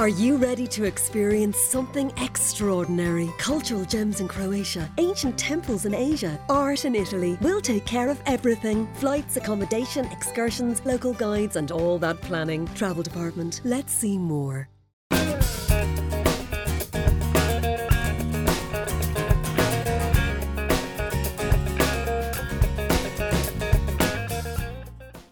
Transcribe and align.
Are 0.00 0.08
you 0.08 0.38
ready 0.38 0.66
to 0.68 0.84
experience 0.84 1.58
something 1.58 2.10
extraordinary? 2.16 3.30
Cultural 3.36 3.84
gems 3.84 4.20
in 4.20 4.28
Croatia, 4.28 4.90
ancient 4.96 5.36
temples 5.36 5.84
in 5.84 5.92
Asia, 5.92 6.40
art 6.48 6.86
in 6.86 6.94
Italy. 6.94 7.36
We'll 7.42 7.60
take 7.60 7.84
care 7.84 8.08
of 8.08 8.18
everything 8.24 8.88
flights, 8.94 9.36
accommodation, 9.36 10.06
excursions, 10.06 10.80
local 10.86 11.12
guides, 11.12 11.56
and 11.56 11.70
all 11.70 11.98
that 11.98 12.18
planning. 12.22 12.66
Travel 12.68 13.02
department, 13.02 13.60
let's 13.62 13.92
see 13.92 14.16
more. 14.16 14.70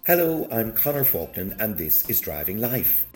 Hello, 0.06 0.46
I'm 0.52 0.74
Connor 0.74 1.04
Faulkner, 1.04 1.56
and 1.58 1.78
this 1.78 2.06
is 2.10 2.20
Driving 2.20 2.58
Life. 2.58 3.07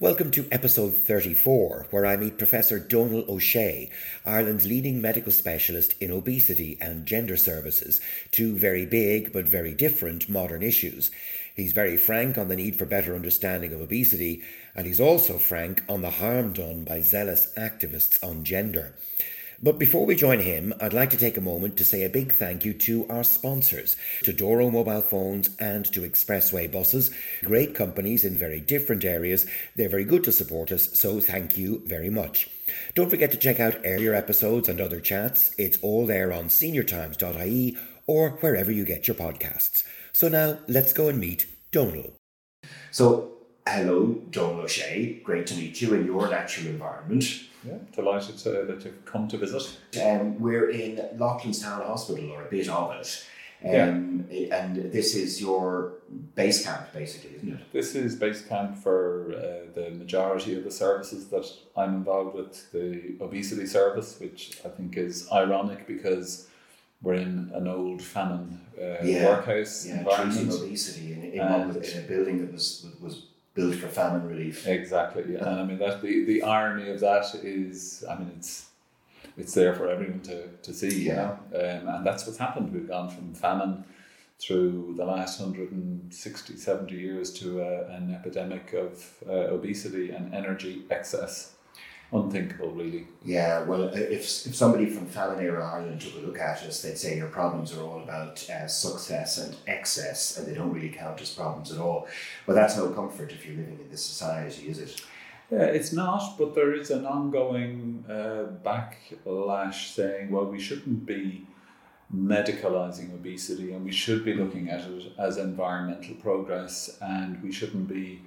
Welcome 0.00 0.30
to 0.30 0.48
episode 0.50 0.94
34, 0.94 1.88
where 1.90 2.06
I 2.06 2.16
meet 2.16 2.38
Professor 2.38 2.78
Donal 2.78 3.22
O'Shea, 3.28 3.90
Ireland's 4.24 4.64
leading 4.64 5.02
medical 5.02 5.30
specialist 5.30 5.94
in 6.00 6.10
obesity 6.10 6.78
and 6.80 7.04
gender 7.04 7.36
services, 7.36 8.00
two 8.30 8.56
very 8.56 8.86
big 8.86 9.30
but 9.30 9.44
very 9.44 9.74
different 9.74 10.26
modern 10.26 10.62
issues. 10.62 11.10
He's 11.54 11.72
very 11.72 11.98
frank 11.98 12.38
on 12.38 12.48
the 12.48 12.56
need 12.56 12.76
for 12.76 12.86
better 12.86 13.14
understanding 13.14 13.74
of 13.74 13.82
obesity, 13.82 14.42
and 14.74 14.86
he's 14.86 15.02
also 15.02 15.36
frank 15.36 15.84
on 15.86 16.00
the 16.00 16.12
harm 16.12 16.54
done 16.54 16.84
by 16.84 17.02
zealous 17.02 17.52
activists 17.58 18.26
on 18.26 18.42
gender. 18.42 18.94
But 19.62 19.78
before 19.78 20.06
we 20.06 20.14
join 20.14 20.40
him, 20.40 20.72
I'd 20.80 20.94
like 20.94 21.10
to 21.10 21.18
take 21.18 21.36
a 21.36 21.42
moment 21.42 21.76
to 21.76 21.84
say 21.84 22.02
a 22.02 22.08
big 22.08 22.32
thank 22.32 22.64
you 22.64 22.72
to 22.72 23.06
our 23.10 23.22
sponsors, 23.22 23.94
to 24.22 24.32
Doro 24.32 24.70
Mobile 24.70 25.02
Phones 25.02 25.50
and 25.60 25.84
to 25.92 26.00
Expressway 26.00 26.72
Buses, 26.72 27.10
great 27.44 27.74
companies 27.74 28.24
in 28.24 28.38
very 28.38 28.58
different 28.58 29.04
areas. 29.04 29.44
They're 29.76 29.90
very 29.90 30.04
good 30.04 30.24
to 30.24 30.32
support 30.32 30.72
us, 30.72 30.98
so 30.98 31.20
thank 31.20 31.58
you 31.58 31.82
very 31.84 32.08
much. 32.08 32.48
Don't 32.94 33.10
forget 33.10 33.32
to 33.32 33.36
check 33.36 33.60
out 33.60 33.76
earlier 33.84 34.14
episodes 34.14 34.66
and 34.66 34.80
other 34.80 34.98
chats. 34.98 35.54
It's 35.58 35.78
all 35.82 36.06
there 36.06 36.32
on 36.32 36.46
seniortimes.ie 36.46 37.76
or 38.06 38.30
wherever 38.40 38.72
you 38.72 38.86
get 38.86 39.08
your 39.08 39.14
podcasts. 39.14 39.84
So 40.12 40.28
now 40.28 40.60
let's 40.68 40.94
go 40.94 41.08
and 41.08 41.20
meet 41.20 41.44
Donal. 41.70 42.14
So, 42.90 43.32
hello, 43.68 44.22
Donal 44.30 44.62
O'Shea. 44.62 45.20
Great 45.22 45.46
to 45.48 45.54
meet 45.54 45.82
you 45.82 45.92
in 45.92 46.06
your 46.06 46.30
natural 46.30 46.68
environment. 46.68 47.24
Yeah, 47.64 47.78
delighted 47.94 48.38
to, 48.38 48.50
that 48.64 48.84
you've 48.84 49.04
come 49.04 49.28
to 49.28 49.36
visit. 49.36 49.78
Um, 50.02 50.40
we're 50.40 50.70
in 50.70 50.96
Loughlinstown 51.16 51.86
Hospital, 51.86 52.30
or 52.30 52.42
a 52.42 52.50
bit 52.50 52.68
of 52.68 52.92
it. 52.92 53.26
Um, 53.62 54.26
yeah. 54.30 54.56
And 54.56 54.90
this 54.90 55.14
is 55.14 55.40
your 55.40 55.92
base 56.34 56.64
camp, 56.64 56.92
basically, 56.94 57.36
isn't 57.36 57.52
it? 57.52 57.72
This 57.72 57.94
is 57.94 58.16
base 58.16 58.42
camp 58.46 58.78
for 58.78 59.34
uh, 59.34 59.70
the 59.74 59.90
majority 59.90 60.56
of 60.56 60.64
the 60.64 60.70
services 60.70 61.28
that 61.28 61.46
I'm 61.76 61.96
involved 61.96 62.36
with. 62.36 62.72
The 62.72 63.16
obesity 63.20 63.66
service, 63.66 64.18
which 64.18 64.60
I 64.64 64.68
think 64.68 64.96
is 64.96 65.28
ironic 65.30 65.86
because 65.86 66.48
we're 67.02 67.14
in 67.14 67.50
an 67.54 67.66
old 67.66 68.00
famine 68.00 68.60
uh, 68.78 68.96
yeah. 69.02 69.26
workhouse 69.26 69.86
yeah, 69.86 69.98
environment. 69.98 70.52
obesity 70.52 71.12
in, 71.12 71.22
in, 71.24 71.32
in, 71.32 71.40
a 71.40 72.06
building 72.08 72.40
that 72.40 72.52
was 72.52 72.86
was 73.00 73.26
built 73.54 73.74
for 73.76 73.88
famine 73.88 74.26
relief. 74.26 74.66
Exactly, 74.66 75.24
yeah. 75.32 75.48
and 75.48 75.60
I 75.60 75.64
mean 75.64 75.78
that 75.78 76.02
the, 76.02 76.24
the 76.24 76.42
irony 76.42 76.90
of 76.90 77.00
that 77.00 77.34
is, 77.42 78.04
I 78.08 78.16
mean 78.18 78.32
it's 78.36 78.66
it's 79.36 79.54
there 79.54 79.74
for 79.74 79.88
everyone 79.88 80.20
to, 80.20 80.48
to 80.48 80.72
see, 80.72 81.04
yeah. 81.04 81.36
you 81.52 81.58
know, 81.58 81.78
um, 81.78 81.88
and 81.88 82.06
that's 82.06 82.26
what's 82.26 82.38
happened. 82.38 82.72
We've 82.72 82.88
gone 82.88 83.08
from 83.08 83.32
famine 83.34 83.84
through 84.38 84.94
the 84.96 85.04
last 85.04 85.38
160, 85.40 86.56
70 86.56 86.94
years 86.94 87.32
to 87.34 87.62
uh, 87.62 87.86
an 87.90 88.14
epidemic 88.14 88.72
of 88.72 89.14
uh, 89.28 89.32
obesity 89.32 90.10
and 90.10 90.34
energy 90.34 90.82
excess 90.90 91.54
unthinkable, 92.12 92.70
really. 92.72 93.06
Yeah, 93.24 93.62
well, 93.62 93.84
if, 93.94 94.46
if 94.46 94.54
somebody 94.54 94.86
from 94.86 95.06
famine 95.06 95.44
era 95.44 95.64
Ireland 95.64 96.00
took 96.00 96.14
a 96.14 96.26
look 96.26 96.38
at 96.38 96.62
us, 96.62 96.82
they'd 96.82 96.98
say 96.98 97.16
your 97.16 97.28
problems 97.28 97.72
are 97.72 97.82
all 97.82 98.02
about 98.02 98.48
uh, 98.50 98.66
success 98.66 99.38
and 99.38 99.56
excess, 99.66 100.36
and 100.36 100.46
they 100.46 100.54
don't 100.54 100.72
really 100.72 100.90
count 100.90 101.20
as 101.20 101.30
problems 101.30 101.70
at 101.72 101.78
all. 101.78 102.08
But 102.46 102.54
that's 102.54 102.76
no 102.76 102.90
comfort 102.90 103.32
if 103.32 103.46
you're 103.46 103.56
living 103.56 103.78
in 103.80 103.90
this 103.90 104.04
society, 104.04 104.68
is 104.68 104.78
it? 104.78 105.00
Yeah, 105.50 105.64
it's 105.64 105.92
not, 105.92 106.36
but 106.38 106.54
there 106.54 106.74
is 106.74 106.90
an 106.90 107.06
ongoing 107.06 108.04
uh, 108.08 108.46
backlash 108.64 109.94
saying, 109.94 110.30
well, 110.30 110.46
we 110.46 110.60
shouldn't 110.60 111.04
be 111.06 111.46
medicalizing 112.14 113.12
obesity 113.14 113.72
and 113.72 113.84
we 113.84 113.92
should 113.92 114.24
be 114.24 114.34
looking 114.34 114.68
at 114.68 114.80
it 114.80 115.12
as 115.18 115.36
environmental 115.36 116.14
progress 116.16 116.98
and 117.00 117.40
we 117.42 117.52
shouldn't 117.52 117.88
be, 117.88 118.20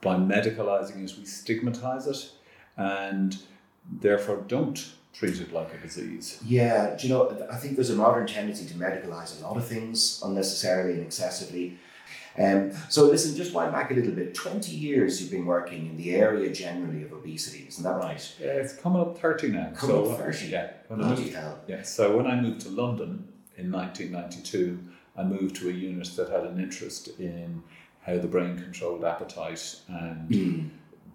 by 0.00 0.16
medicalizing 0.16 1.04
it, 1.04 1.14
we 1.18 1.24
stigmatize 1.24 2.06
it 2.06 2.30
and 2.76 3.38
therefore 4.00 4.44
don't 4.48 4.92
treat 5.12 5.40
it 5.40 5.52
like 5.52 5.72
a 5.74 5.78
disease. 5.78 6.40
Yeah, 6.46 6.96
do 6.96 7.06
you 7.06 7.12
know, 7.12 7.46
I 7.50 7.56
think 7.56 7.74
there's 7.74 7.90
a 7.90 7.96
modern 7.96 8.26
tendency 8.26 8.66
to 8.66 8.74
medicalize 8.74 9.38
a 9.40 9.46
lot 9.46 9.56
of 9.56 9.66
things 9.66 10.20
unnecessarily 10.24 10.94
and 10.94 11.02
excessively. 11.02 11.78
Um, 12.38 12.72
so 12.88 13.04
listen, 13.04 13.36
just 13.36 13.52
wind 13.52 13.72
back 13.72 13.90
a 13.90 13.94
little 13.94 14.12
bit. 14.12 14.34
20 14.34 14.70
years 14.70 15.20
you've 15.20 15.32
been 15.32 15.46
working 15.46 15.88
in 15.88 15.96
the 15.96 16.14
area 16.14 16.50
generally 16.52 17.02
of 17.02 17.12
obesity, 17.12 17.66
isn't 17.68 17.82
that 17.82 17.96
right? 17.96 18.34
Yeah, 18.40 18.46
it's 18.46 18.74
coming 18.74 19.02
up 19.02 19.18
30 19.18 19.48
now. 19.48 19.72
Coming 19.74 19.96
so, 19.96 20.12
up 20.12 20.18
30? 20.18 20.46
Yeah. 20.46 20.70
When 20.88 21.00
Bloody 21.00 21.22
moved, 21.22 21.34
hell. 21.34 21.58
Yeah, 21.66 21.82
so 21.82 22.16
when 22.16 22.26
I 22.26 22.40
moved 22.40 22.60
to 22.62 22.68
London 22.70 23.28
in 23.56 23.70
1992, 23.70 24.78
I 25.16 25.24
moved 25.24 25.56
to 25.56 25.68
a 25.68 25.72
unit 25.72 26.06
that 26.16 26.30
had 26.30 26.44
an 26.44 26.60
interest 26.60 27.08
in 27.18 27.62
how 28.06 28.16
the 28.16 28.28
brain 28.28 28.56
controlled 28.56 29.04
appetite 29.04 29.80
and 29.88 30.30
mm 30.30 30.70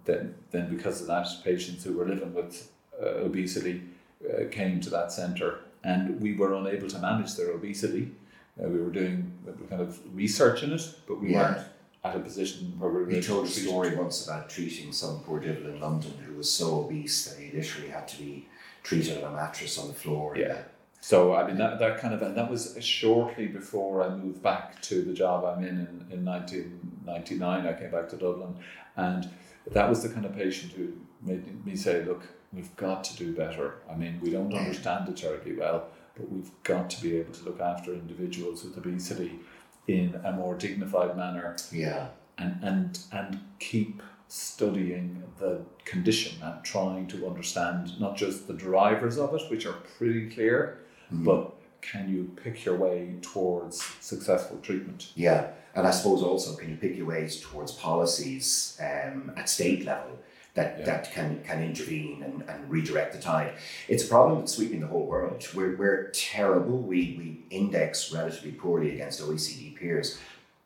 then, 0.06 0.34
then 0.50 0.74
because 0.74 1.00
of 1.00 1.06
that, 1.08 1.26
patients 1.44 1.84
who 1.84 1.92
were 1.92 2.06
living 2.06 2.32
with 2.32 2.70
uh, 3.00 3.06
obesity 3.24 3.82
uh, 4.24 4.48
came 4.50 4.80
to 4.80 4.90
that 4.90 5.12
centre, 5.12 5.60
and 5.84 6.20
we 6.20 6.34
were 6.34 6.54
unable 6.54 6.88
to 6.88 6.98
manage 6.98 7.34
their 7.36 7.50
obesity. 7.50 8.12
Uh, 8.58 8.68
we 8.68 8.80
were 8.80 8.90
doing 8.90 9.32
kind 9.68 9.82
of 9.82 10.00
research 10.14 10.62
in 10.62 10.72
it, 10.72 10.82
but 11.06 11.20
we 11.20 11.32
yeah. 11.32 11.42
weren't 11.42 11.66
at 12.04 12.16
a 12.16 12.20
position 12.20 12.74
where 12.78 12.90
we 12.90 13.02
were. 13.02 13.10
You 13.10 13.22
told 13.22 13.46
a 13.46 13.50
story 13.50 13.94
once 13.94 14.26
about 14.26 14.48
treating 14.48 14.92
some 14.92 15.20
poor 15.20 15.40
devil 15.40 15.66
in 15.66 15.80
London 15.80 16.12
who 16.26 16.36
was 16.36 16.50
so 16.50 16.84
obese 16.84 17.26
that 17.26 17.40
he 17.40 17.56
literally 17.56 17.88
had 17.88 18.08
to 18.08 18.18
be 18.18 18.48
treated 18.82 19.22
on 19.22 19.32
a 19.32 19.36
mattress 19.36 19.78
on 19.78 19.88
the 19.88 19.94
floor. 19.94 20.36
Yeah. 20.36 20.62
So 21.00 21.34
I 21.34 21.46
mean 21.46 21.58
that, 21.58 21.78
that 21.78 21.98
kind 21.98 22.14
of 22.14 22.22
and 22.22 22.36
that 22.36 22.50
was 22.50 22.76
shortly 22.80 23.46
before 23.46 24.02
I 24.02 24.08
moved 24.08 24.42
back 24.42 24.80
to 24.82 25.02
the 25.02 25.12
job 25.12 25.44
I'm 25.44 25.62
in 25.62 25.78
in, 26.10 26.18
in 26.18 26.24
1999. 26.24 27.66
I 27.66 27.72
came 27.74 27.90
back 27.90 28.08
to 28.08 28.16
Dublin, 28.16 28.56
and 28.96 29.28
that 29.72 29.88
was 29.88 30.02
the 30.02 30.08
kind 30.08 30.24
of 30.24 30.34
patient 30.34 30.72
who 30.72 30.92
made 31.22 31.64
me 31.64 31.76
say, 31.76 32.04
look, 32.04 32.22
we've 32.52 32.74
got 32.76 33.04
to 33.04 33.16
do 33.16 33.34
better. 33.34 33.74
I 33.90 33.94
mean, 33.94 34.20
we 34.22 34.30
don't 34.30 34.52
understand 34.54 35.08
it 35.08 35.16
terribly 35.16 35.54
well, 35.54 35.88
but 36.16 36.30
we've 36.30 36.50
got 36.62 36.90
to 36.90 37.02
be 37.02 37.16
able 37.16 37.32
to 37.34 37.44
look 37.44 37.60
after 37.60 37.92
individuals 37.92 38.64
with 38.64 38.76
obesity 38.78 39.40
in 39.88 40.20
a 40.24 40.32
more 40.32 40.54
dignified 40.54 41.16
manner. 41.16 41.56
Yeah. 41.72 42.08
And 42.38 42.62
and 42.62 42.98
and 43.12 43.40
keep 43.58 44.02
studying 44.28 45.22
the 45.38 45.60
condition 45.84 46.42
and 46.42 46.62
trying 46.64 47.06
to 47.06 47.26
understand 47.26 47.98
not 48.00 48.16
just 48.16 48.46
the 48.46 48.52
drivers 48.52 49.18
of 49.18 49.34
it, 49.34 49.42
which 49.50 49.66
are 49.66 49.76
pretty 49.98 50.28
clear, 50.28 50.80
mm. 51.12 51.24
but 51.24 51.54
can 51.90 52.08
you 52.08 52.30
pick 52.42 52.64
your 52.64 52.76
way 52.76 53.14
towards 53.22 53.82
successful 54.00 54.58
treatment? 54.58 55.12
Yeah, 55.14 55.48
and 55.74 55.86
I 55.86 55.90
suppose 55.90 56.22
also 56.22 56.56
can 56.56 56.70
you 56.70 56.76
pick 56.76 56.96
your 56.96 57.06
ways 57.06 57.40
towards 57.40 57.72
policies 57.72 58.80
um, 58.80 59.32
at 59.36 59.48
state 59.48 59.84
level 59.84 60.18
that, 60.54 60.78
yeah. 60.78 60.84
that 60.86 61.12
can, 61.12 61.42
can 61.44 61.62
intervene 61.62 62.22
and, 62.22 62.42
and 62.48 62.68
redirect 62.70 63.14
the 63.14 63.20
tide. 63.20 63.52
It's 63.88 64.04
a 64.04 64.08
problem 64.08 64.40
that's 64.40 64.54
sweeping 64.54 64.80
the 64.80 64.86
whole 64.86 65.06
world. 65.06 65.46
We're, 65.54 65.76
we're 65.76 66.10
terrible. 66.10 66.78
We, 66.78 67.14
we 67.18 67.56
index 67.56 68.12
relatively 68.12 68.52
poorly 68.52 68.94
against 68.94 69.20
OECD 69.20 69.76
peers, 69.76 70.18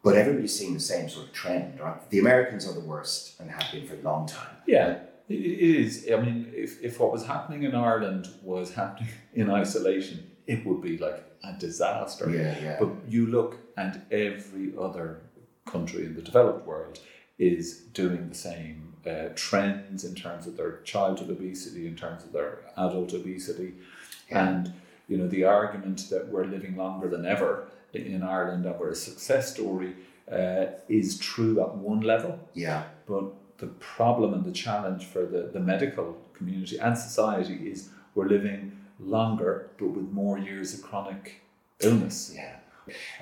but 0.02 0.14
everybody's 0.14 0.56
seeing 0.56 0.74
the 0.74 0.80
same 0.80 1.08
sort 1.08 1.26
of 1.26 1.32
trend. 1.32 1.80
Right? 1.80 2.08
The 2.10 2.20
Americans 2.20 2.66
are 2.66 2.72
the 2.72 2.80
worst 2.80 3.38
and 3.40 3.50
have 3.50 3.70
been 3.72 3.86
for 3.86 3.94
a 3.94 4.02
long 4.02 4.26
time. 4.26 4.56
Yeah, 4.66 5.00
it 5.30 5.60
is. 5.60 6.08
I 6.12 6.16
mean, 6.20 6.52
if, 6.54 6.82
if 6.82 6.98
what 6.98 7.12
was 7.12 7.24
happening 7.26 7.62
in 7.62 7.74
Ireland 7.74 8.28
was 8.42 8.74
happening 8.74 9.10
in 9.34 9.50
isolation, 9.50 10.30
it 10.46 10.66
would 10.66 10.80
be 10.80 10.98
like 10.98 11.22
a 11.44 11.52
disaster. 11.58 12.28
Yeah, 12.30 12.58
yeah. 12.62 12.76
But 12.80 12.90
you 13.08 13.26
look, 13.26 13.56
and 13.76 14.02
every 14.10 14.72
other 14.78 15.20
country 15.64 16.04
in 16.04 16.14
the 16.14 16.22
developed 16.22 16.66
world 16.66 16.98
is 17.38 17.78
doing 17.94 18.28
the 18.28 18.34
same 18.34 18.94
uh, 19.06 19.28
trends 19.34 20.04
in 20.04 20.14
terms 20.14 20.46
of 20.46 20.56
their 20.56 20.80
childhood 20.82 21.30
obesity, 21.30 21.86
in 21.86 21.96
terms 21.96 22.24
of 22.24 22.32
their 22.32 22.58
adult 22.76 23.14
obesity, 23.14 23.74
yeah. 24.30 24.48
and 24.48 24.72
you 25.08 25.16
know 25.16 25.28
the 25.28 25.44
argument 25.44 26.10
that 26.10 26.28
we're 26.28 26.44
living 26.44 26.76
longer 26.76 27.08
than 27.08 27.24
ever 27.24 27.68
in 27.94 28.22
Ireland 28.22 28.66
and 28.66 28.78
we're 28.78 28.90
a 28.90 28.94
success 28.94 29.52
story 29.52 29.94
uh, 30.30 30.66
is 30.88 31.18
true 31.18 31.60
at 31.60 31.74
one 31.76 32.00
level. 32.00 32.38
Yeah. 32.54 32.84
But 33.06 33.32
the 33.60 33.66
problem 33.66 34.34
and 34.34 34.44
the 34.44 34.52
challenge 34.52 35.04
for 35.04 35.26
the, 35.26 35.50
the 35.52 35.60
medical 35.60 36.16
community 36.32 36.78
and 36.78 36.96
society 36.96 37.70
is 37.70 37.90
we're 38.14 38.26
living 38.26 38.76
longer, 38.98 39.70
but 39.78 39.88
with 39.88 40.10
more 40.10 40.38
years 40.38 40.74
of 40.74 40.82
chronic 40.82 41.42
illness. 41.80 42.34
Yeah. 42.34 42.56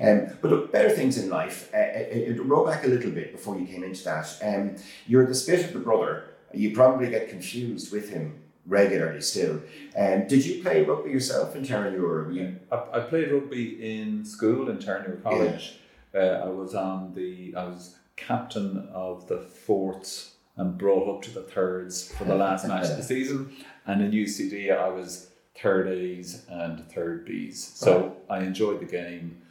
Um, 0.00 0.38
but 0.40 0.50
look, 0.50 0.72
better 0.72 0.90
things 0.90 1.18
in 1.18 1.28
life. 1.28 1.70
Uh, 1.74 1.78
uh, 1.78 2.40
uh, 2.40 2.42
roll 2.44 2.64
back 2.66 2.84
a 2.84 2.88
little 2.88 3.10
bit 3.10 3.32
before 3.32 3.58
you 3.58 3.66
came 3.66 3.84
into 3.84 4.04
that. 4.04 4.38
Um, 4.42 4.76
you're 5.06 5.26
the 5.26 5.34
spit 5.34 5.66
of 5.66 5.72
the 5.72 5.80
brother. 5.80 6.24
You 6.54 6.74
probably 6.74 7.10
get 7.10 7.28
confused 7.28 7.92
with 7.92 8.10
him 8.10 8.40
regularly 8.66 9.20
still. 9.20 9.60
Um, 9.96 10.26
did 10.26 10.46
you 10.46 10.62
play 10.62 10.84
rugby 10.84 11.10
yourself 11.10 11.56
in 11.56 11.64
Terenure? 11.64 12.34
Yeah, 12.34 12.50
I, 12.70 12.98
I, 12.98 13.00
played 13.00 13.30
rugby 13.30 14.00
in 14.00 14.24
school 14.24 14.70
in 14.70 14.78
Terenure 14.78 15.22
College. 15.22 15.80
Yeah. 16.14 16.20
Uh, 16.20 16.46
I 16.46 16.48
was 16.48 16.74
on 16.74 17.12
the 17.14 17.54
I 17.54 17.64
was 17.64 17.96
captain 18.26 18.88
of 18.92 19.26
the 19.28 19.38
fourths 19.40 20.34
and 20.56 20.76
brought 20.76 21.08
up 21.08 21.22
to 21.22 21.30
the 21.30 21.42
thirds 21.42 22.12
for 22.12 22.24
the 22.24 22.34
last 22.34 22.66
match 22.66 22.90
of 22.90 22.96
the 22.96 23.02
season. 23.02 23.54
And 23.86 24.02
in 24.02 24.10
UCD, 24.10 24.76
I 24.76 24.88
was 24.88 25.30
third 25.56 25.88
A's 25.88 26.44
and 26.48 26.90
third 26.90 27.24
B's. 27.24 27.64
So 27.64 28.16
right. 28.28 28.40
I 28.40 28.44
enjoyed 28.44 28.80
the 28.80 28.86
game. 28.86 29.42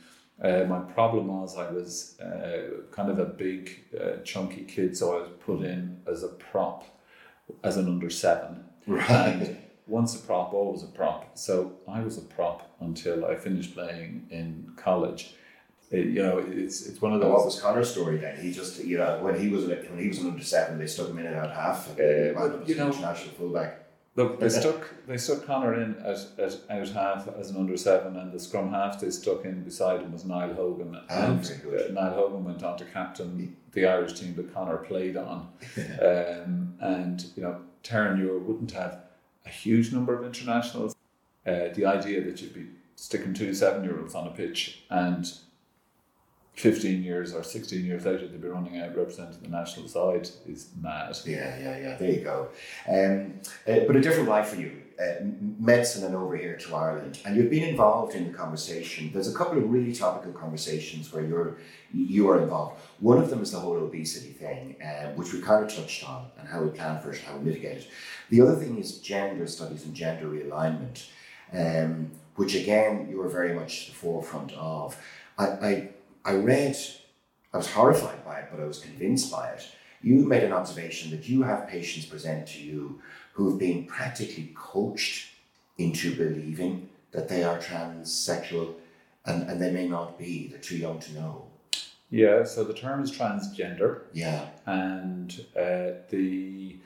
Uh, 0.41 0.65
my 0.67 0.79
problem 0.79 1.27
was 1.27 1.57
I 1.57 1.71
was 1.71 2.19
uh, 2.19 2.81
kind 2.91 3.09
of 3.09 3.19
a 3.19 3.25
big, 3.25 3.85
uh, 3.99 4.17
chunky 4.23 4.63
kid, 4.63 4.95
so 4.95 5.17
I 5.17 5.21
was 5.21 5.29
put 5.39 5.61
in 5.63 6.01
as 6.05 6.23
a 6.23 6.27
prop, 6.27 6.83
as 7.63 7.77
an 7.77 7.87
under 7.87 8.09
seven. 8.09 8.65
Right. 8.85 9.09
And 9.09 9.57
once 9.87 10.15
a 10.15 10.19
prop, 10.19 10.53
always 10.53 10.83
a 10.83 10.87
prop. 10.87 11.37
So 11.37 11.77
I 11.87 12.01
was 12.01 12.17
a 12.17 12.21
prop 12.21 12.69
until 12.81 13.25
I 13.25 13.35
finished 13.35 13.73
playing 13.73 14.27
in 14.29 14.73
college. 14.75 15.33
It, 15.89 16.07
you 16.07 16.21
know, 16.21 16.39
it's 16.39 16.85
it's 16.85 17.01
one 17.01 17.13
of 17.13 17.21
those. 17.21 17.31
what 17.31 17.45
was 17.45 17.61
Conor's 17.61 17.89
story 17.89 18.17
then? 18.17 18.37
He 18.41 18.51
just 18.51 18.83
you 18.83 18.97
know 18.97 19.19
when 19.21 19.39
he 19.39 19.47
was 19.47 19.65
when 19.65 19.97
he 19.97 20.09
was 20.09 20.19
an 20.19 20.31
under 20.31 20.43
seven, 20.43 20.77
they 20.77 20.87
stuck 20.87 21.07
him 21.07 21.19
in 21.19 21.27
and 21.27 21.35
out 21.35 21.51
half. 21.51 21.97
Uh, 21.97 22.03
you 22.65 22.75
know, 22.75 22.87
international 22.91 23.33
fullback. 23.35 23.87
Look, 24.17 24.39
they 24.39 24.49
stuck 24.49 24.89
they 25.05 25.15
stuck 25.15 25.45
Conor 25.45 25.75
in 25.75 25.95
at, 25.99 26.17
at 26.39 26.57
out 26.69 26.89
half 26.89 27.27
as 27.39 27.51
an 27.51 27.57
under 27.57 27.77
seven, 27.77 28.17
and 28.17 28.33
the 28.33 28.39
scrum 28.39 28.71
half 28.71 28.99
they 28.99 29.11
stuck 29.11 29.45
in 29.45 29.63
beside 29.63 30.01
him 30.01 30.11
was 30.11 30.25
Niall 30.25 30.55
Hogan, 30.55 30.99
oh, 31.09 31.15
and 31.15 31.45
uh, 31.45 31.93
Niall 31.93 32.15
Hogan 32.15 32.43
went 32.43 32.63
on 32.63 32.77
to 32.79 32.85
captain 32.85 33.55
the 33.71 33.85
Irish 33.85 34.19
team 34.19 34.35
that 34.35 34.51
Conor 34.53 34.77
played 34.77 35.15
on, 35.15 35.47
um, 36.01 36.73
and 36.81 37.27
you 37.35 37.43
know 37.43 37.61
Terenure 37.83 38.41
wouldn't 38.41 38.71
have 38.71 39.03
a 39.45 39.49
huge 39.49 39.93
number 39.93 40.17
of 40.17 40.25
internationals. 40.25 40.95
Uh, 41.45 41.69
the 41.75 41.85
idea 41.85 42.21
that 42.23 42.41
you'd 42.41 42.53
be 42.53 42.65
sticking 42.95 43.33
two 43.33 43.53
seven 43.53 43.83
year 43.83 43.99
olds 43.99 44.15
on 44.15 44.27
a 44.27 44.31
pitch 44.31 44.83
and 44.89 45.31
15 46.57 47.03
years 47.03 47.35
or 47.35 47.43
16 47.43 47.85
years 47.85 48.03
later 48.03 48.27
to 48.27 48.37
be 48.37 48.47
running 48.47 48.79
out 48.79 48.97
representing 48.97 49.39
the 49.43 49.47
national 49.47 49.87
side 49.87 50.27
is 50.47 50.69
mad. 50.81 51.15
Yeah, 51.23 51.57
yeah, 51.59 51.77
yeah. 51.77 51.97
There 51.97 52.11
you 52.11 52.21
go. 52.21 52.49
Um, 52.89 53.39
uh, 53.67 53.85
but 53.85 53.95
a 53.95 54.01
different 54.01 54.27
life 54.27 54.47
for 54.47 54.55
you, 54.55 54.71
uh, 54.99 55.23
medicine 55.59 56.03
and 56.03 56.15
over 56.15 56.35
here 56.35 56.57
to 56.57 56.75
Ireland, 56.75 57.19
and 57.23 57.37
you've 57.37 57.51
been 57.51 57.69
involved 57.69 58.15
in 58.15 58.31
the 58.31 58.35
conversation. 58.35 59.11
There's 59.13 59.31
a 59.31 59.37
couple 59.37 59.59
of 59.59 59.69
really 59.69 59.93
topical 59.93 60.31
conversations 60.31 61.13
where 61.13 61.23
you're 61.23 61.57
you 61.93 62.27
are 62.27 62.41
involved. 62.41 62.81
One 63.01 63.19
of 63.19 63.29
them 63.29 63.43
is 63.43 63.51
the 63.51 63.59
whole 63.59 63.77
obesity 63.77 64.31
thing, 64.31 64.77
uh, 64.81 65.11
which 65.11 65.33
we 65.33 65.41
kind 65.41 65.63
of 65.63 65.71
touched 65.71 66.09
on, 66.09 66.25
and 66.39 66.47
how 66.47 66.63
we 66.63 66.69
plan 66.71 66.99
for 66.99 67.11
it, 67.11 67.21
how 67.21 67.37
we 67.37 67.45
mitigate 67.45 67.77
it. 67.77 67.87
The 68.31 68.41
other 68.41 68.55
thing 68.55 68.79
is 68.79 68.97
gender 68.97 69.45
studies 69.45 69.85
and 69.85 69.93
gender 69.93 70.25
realignment, 70.25 71.05
um, 71.53 72.09
which 72.35 72.55
again 72.55 73.07
you 73.11 73.21
are 73.21 73.29
very 73.29 73.53
much 73.53 73.89
the 73.89 73.93
forefront 73.93 74.53
of. 74.53 74.97
I, 75.37 75.45
I 75.45 75.89
I 76.27 76.33
read, 76.35 76.77
I 77.53 77.57
was 77.57 77.71
horrified 77.71 78.25
by 78.25 78.39
it, 78.39 78.49
but 78.51 78.59
I 78.59 78.65
was 78.65 78.79
convinced 78.79 79.31
by 79.31 79.47
it. 79.51 79.65
You 80.01 80.25
made 80.25 80.43
an 80.43 80.51
observation 80.51 81.09
that 81.11 81.29
you 81.29 81.41
have 81.43 81.69
patients 81.69 82.05
present 82.05 82.49
to 82.49 82.59
you 82.59 83.01
who've 83.31 83.57
been 83.57 83.85
practically 83.85 84.51
coached 84.53 85.31
into 85.77 86.13
believing 86.15 86.89
that 87.11 87.29
they 87.29 87.43
are 87.45 87.57
transsexual 87.59 88.73
and, 89.25 89.49
and 89.49 89.61
they 89.61 89.71
may 89.71 89.87
not 89.87 90.19
be, 90.19 90.47
they're 90.47 90.59
too 90.59 90.77
young 90.77 90.99
to 90.99 91.13
know. 91.13 91.47
Yeah, 92.09 92.43
so 92.43 92.65
the 92.65 92.73
term 92.73 93.01
is 93.03 93.11
transgender. 93.11 94.01
Yeah. 94.11 94.49
And 94.65 95.45
uh, 95.55 96.03
the 96.09 96.77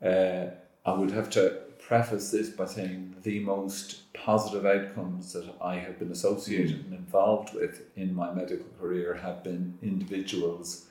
uh, 0.00 0.46
I 0.84 0.92
would 0.92 1.10
have 1.10 1.28
to 1.30 1.62
preface 1.86 2.32
this 2.32 2.50
by 2.50 2.66
saying 2.66 3.14
the 3.22 3.38
most 3.38 4.12
positive 4.12 4.66
outcomes 4.66 5.32
that 5.32 5.54
I 5.60 5.76
have 5.76 6.00
been 6.00 6.10
associated 6.10 6.84
and 6.84 6.92
involved 6.92 7.54
with 7.54 7.82
in 7.94 8.12
my 8.12 8.34
medical 8.34 8.66
career 8.80 9.14
have 9.14 9.44
been 9.44 9.78
individuals 9.82 10.86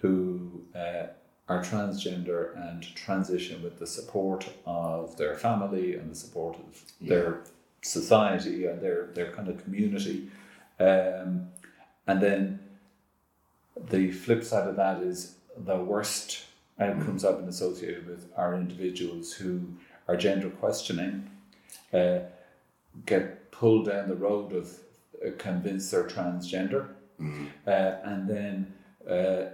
who 0.00 0.60
uh, 0.74 1.06
are 1.48 1.62
transgender 1.62 2.56
and 2.68 2.82
transition 2.96 3.62
with 3.62 3.78
the 3.78 3.86
support 3.86 4.48
of 4.66 5.16
their 5.16 5.36
family 5.36 5.94
and 5.94 6.10
the 6.10 6.16
support 6.16 6.56
of 6.56 6.82
yeah. 7.00 7.08
their 7.10 7.40
society 7.82 8.66
and 8.66 8.80
their, 8.82 9.10
their 9.14 9.30
kind 9.30 9.48
of 9.48 9.62
community. 9.62 10.28
Um, 10.80 11.48
and 12.08 12.20
then 12.20 12.58
the 13.88 14.10
flip 14.10 14.42
side 14.42 14.66
of 14.66 14.74
that 14.76 15.00
is 15.00 15.36
the 15.56 15.76
worst 15.76 16.46
outcomes. 16.80 17.24
I've 17.24 17.38
been 17.38 17.48
associated 17.48 18.08
with 18.08 18.32
are 18.36 18.54
individuals 18.56 19.32
who 19.32 19.68
are 20.08 20.16
gender 20.16 20.50
questioning 20.50 21.30
uh, 21.92 22.18
get 23.06 23.50
pulled 23.50 23.86
down 23.86 24.08
the 24.08 24.16
road 24.16 24.52
of 24.52 24.78
uh, 25.24 25.30
convinced 25.38 25.90
they're 25.90 26.04
transgender. 26.04 26.88
Mm-hmm. 27.20 27.46
uh, 27.64 27.70
and 27.70 28.28
then 28.28 28.74
uh, 29.08 29.50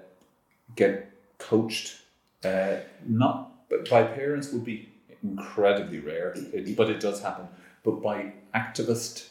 get 0.76 1.12
coached. 1.36 2.00
Uh, 2.42 2.76
not 3.06 3.68
by 3.90 4.02
parents 4.02 4.50
would 4.50 4.64
be 4.64 4.88
incredibly 5.22 5.98
rare. 5.98 6.32
It, 6.54 6.74
but 6.74 6.88
it 6.88 7.00
does 7.00 7.20
happen. 7.20 7.46
But 7.84 8.02
by 8.02 8.32
activist 8.54 9.28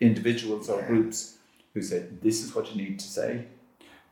individuals 0.00 0.68
or 0.68 0.82
groups 0.82 1.38
who 1.72 1.82
say 1.82 2.06
this 2.20 2.42
is 2.42 2.52
what 2.52 2.74
you 2.74 2.82
need 2.82 2.98
to 2.98 3.06
say 3.06 3.44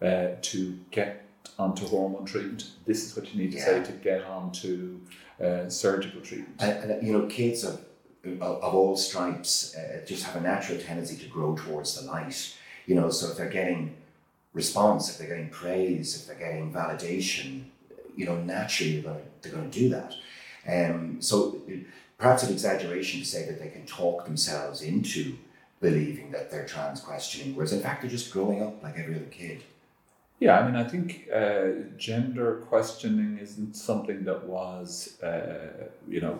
uh, 0.00 0.28
to 0.42 0.78
get 0.92 1.25
onto 1.58 1.86
hormone 1.86 2.24
treatment 2.24 2.70
this 2.86 3.04
is 3.04 3.16
what 3.16 3.32
you 3.32 3.42
need 3.42 3.52
to 3.52 3.58
yeah. 3.58 3.64
say 3.64 3.84
to 3.84 3.92
get 3.92 4.24
onto 4.24 5.00
uh, 5.42 5.68
surgical 5.68 6.20
treatment. 6.20 6.54
And, 6.60 6.90
and, 6.90 7.06
you 7.06 7.12
know, 7.12 7.26
kids 7.26 7.64
of, 7.64 7.80
of, 8.24 8.40
of 8.40 8.74
all 8.74 8.96
stripes 8.96 9.76
uh, 9.76 10.04
just 10.06 10.24
have 10.24 10.36
a 10.36 10.40
natural 10.40 10.78
tendency 10.78 11.16
to 11.16 11.28
grow 11.28 11.54
towards 11.54 12.00
the 12.00 12.06
light. 12.06 12.56
You 12.86 12.94
know, 12.94 13.10
so 13.10 13.30
if 13.30 13.36
they're 13.36 13.50
getting 13.50 13.96
response, 14.52 15.10
if 15.10 15.18
they're 15.18 15.28
getting 15.28 15.50
praise, 15.50 16.16
if 16.16 16.26
they're 16.26 16.48
getting 16.48 16.72
validation, 16.72 17.64
you 18.16 18.24
know, 18.24 18.36
naturally 18.36 19.00
they're 19.00 19.12
going 19.12 19.24
to, 19.24 19.30
they're 19.42 19.52
going 19.52 19.70
to 19.70 19.78
do 19.78 19.88
that. 19.90 20.14
Um, 20.68 21.20
so 21.20 21.60
perhaps 22.16 22.42
an 22.42 22.52
exaggeration 22.52 23.20
to 23.20 23.26
say 23.26 23.44
that 23.46 23.60
they 23.60 23.68
can 23.68 23.84
talk 23.84 24.24
themselves 24.24 24.82
into 24.82 25.36
believing 25.80 26.30
that 26.30 26.50
they're 26.50 26.66
trans 26.66 27.00
questioning, 27.00 27.54
whereas 27.54 27.72
in 27.72 27.80
fact 27.80 28.00
they're 28.00 28.10
just 28.10 28.32
growing 28.32 28.62
up 28.62 28.82
like 28.82 28.98
every 28.98 29.14
other 29.16 29.26
kid. 29.26 29.62
Yeah, 30.38 30.58
I 30.58 30.66
mean, 30.66 30.76
I 30.76 30.84
think 30.84 31.28
uh, 31.34 31.96
gender 31.96 32.62
questioning 32.68 33.38
isn't 33.38 33.74
something 33.74 34.24
that 34.24 34.44
was, 34.44 35.20
uh, 35.22 35.88
you 36.06 36.20
know, 36.20 36.38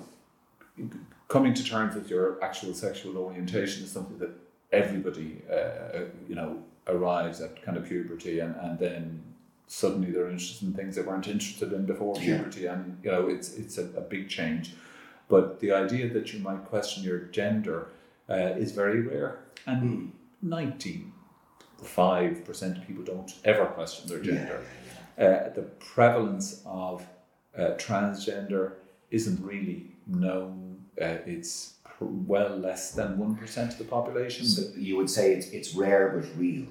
coming 1.28 1.54
to 1.54 1.64
terms 1.64 1.94
with 1.94 2.10
your 2.10 2.42
actual 2.44 2.74
sexual 2.74 3.16
orientation 3.16 3.84
is 3.84 3.90
something 3.90 4.18
that 4.18 4.30
everybody, 4.70 5.42
uh, 5.50 6.00
you 6.28 6.34
know, 6.34 6.62
arrives 6.86 7.40
at 7.40 7.62
kind 7.62 7.78
of 7.78 7.86
puberty 7.86 8.40
and, 8.40 8.54
and 8.56 8.78
then 8.78 9.22
suddenly 9.66 10.10
they're 10.10 10.28
interested 10.28 10.68
in 10.68 10.74
things 10.74 10.96
they 10.96 11.02
weren't 11.02 11.26
interested 11.26 11.72
in 11.72 11.86
before 11.86 12.16
yeah. 12.16 12.36
puberty. 12.36 12.66
And, 12.66 12.98
you 13.02 13.10
know, 13.10 13.28
it's, 13.28 13.54
it's 13.56 13.78
a, 13.78 13.84
a, 13.96 14.02
big 14.02 14.28
change. 14.28 14.74
But 15.28 15.58
the 15.60 15.72
idea 15.72 16.08
that 16.12 16.32
you 16.32 16.38
might 16.40 16.64
question 16.66 17.02
your 17.02 17.18
gender 17.18 17.88
uh, 18.28 18.54
is 18.56 18.72
very 18.72 19.00
rare. 19.00 19.40
And 19.66 19.82
mm. 19.82 20.10
19 20.42 21.12
5% 21.82 22.78
of 22.78 22.86
people 22.86 23.04
don't 23.04 23.32
ever 23.44 23.66
question 23.66 24.08
their 24.08 24.20
gender. 24.20 24.62
Yeah, 25.18 25.24
yeah, 25.24 25.30
yeah. 25.30 25.46
Uh, 25.48 25.54
the 25.54 25.62
prevalence 25.62 26.62
of 26.66 27.06
uh, 27.56 27.70
transgender 27.76 28.74
isn't 29.10 29.44
really 29.44 29.92
known. 30.06 30.84
Uh, 31.00 31.18
it's 31.26 31.74
well 32.00 32.56
less 32.56 32.92
than 32.92 33.16
1% 33.16 33.68
of 33.68 33.78
the 33.78 33.84
population. 33.84 34.46
So 34.46 34.62
you 34.76 34.96
would 34.96 35.10
say 35.10 35.32
it's, 35.32 35.48
it's 35.48 35.74
rare 35.74 36.08
but 36.08 36.38
real. 36.38 36.66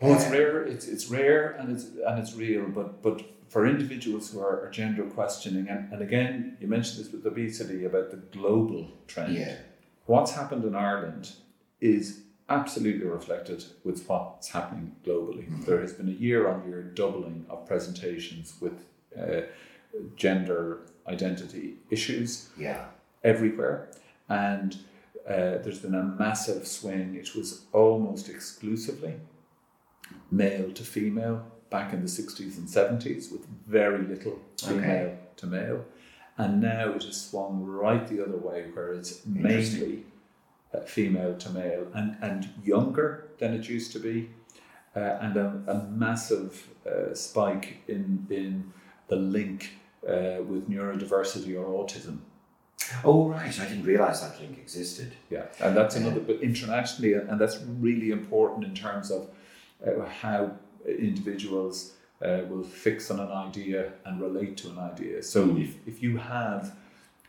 Oh, 0.00 0.14
it's 0.14 0.26
uh, 0.26 0.30
rare. 0.30 0.62
It's, 0.62 0.86
it's 0.88 1.08
rare 1.08 1.52
and 1.52 1.70
it's 1.70 1.84
and 1.84 2.18
it's 2.18 2.34
real. 2.34 2.66
But 2.66 3.02
but 3.02 3.22
for 3.48 3.66
individuals 3.66 4.32
who 4.32 4.40
are, 4.40 4.64
are 4.64 4.70
gender 4.70 5.04
questioning, 5.04 5.68
and, 5.68 5.92
and 5.92 6.02
again, 6.02 6.56
you 6.60 6.66
mentioned 6.66 7.04
this 7.04 7.12
with 7.12 7.24
obesity 7.26 7.84
about 7.84 8.10
the 8.10 8.16
global 8.16 8.90
trend. 9.06 9.58
What's 10.06 10.32
happened 10.32 10.64
in 10.64 10.74
Ireland 10.74 11.30
is 11.80 12.21
absolutely 12.48 13.06
reflected 13.06 13.64
with 13.84 14.06
what's 14.06 14.50
happening 14.50 14.96
globally. 15.04 15.48
Mm-hmm. 15.48 15.64
There 15.64 15.80
has 15.80 15.92
been 15.92 16.08
a 16.08 16.12
year 16.12 16.48
on 16.48 16.68
year 16.68 16.82
doubling 16.82 17.46
of 17.48 17.66
presentations 17.66 18.54
with 18.60 18.84
uh, 19.18 19.42
gender 20.16 20.80
identity 21.06 21.76
issues 21.90 22.48
yeah. 22.58 22.86
everywhere. 23.24 23.88
And 24.28 24.76
uh, 25.26 25.58
there's 25.62 25.78
been 25.78 25.94
a 25.94 26.02
massive 26.02 26.66
swing. 26.66 27.14
It 27.14 27.34
was 27.34 27.64
almost 27.72 28.28
exclusively 28.28 29.14
male 30.30 30.72
to 30.72 30.82
female 30.82 31.46
back 31.70 31.92
in 31.92 32.02
the 32.02 32.08
60s 32.08 32.58
and 32.58 32.68
70s 32.68 33.32
with 33.32 33.46
very 33.66 34.04
little 34.04 34.38
female 34.58 34.82
okay. 34.82 35.16
to 35.36 35.46
male. 35.46 35.84
And 36.38 36.60
now 36.60 36.92
it 36.92 37.04
has 37.04 37.28
swung 37.28 37.62
right 37.64 38.06
the 38.06 38.22
other 38.22 38.36
way, 38.36 38.66
where 38.72 38.92
it's 38.92 39.24
mainly 39.26 40.04
female 40.80 41.34
to 41.36 41.50
male 41.50 41.86
and, 41.94 42.16
and 42.20 42.48
younger 42.64 43.28
than 43.38 43.54
it 43.54 43.68
used 43.68 43.92
to 43.92 43.98
be, 43.98 44.30
uh, 44.96 45.18
and 45.20 45.36
a, 45.36 45.62
a 45.68 45.84
massive 45.90 46.68
uh, 46.86 47.14
spike 47.14 47.78
in 47.88 48.26
in 48.30 48.72
the 49.08 49.16
link 49.16 49.70
uh, 50.08 50.42
with 50.48 50.68
neurodiversity 50.70 51.54
or 51.58 51.66
autism. 51.84 52.18
Oh 53.04 53.28
right, 53.28 53.60
I 53.60 53.68
didn't 53.68 53.84
realise 53.84 54.20
that 54.20 54.40
link 54.40 54.58
existed. 54.58 55.12
Yeah, 55.30 55.44
and 55.60 55.76
that's 55.76 55.96
another, 55.96 56.20
but 56.20 56.40
internationally, 56.42 57.14
and 57.14 57.40
that's 57.40 57.58
really 57.80 58.10
important 58.10 58.64
in 58.64 58.74
terms 58.74 59.10
of 59.10 59.28
uh, 59.86 60.04
how 60.20 60.52
individuals 60.86 61.92
uh, 62.22 62.40
will 62.48 62.62
fix 62.64 63.10
on 63.10 63.20
an 63.20 63.30
idea 63.30 63.92
and 64.04 64.20
relate 64.20 64.56
to 64.58 64.70
an 64.70 64.78
idea. 64.78 65.22
So 65.22 65.46
Mm. 65.46 65.62
if, 65.64 65.76
if 65.86 66.02
you 66.02 66.16
have 66.18 66.74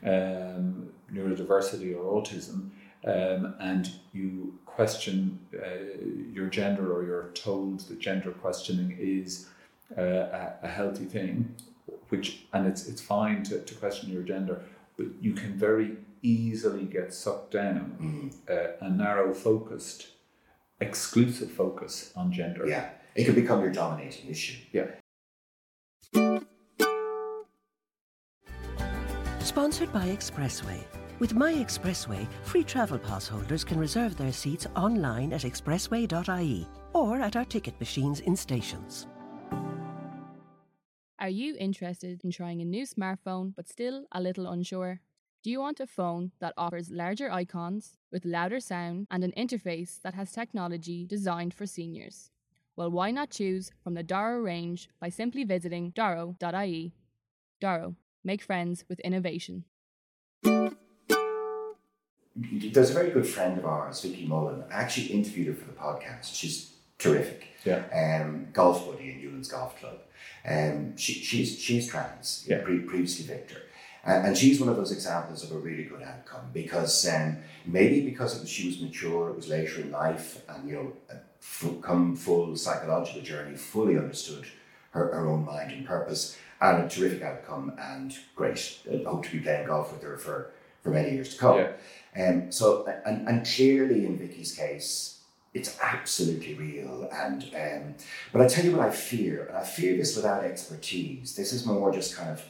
um, 0.04 0.90
neurodiversity 1.12 1.96
or 1.96 2.22
autism 2.22 2.70
um, 3.06 3.56
and 3.60 3.92
you 4.14 4.58
question 4.66 5.40
uh, 5.54 6.04
your 6.32 6.48
gender 6.48 6.94
or 6.94 7.04
you're 7.06 7.30
told 7.34 7.82
that 7.82 8.00
gender 8.00 8.32
questioning 8.32 8.98
is 9.00 9.48
uh, 9.98 10.02
a, 10.02 10.54
a 10.64 10.68
healthy 10.68 11.06
thing, 11.06 11.56
which 12.10 12.46
and 12.54 12.66
it's 12.68 12.88
it's 12.88 13.02
fine 13.02 13.44
to, 13.44 13.60
to 13.60 13.76
question 13.76 14.10
your 14.12 14.24
gender, 14.24 14.62
but 14.98 15.08
you 15.22 15.34
can 15.34 15.54
very 15.54 15.98
easily 16.22 16.86
get 16.86 17.14
sucked 17.14 17.52
down 17.52 17.98
Mm. 18.00 18.32
uh, 18.50 18.86
a 18.86 18.90
narrow 18.90 19.34
focused, 19.34 20.08
exclusive 20.80 21.52
focus 21.52 22.12
on 22.16 22.32
gender. 22.32 22.66
Yeah, 22.68 22.90
it 23.16 23.26
can 23.26 23.36
become 23.36 23.62
your 23.62 23.72
dominating 23.72 24.30
issue. 24.30 24.58
Yeah. 24.72 24.88
Sponsored 29.42 29.92
by 29.92 30.08
Expressway. 30.08 30.80
With 31.24 31.36
My 31.36 31.54
Expressway, 31.54 32.28
free 32.44 32.66
travel 32.66 33.00
pass 33.00 33.30
holders 33.30 33.64
can 33.64 33.80
reserve 33.80 34.18
their 34.18 34.34
seats 34.34 34.68
online 34.76 35.32
at 35.32 35.44
expressway.ie 35.44 36.68
or 36.92 37.22
at 37.22 37.38
our 37.38 37.46
ticket 37.46 37.80
machines 37.80 38.20
in 38.20 38.36
stations. 38.36 39.08
Are 41.20 41.30
you 41.30 41.56
interested 41.58 42.20
in 42.26 42.32
trying 42.32 42.60
a 42.60 42.66
new 42.66 42.86
smartphone 42.86 43.54
but 43.56 43.70
still 43.70 44.04
a 44.12 44.20
little 44.20 44.48
unsure? 44.48 45.00
Do 45.44 45.50
you 45.50 45.62
want 45.62 45.80
a 45.80 45.88
phone 45.88 46.34
that 46.42 46.56
offers 46.58 46.92
larger 46.92 47.32
icons 47.32 47.96
with 48.12 48.26
louder 48.26 48.60
sound 48.60 49.08
and 49.10 49.24
an 49.24 49.32
interface 49.38 50.02
that 50.02 50.16
has 50.16 50.34
technology 50.34 51.06
designed 51.06 51.54
for 51.54 51.66
seniors? 51.66 52.32
Well, 52.76 52.92
why 52.92 53.12
not 53.12 53.30
choose 53.30 53.72
from 53.82 53.94
the 53.94 54.04
Doro 54.04 54.42
range 54.42 54.90
by 55.00 55.08
simply 55.08 55.46
visiting 55.46 55.92
doro.ie? 55.92 56.92
Doro, 57.62 57.96
make 58.26 58.42
friends 58.42 58.84
with 58.90 59.00
innovation. 59.00 59.64
There's 62.36 62.90
a 62.90 62.94
very 62.94 63.12
good 63.12 63.28
friend 63.28 63.58
of 63.60 63.66
ours, 63.66 64.02
Vicky 64.02 64.26
Mullen. 64.26 64.64
I 64.72 64.74
actually 64.74 65.08
interviewed 65.08 65.48
her 65.48 65.54
for 65.54 65.66
the 65.66 65.74
podcast. 65.74 66.34
She's 66.34 66.74
terrific. 66.98 67.48
Yeah. 67.64 67.84
Um, 67.94 68.48
golf 68.54 68.86
buddy 68.88 69.12
in 69.12 69.22
Newlands 69.22 69.50
Golf 69.50 69.80
Club. 69.80 70.00
Um, 70.48 70.98
she, 70.98 71.14
she's 71.14 71.60
she's 71.60 71.88
trans. 71.88 72.46
Yeah. 72.48 72.62
Pre- 72.64 72.80
previously 72.80 73.26
Victor. 73.26 73.62
And, 74.06 74.28
and 74.28 74.38
she's 74.38 74.60
one 74.60 74.70
of 74.70 74.76
those 74.76 74.92
examples 74.92 75.44
of 75.44 75.52
a 75.52 75.60
really 75.60 75.84
good 75.84 76.02
outcome 76.02 76.50
because 76.54 77.08
um, 77.08 77.38
maybe 77.66 78.02
because 78.02 78.40
was, 78.40 78.50
she 78.50 78.68
was 78.68 78.82
mature, 78.82 79.30
it 79.30 79.36
was 79.36 79.48
later 79.48 79.82
in 79.82 79.92
life, 79.92 80.44
and 80.50 80.68
you 80.68 80.76
know, 80.76 80.94
f- 81.42 81.82
come 81.82 82.16
full 82.16 82.56
psychological 82.58 83.22
journey, 83.22 83.56
fully 83.56 83.98
understood 83.98 84.46
her, 84.92 85.14
her 85.14 85.30
own 85.30 85.46
mind 85.46 85.72
and 85.72 85.86
purpose, 85.86 86.38
and 86.60 86.84
a 86.84 86.90
terrific 86.90 87.22
outcome, 87.22 87.74
and 87.80 88.18
great. 88.36 88.80
I 88.92 89.04
hope 89.08 89.24
to 89.26 89.32
be 89.32 89.40
playing 89.40 89.68
golf 89.68 89.94
with 89.94 90.04
her 90.04 90.18
for, 90.18 90.52
for 90.84 90.90
many 90.90 91.12
years 91.12 91.34
to 91.34 91.40
come. 91.40 91.58
Yeah. 91.58 91.72
Um, 92.16 92.52
so, 92.52 92.86
and, 93.06 93.28
and 93.28 93.46
clearly 93.46 94.06
in 94.06 94.18
Vicky's 94.18 94.54
case, 94.56 95.22
it's 95.54 95.78
absolutely 95.82 96.54
real. 96.56 97.10
And 97.12 97.44
um, 97.56 97.96
but 98.32 98.42
I 98.42 98.48
tell 98.48 98.66
you 98.66 98.76
what 98.76 98.88
I 98.88 98.92
fear, 98.92 99.46
and 99.46 99.58
I 99.58 99.64
fear 99.64 99.96
this 99.98 100.16
without 100.16 100.44
expertise. 100.44 101.36
This 101.36 101.54
is 101.54 101.66
more 101.66 101.92
just 101.92 102.16
kind 102.16 102.30
of 102.30 102.44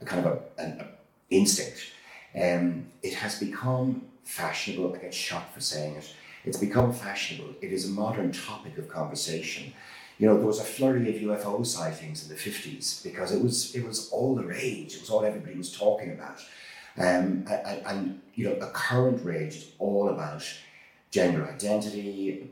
a 0.00 0.04
kind 0.04 0.24
of 0.24 0.32
a, 0.32 0.62
an 0.62 0.80
a 0.80 0.86
instinct. 1.30 1.92
Um, 2.34 2.86
it 3.02 3.14
has 3.14 3.38
become 3.38 4.02
fashionable. 4.24 4.94
I 4.94 4.98
get 4.98 5.14
shot 5.14 5.52
for 5.54 5.60
saying 5.60 5.96
it. 5.96 6.14
It's 6.44 6.58
become 6.58 6.92
fashionable. 6.92 7.54
It 7.60 7.72
is 7.72 7.86
a 7.86 7.90
modern 7.90 8.32
topic 8.32 8.78
of 8.78 8.88
conversation. 8.88 9.72
You 10.18 10.26
know, 10.26 10.36
there 10.36 10.46
was 10.46 10.58
a 10.58 10.64
flurry 10.64 11.08
of 11.14 11.22
UFO 11.22 11.64
sightings 11.64 12.24
in 12.24 12.28
the 12.28 12.36
fifties 12.36 13.00
because 13.04 13.32
it 13.32 13.42
was 13.42 13.74
it 13.74 13.84
was 13.86 14.10
all 14.10 14.34
the 14.34 14.44
rage. 14.44 14.94
It 14.94 15.00
was 15.00 15.10
all 15.10 15.24
everybody 15.24 15.56
was 15.56 15.76
talking 15.76 16.10
about. 16.10 16.40
Um, 16.98 17.44
and, 17.48 18.20
you 18.34 18.46
know, 18.46 18.54
a 18.54 18.70
current 18.70 19.24
rage 19.24 19.56
is 19.56 19.70
all 19.78 20.08
about 20.08 20.44
gender 21.10 21.46
identity, 21.46 22.50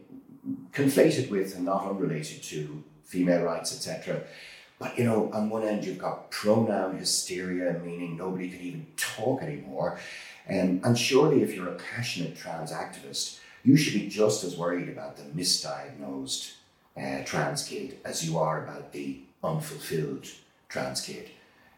conflated 0.73 1.31
with 1.31 1.55
and 1.57 1.65
not 1.65 1.87
unrelated 1.89 2.43
to 2.45 2.83
female 3.05 3.43
rights, 3.43 3.75
etc. 3.75 4.23
But 4.79 4.99
you 4.99 5.05
know, 5.05 5.31
on 5.33 5.49
one 5.49 5.63
end 5.63 5.85
you've 5.85 5.99
got 5.99 6.31
pronoun 6.31 6.99
hysteria, 6.99 7.81
meaning 7.85 8.17
nobody 8.17 8.51
can 8.51 8.61
even 8.61 8.87
talk 8.97 9.43
anymore. 9.43 9.99
Um, 10.49 10.81
and 10.85 10.99
surely, 10.99 11.43
if 11.43 11.55
you're 11.55 11.69
a 11.69 11.77
passionate 11.77 12.37
trans 12.37 12.73
activist, 12.73 13.41
you 13.65 13.77
should 13.77 13.95
be 13.95 14.09
just 14.09 14.45
as 14.45 14.57
worried 14.57 14.89
about 14.89 15.17
the 15.17 15.25
misdiagnosed 15.25 16.53
uh, 16.97 17.25
trans 17.25 17.67
kid 17.67 17.99
as 18.05 18.29
you 18.29 18.39
are 18.39 18.63
about 18.63 18.93
the 18.93 19.21
unfulfilled 19.43 20.27
trans 20.69 21.01
kid. 21.01 21.31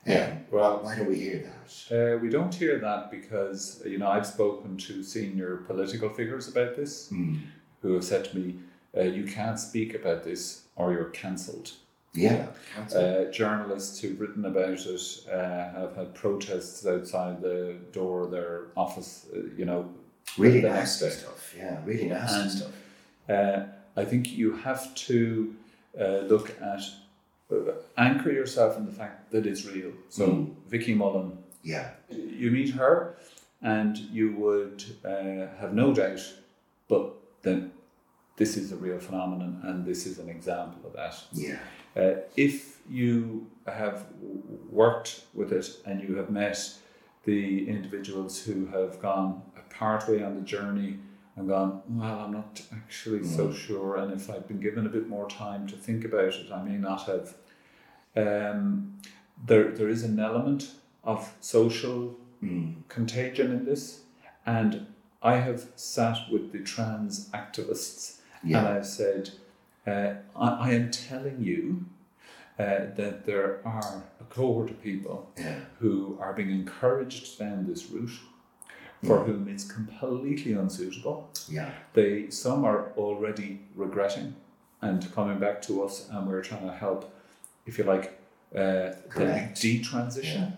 Yeah, 0.08 0.36
well- 0.50 0.80
why 0.82 0.96
don't 0.96 1.08
we 1.08 1.18
hear 1.20 1.42
that? 1.50 2.14
Uh, 2.14 2.18
we 2.18 2.28
don't 2.30 2.54
hear 2.54 2.78
that 2.78 3.10
because 3.10 3.82
you 3.86 3.98
know 3.98 4.08
I've 4.08 4.26
spoken 4.26 4.76
to 4.78 5.02
senior 5.02 5.58
political 5.66 6.08
figures 6.08 6.48
about 6.48 6.76
this 6.76 7.10
Mm. 7.12 7.40
who 7.82 7.92
have 7.94 8.04
said 8.04 8.24
to 8.26 8.38
me, 8.38 8.58
uh, 8.96 9.02
"You 9.02 9.24
can't 9.24 9.58
speak 9.60 9.94
about 9.94 10.24
this 10.24 10.62
or 10.76 10.92
you're 10.92 11.10
cancelled." 11.10 11.72
Yeah. 12.14 12.46
Uh, 12.96 13.24
journalists 13.30 14.00
who've 14.00 14.18
written 14.18 14.44
about 14.46 14.80
it 14.86 15.26
uh, 15.30 15.70
have 15.72 15.94
had 15.94 16.14
protests 16.14 16.86
outside 16.86 17.42
the 17.42 17.76
door 17.92 18.22
of 18.22 18.30
their 18.30 18.68
office. 18.76 19.26
Uh, 19.32 19.40
you 19.56 19.66
know, 19.66 19.90
really 20.38 20.62
nasty 20.62 21.10
stuff. 21.10 21.54
Yeah, 21.56 21.80
really 21.84 22.08
nasty 22.08 22.40
And- 22.40 22.50
stuff. 22.50 22.72
Uh, 23.28 23.66
I 23.96 24.04
think 24.06 24.30
you 24.36 24.56
have 24.56 24.94
to 25.08 25.54
uh, 26.00 26.20
look 26.28 26.50
at 26.62 26.80
anchor 27.96 28.30
yourself 28.32 28.76
in 28.76 28.86
the 28.86 28.92
fact 28.92 29.30
that 29.32 29.46
it's 29.46 29.64
real. 29.66 29.92
So 30.08 30.26
Mm. 30.26 30.54
Vicky 30.68 30.94
Mullen, 30.94 31.38
Yeah, 31.62 31.90
you 32.10 32.50
meet 32.50 32.70
her, 32.74 33.16
and 33.62 33.96
you 33.98 34.34
would 34.36 34.84
uh, 35.04 35.46
have 35.60 35.74
no 35.74 35.92
doubt, 35.92 36.20
but 36.88 37.14
then 37.42 37.72
this 38.36 38.56
is 38.56 38.70
a 38.72 38.76
real 38.76 38.98
phenomenon, 39.00 39.60
and 39.64 39.84
this 39.84 40.06
is 40.06 40.18
an 40.18 40.28
example 40.28 40.80
of 40.88 40.92
that. 40.94 41.14
yeah, 41.32 41.58
Uh, 41.96 42.20
if 42.36 42.78
you 42.88 43.46
have 43.66 44.06
worked 44.70 45.24
with 45.34 45.52
it 45.52 45.66
and 45.84 46.00
you 46.08 46.16
have 46.16 46.30
met 46.30 46.56
the 47.24 47.68
individuals 47.68 48.44
who 48.46 48.66
have 48.66 49.00
gone 49.02 49.42
a 49.56 49.74
part 49.74 50.06
way 50.08 50.22
on 50.22 50.34
the 50.36 50.42
journey 50.42 50.98
and 51.38 51.48
gone, 51.48 51.82
well, 51.88 52.20
I'm 52.20 52.32
not 52.32 52.60
actually 52.72 53.24
so 53.24 53.52
sure, 53.52 53.96
and 53.96 54.12
if 54.12 54.28
I'd 54.28 54.48
been 54.48 54.60
given 54.60 54.86
a 54.86 54.88
bit 54.88 55.08
more 55.08 55.28
time 55.28 55.66
to 55.68 55.76
think 55.76 56.04
about 56.04 56.34
it, 56.34 56.52
I 56.52 56.62
may 56.62 56.76
not 56.76 57.02
have. 57.06 57.34
Um, 58.16 58.98
there, 59.46 59.70
there 59.70 59.88
is 59.88 60.02
an 60.02 60.18
element 60.18 60.72
of 61.04 61.32
social 61.40 62.16
mm. 62.42 62.74
contagion 62.88 63.52
in 63.52 63.64
this, 63.64 64.00
and 64.44 64.86
I 65.22 65.36
have 65.36 65.66
sat 65.76 66.18
with 66.30 66.52
the 66.52 66.58
trans 66.58 67.28
activists 67.30 68.18
Yeah. 68.42 68.58
and 68.58 68.68
I've 68.68 68.86
said, 68.86 69.30
uh, 69.86 70.14
I, 70.36 70.48
I 70.48 70.70
am 70.72 70.90
telling 70.90 71.40
you 71.40 71.86
uh, 72.58 72.94
that 72.96 73.26
there 73.26 73.60
are 73.64 74.02
a 74.20 74.24
cohort 74.24 74.70
of 74.70 74.82
people 74.82 75.30
yeah, 75.36 75.60
who 75.78 76.18
are 76.20 76.32
being 76.32 76.50
encouraged 76.50 77.38
down 77.38 77.66
this 77.66 77.90
route 77.90 78.18
for 79.04 79.24
whom 79.24 79.48
it's 79.48 79.64
completely 79.64 80.52
unsuitable. 80.52 81.30
yeah, 81.48 81.70
They 81.92 82.30
some 82.30 82.64
are 82.64 82.92
already 82.96 83.60
regretting 83.74 84.34
and 84.80 85.12
coming 85.14 85.38
back 85.38 85.62
to 85.62 85.84
us, 85.84 86.08
and 86.10 86.26
we're 86.26 86.42
trying 86.42 86.66
to 86.66 86.72
help, 86.72 87.12
if 87.66 87.78
you 87.78 87.84
like, 87.84 88.18
uh, 88.54 88.92
Correct. 89.08 89.60
detransition. 89.60 90.56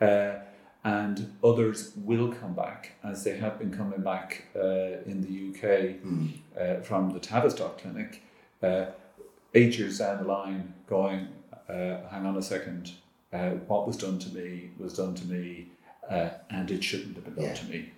Uh, 0.00 0.40
and 0.82 1.36
others 1.44 1.92
will 1.96 2.32
come 2.32 2.54
back, 2.54 2.92
as 3.04 3.22
they 3.22 3.36
have 3.36 3.58
been 3.58 3.76
coming 3.76 4.00
back 4.00 4.44
uh, 4.56 5.02
in 5.04 5.20
the 5.20 5.50
UK 5.50 6.00
mm. 6.02 6.32
uh, 6.58 6.80
from 6.80 7.10
the 7.10 7.20
Tavistock 7.20 7.78
Clinic, 7.78 8.22
uh, 8.62 8.86
eight 9.54 9.78
years 9.78 9.98
down 9.98 10.22
the 10.22 10.28
line, 10.28 10.72
going, 10.88 11.28
uh, 11.68 12.08
hang 12.08 12.24
on 12.24 12.36
a 12.36 12.42
second, 12.42 12.92
uh, 13.32 13.50
what 13.68 13.86
was 13.86 13.96
done 13.96 14.18
to 14.18 14.28
me 14.30 14.70
was 14.78 14.94
done 14.94 15.14
to 15.14 15.24
me, 15.26 15.68
uh, 16.10 16.30
and 16.50 16.70
it 16.70 16.82
shouldn't 16.84 17.14
have 17.16 17.24
been 17.24 17.34
done 17.34 17.44
Yeah. 17.44 17.54
to 17.54 17.64
me. 17.66 17.92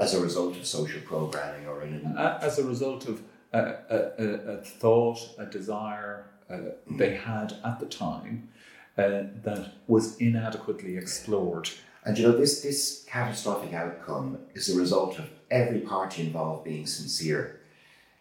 As 0.00 0.14
a 0.14 0.20
result 0.22 0.56
of 0.56 0.64
social 0.66 1.00
programming 1.02 1.66
or 1.66 1.82
in 1.82 2.14
A- 2.16 2.38
As 2.42 2.58
a 2.58 2.64
result 2.64 3.08
of 3.08 3.20
a, 3.52 3.58
a, 3.58 3.98
a, 4.24 4.28
a 4.52 4.56
thought, 4.58 5.18
a 5.38 5.46
desire 5.46 6.24
uh, 6.48 6.58
they 6.98 7.14
had 7.16 7.54
at 7.64 7.78
the 7.80 7.86
time 7.86 8.48
uh, 8.96 9.24
that 9.44 9.72
was 9.86 10.16
inadequately 10.18 10.96
explored. 10.96 11.68
And 12.04 12.16
you 12.16 12.26
know, 12.26 12.36
this, 12.38 12.62
this 12.62 13.04
catastrophic 13.08 13.72
outcome 13.74 14.38
is 14.54 14.68
a 14.74 14.78
result 14.78 15.18
of 15.18 15.28
every 15.50 15.80
party 15.80 16.22
involved 16.22 16.64
being 16.64 16.86
sincere. 16.86 17.60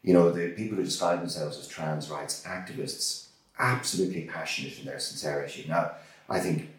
You 0.04 0.14
know, 0.14 0.32
the 0.32 0.50
people 0.50 0.78
who 0.78 0.84
describe 0.84 1.20
themselves 1.20 1.58
as 1.58 1.68
trans 1.68 2.10
rights 2.10 2.44
activists, 2.46 3.28
absolutely 3.58 4.24
passionate 4.26 4.78
in 4.80 4.86
their 4.86 5.00
sincerity. 5.00 5.66
Now, 5.70 5.92
I 6.30 6.40
think 6.40 6.70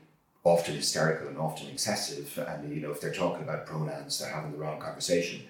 often 0.47 0.75
hysterical 0.75 1.29
and 1.29 1.39
often 1.39 1.69
excessive, 1.69 2.39
and 2.49 2.73
you 2.73 2.81
know, 2.81 2.91
if 2.91 3.01
they're 3.01 3.13
talking 3.13 3.43
about 3.43 3.67
pronouns, 3.67 4.19
they're 4.19 4.33
having 4.33 4.53
the 4.53 4.59
wrong 4.59 4.81
conversation. 4.81 5.43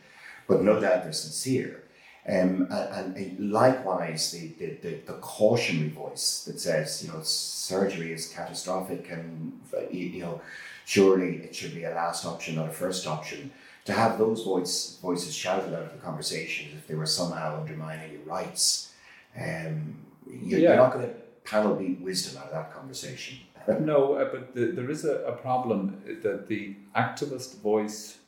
But 0.49 0.63
no 0.63 0.81
doubt 0.81 1.03
they're 1.05 1.13
sincere. 1.13 1.83
Um, 2.29 2.67
and, 2.71 3.17
and, 3.17 3.53
likewise, 3.53 4.33
the, 4.33 4.49
the, 4.59 4.77
the, 4.83 4.95
the, 5.07 5.13
cautionary 5.21 5.91
voice 5.91 6.43
that 6.45 6.59
says, 6.59 7.05
you 7.05 7.13
know, 7.13 7.21
surgery 7.23 8.13
is 8.13 8.29
catastrophic 8.29 9.09
and, 9.13 9.61
you 9.93 10.23
know, 10.23 10.41
surely 10.87 11.37
it 11.37 11.55
should 11.55 11.73
be 11.73 11.85
a 11.85 11.91
last 11.91 12.27
option, 12.27 12.57
not 12.57 12.69
a 12.69 12.73
first 12.73 13.07
option. 13.07 13.53
To 13.85 13.93
have 13.93 14.19
those 14.19 14.43
voice, 14.43 14.99
voices 15.01 15.33
shouted 15.33 15.73
out 15.73 15.83
of 15.83 15.93
the 15.93 15.99
conversation 15.99 16.67
as 16.73 16.79
if 16.79 16.89
they 16.89 16.97
were 16.97 17.07
somehow 17.07 17.61
undermining 17.61 18.11
your 18.11 18.23
rights, 18.23 18.93
um, 19.41 19.95
you're, 20.29 20.59
yeah. 20.59 20.69
you're 20.71 20.77
not 20.77 20.95
going 20.95 21.07
to 21.07 21.15
panel 21.45 21.77
beat 21.77 22.01
wisdom 22.01 22.39
out 22.39 22.49
of 22.49 22.53
that 22.53 22.75
conversation. 22.75 23.39
No, 23.67 24.15
uh, 24.15 24.31
but 24.31 24.55
the, 24.55 24.67
there 24.67 24.91
is 24.91 25.05
a, 25.05 25.17
a 25.25 25.33
problem 25.33 26.01
that 26.23 26.47
the 26.47 26.77
activist 26.95 27.61
voice 27.61 28.19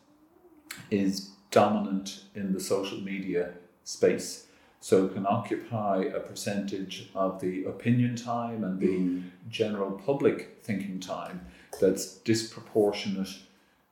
is 0.90 1.30
dominant 1.50 2.24
in 2.34 2.52
the 2.52 2.60
social 2.60 3.00
media 3.00 3.52
space. 3.84 4.46
So 4.80 5.06
it 5.06 5.14
can 5.14 5.26
occupy 5.26 6.04
a 6.04 6.20
percentage 6.20 7.10
of 7.14 7.40
the 7.40 7.64
opinion 7.64 8.14
time 8.14 8.62
and 8.62 8.78
the 8.78 8.86
mm. 8.86 9.24
general 9.48 9.90
public 9.90 10.58
thinking 10.62 11.00
time 11.00 11.46
that's 11.80 12.18
disproportionate 12.18 13.28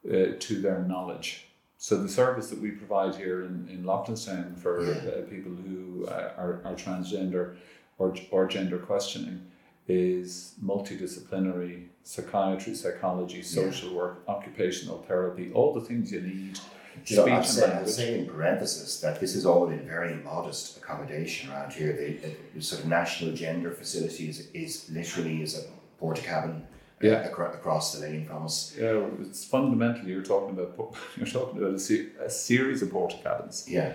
uh, 0.08 0.36
to 0.38 0.60
their 0.60 0.82
knowledge. 0.82 1.48
So 1.78 2.00
the 2.00 2.08
service 2.08 2.50
that 2.50 2.60
we 2.60 2.70
provide 2.70 3.16
here 3.16 3.44
in, 3.44 3.68
in 3.68 3.84
Loughlinstown 3.84 4.56
for 4.56 4.80
uh, 4.80 5.28
people 5.28 5.52
who 5.52 6.06
uh, 6.06 6.32
are, 6.38 6.62
are 6.64 6.74
transgender 6.74 7.56
or, 7.98 8.14
or 8.30 8.46
gender 8.46 8.78
questioning 8.78 9.44
is 9.88 10.54
multidisciplinary 10.64 11.86
psychiatry, 12.02 12.74
psychology, 12.74 13.42
social 13.42 13.90
yeah. 13.90 13.96
work, 13.96 14.22
occupational 14.28 14.98
therapy, 15.02 15.50
all 15.52 15.72
the 15.72 15.80
things 15.80 16.12
you 16.12 16.20
need 16.20 16.58
you 17.04 17.16
know, 17.16 17.26
I'm, 17.28 17.44
say, 17.44 17.72
I'm 17.72 17.86
saying 17.86 18.24
in 18.24 18.26
parenthesis 18.26 19.00
that 19.00 19.20
this 19.20 19.34
is 19.34 19.46
all 19.46 19.68
in 19.68 19.86
very 19.86 20.14
modest 20.14 20.78
accommodation 20.78 21.50
around 21.50 21.72
here. 21.72 21.92
The, 21.92 22.36
the 22.54 22.62
sort 22.62 22.82
of 22.82 22.88
national 22.88 23.34
gender 23.34 23.70
facility 23.70 24.28
is, 24.28 24.48
is 24.52 24.90
literally 24.90 25.42
is 25.42 25.58
a 25.58 25.62
porta 25.98 26.22
cabin 26.22 26.66
uh, 27.04 27.06
yeah. 27.06 27.24
Across, 27.24 27.54
across 27.54 27.94
the 27.94 28.00
lane 28.00 28.24
from 28.24 28.44
us. 28.44 28.74
Yeah, 28.78 29.04
it's 29.20 29.44
fundamentally 29.44 30.12
you're 30.12 30.22
talking 30.22 30.58
about 30.58 30.94
you're 31.16 31.26
talking 31.26 31.58
about 31.58 31.74
a, 31.74 31.78
se- 31.78 32.08
a 32.24 32.30
series 32.30 32.80
of 32.80 32.88
Portakabins. 32.88 33.68
Yeah. 33.68 33.92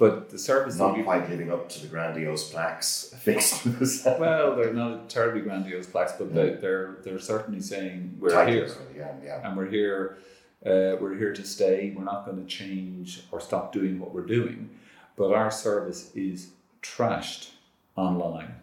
But 0.00 0.30
the 0.30 0.38
service 0.38 0.76
not 0.76 1.04
quite 1.04 1.28
living 1.28 1.52
up 1.52 1.68
to 1.68 1.82
the 1.82 1.86
grandiose 1.86 2.50
plaques 2.50 3.12
affixed 3.16 3.62
to 3.62 3.68
this. 3.68 4.02
well, 4.18 4.56
they're 4.56 4.72
not 4.72 5.10
terribly 5.10 5.42
grandiose 5.42 5.86
plaques, 5.86 6.12
but 6.18 6.34
they, 6.34 6.40
are 6.40 6.56
they're, 6.56 6.96
they're 7.04 7.18
certainly 7.18 7.60
saying 7.60 8.16
we're 8.18 8.30
Titles, 8.30 8.78
here, 8.94 9.12
yeah, 9.22 9.26
yeah. 9.26 9.46
and 9.46 9.58
we're 9.58 9.68
here 9.68 10.16
uh, 10.64 10.96
we're 11.00 11.16
here 11.16 11.34
to 11.34 11.44
stay. 11.44 11.92
We're 11.94 12.04
not 12.04 12.24
going 12.24 12.38
to 12.38 12.46
change 12.46 13.24
or 13.30 13.40
stop 13.40 13.72
doing 13.72 13.98
what 14.00 14.14
we're 14.14 14.26
doing. 14.26 14.70
But 15.16 15.32
our 15.32 15.50
service 15.50 16.10
is 16.14 16.50
trashed 16.82 17.50
online 17.96 18.54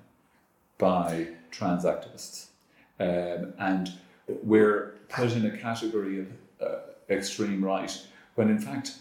by 0.79 1.27
trans 1.51 1.86
activists. 1.86 2.48
Um, 3.00 3.53
and 3.60 3.94
we're 4.27 4.96
put 5.10 5.34
in 5.34 5.46
a 5.46 5.58
category 5.58 6.20
of 6.22 6.27
uh, 6.62 6.79
extreme 7.10 7.63
right 7.63 7.96
when 8.36 8.50
in 8.50 8.60
fact 8.60 8.96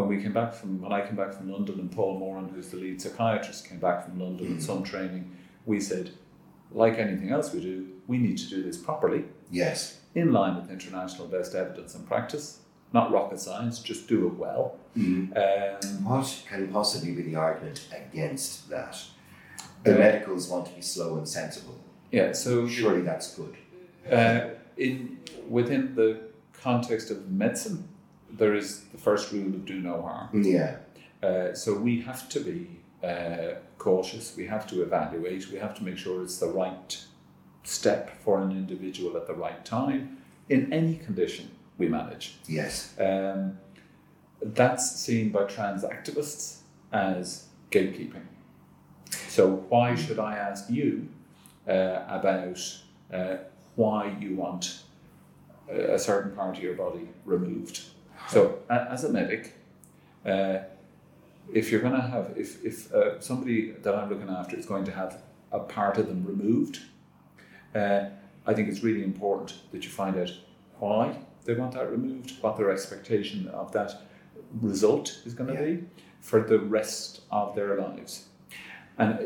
when 0.00 0.16
we 0.16 0.22
came 0.22 0.32
back 0.32 0.54
from 0.54 0.80
when 0.80 0.92
I 0.92 1.06
came 1.06 1.16
back 1.16 1.34
from 1.34 1.50
London 1.50 1.80
and 1.80 1.90
Paul 1.90 2.18
Moran, 2.18 2.48
who's 2.48 2.68
the 2.68 2.76
lead 2.76 3.00
psychiatrist, 3.00 3.68
came 3.68 3.78
back 3.78 4.04
from 4.04 4.18
London 4.18 4.46
mm. 4.46 4.54
with 4.56 4.62
some 4.62 4.82
training, 4.82 5.36
we 5.66 5.80
said, 5.80 6.12
like 6.72 6.98
anything 6.98 7.30
else 7.30 7.52
we 7.52 7.60
do, 7.60 7.88
we 8.06 8.18
need 8.18 8.38
to 8.38 8.48
do 8.48 8.62
this 8.62 8.76
properly. 8.76 9.24
Yes 9.50 10.00
in 10.14 10.32
line 10.32 10.56
with 10.56 10.70
international 10.70 11.28
best 11.28 11.54
evidence 11.54 11.94
and 11.94 12.06
practice. 12.06 12.60
Not 12.92 13.12
rocket 13.12 13.38
science, 13.38 13.78
just 13.78 14.08
do 14.08 14.26
it 14.26 14.34
well. 14.34 14.76
Mm-hmm. 14.96 15.36
Um, 15.36 16.04
what 16.04 16.42
can 16.48 16.68
possibly 16.72 17.12
be 17.12 17.22
the 17.22 17.36
argument 17.36 17.86
against 17.94 18.68
that? 18.70 19.00
The 19.84 19.94
uh, 19.94 19.98
medicals 19.98 20.48
want 20.48 20.66
to 20.66 20.72
be 20.72 20.82
slow 20.82 21.16
and 21.16 21.28
sensible. 21.28 21.78
Yeah, 22.10 22.32
so 22.32 22.66
surely 22.66 23.02
that's 23.02 23.36
good. 23.36 23.56
Uh, 24.10 24.54
in 24.76 25.20
within 25.48 25.94
the 25.94 26.20
context 26.52 27.12
of 27.12 27.30
medicine, 27.30 27.88
there 28.32 28.54
is 28.54 28.80
the 28.92 28.98
first 28.98 29.32
rule 29.32 29.46
of 29.46 29.64
do 29.64 29.80
no 29.80 30.02
harm. 30.02 30.42
Yeah. 30.42 30.76
Uh, 31.22 31.54
so 31.54 31.74
we 31.74 32.00
have 32.02 32.28
to 32.30 32.40
be 32.40 32.80
uh, 33.06 33.54
cautious. 33.78 34.34
We 34.36 34.46
have 34.46 34.66
to 34.68 34.82
evaluate. 34.82 35.50
We 35.50 35.58
have 35.58 35.74
to 35.76 35.84
make 35.84 35.98
sure 35.98 36.22
it's 36.22 36.38
the 36.38 36.48
right 36.48 37.04
step 37.64 38.10
for 38.22 38.40
an 38.40 38.52
individual 38.52 39.16
at 39.16 39.26
the 39.26 39.34
right 39.34 39.64
time 39.64 40.18
in 40.48 40.72
any 40.72 40.96
condition 40.96 41.50
we 41.78 41.88
manage. 41.88 42.36
Yes. 42.46 42.94
Um, 42.98 43.58
that's 44.42 44.90
seen 44.96 45.30
by 45.30 45.44
trans 45.44 45.84
activists 45.84 46.60
as 46.92 47.46
gatekeeping. 47.70 48.22
So, 49.28 49.64
why 49.68 49.94
should 49.94 50.18
I 50.18 50.36
ask 50.36 50.70
you 50.70 51.08
uh, 51.68 52.04
about 52.08 52.58
uh, 53.12 53.36
why 53.76 54.16
you 54.20 54.36
want 54.36 54.82
a 55.68 55.98
certain 55.98 56.32
part 56.32 56.56
of 56.56 56.62
your 56.62 56.74
body 56.74 57.08
removed? 57.24 57.82
So, 58.30 58.60
as 58.70 59.02
a 59.02 59.08
medic, 59.08 59.54
uh, 60.24 60.58
if 61.52 61.72
you're 61.72 61.80
going 61.80 61.94
to 61.94 62.00
have, 62.00 62.32
if, 62.36 62.64
if 62.64 62.94
uh, 62.94 63.20
somebody 63.20 63.72
that 63.72 63.92
I'm 63.92 64.08
looking 64.08 64.28
after 64.28 64.56
is 64.56 64.66
going 64.66 64.84
to 64.84 64.92
have 64.92 65.20
a 65.50 65.58
part 65.58 65.98
of 65.98 66.06
them 66.06 66.24
removed, 66.24 66.78
uh, 67.74 68.04
I 68.46 68.54
think 68.54 68.68
it's 68.68 68.84
really 68.84 69.02
important 69.02 69.54
that 69.72 69.82
you 69.82 69.90
find 69.90 70.16
out 70.16 70.30
why 70.78 71.16
they 71.44 71.54
want 71.54 71.72
that 71.72 71.90
removed, 71.90 72.40
what 72.40 72.56
their 72.56 72.70
expectation 72.70 73.48
of 73.48 73.72
that 73.72 74.02
result 74.60 75.22
is 75.24 75.34
going 75.34 75.52
to 75.52 75.60
yeah. 75.60 75.74
be 75.74 75.84
for 76.20 76.40
the 76.42 76.60
rest 76.60 77.22
of 77.32 77.56
their 77.56 77.80
lives. 77.80 78.26
And, 78.98 79.18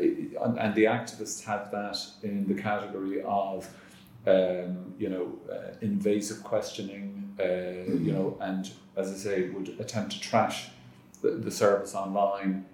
and, 0.57 0.73
the 0.73 0.85
activists 0.85 1.43
have 1.43 1.69
that 1.71 1.97
in 2.23 2.47
the 2.47 2.53
category 2.53 3.21
of, 3.23 3.69
um, 4.25 4.93
you 4.97 5.09
know, 5.09 5.37
uh, 5.51 5.75
invasive 5.81 6.43
questioning, 6.43 7.35
uh, 7.37 7.43
mm-hmm. 7.43 8.05
you 8.05 8.13
know, 8.13 8.37
and 8.39 8.71
as 8.95 9.11
I 9.11 9.15
say, 9.15 9.49
would 9.49 9.75
attempt 9.79 10.13
to 10.13 10.19
trash 10.19 10.69
the, 11.21 11.31
the 11.31 11.51
service 11.51 11.95
online. 11.95 12.65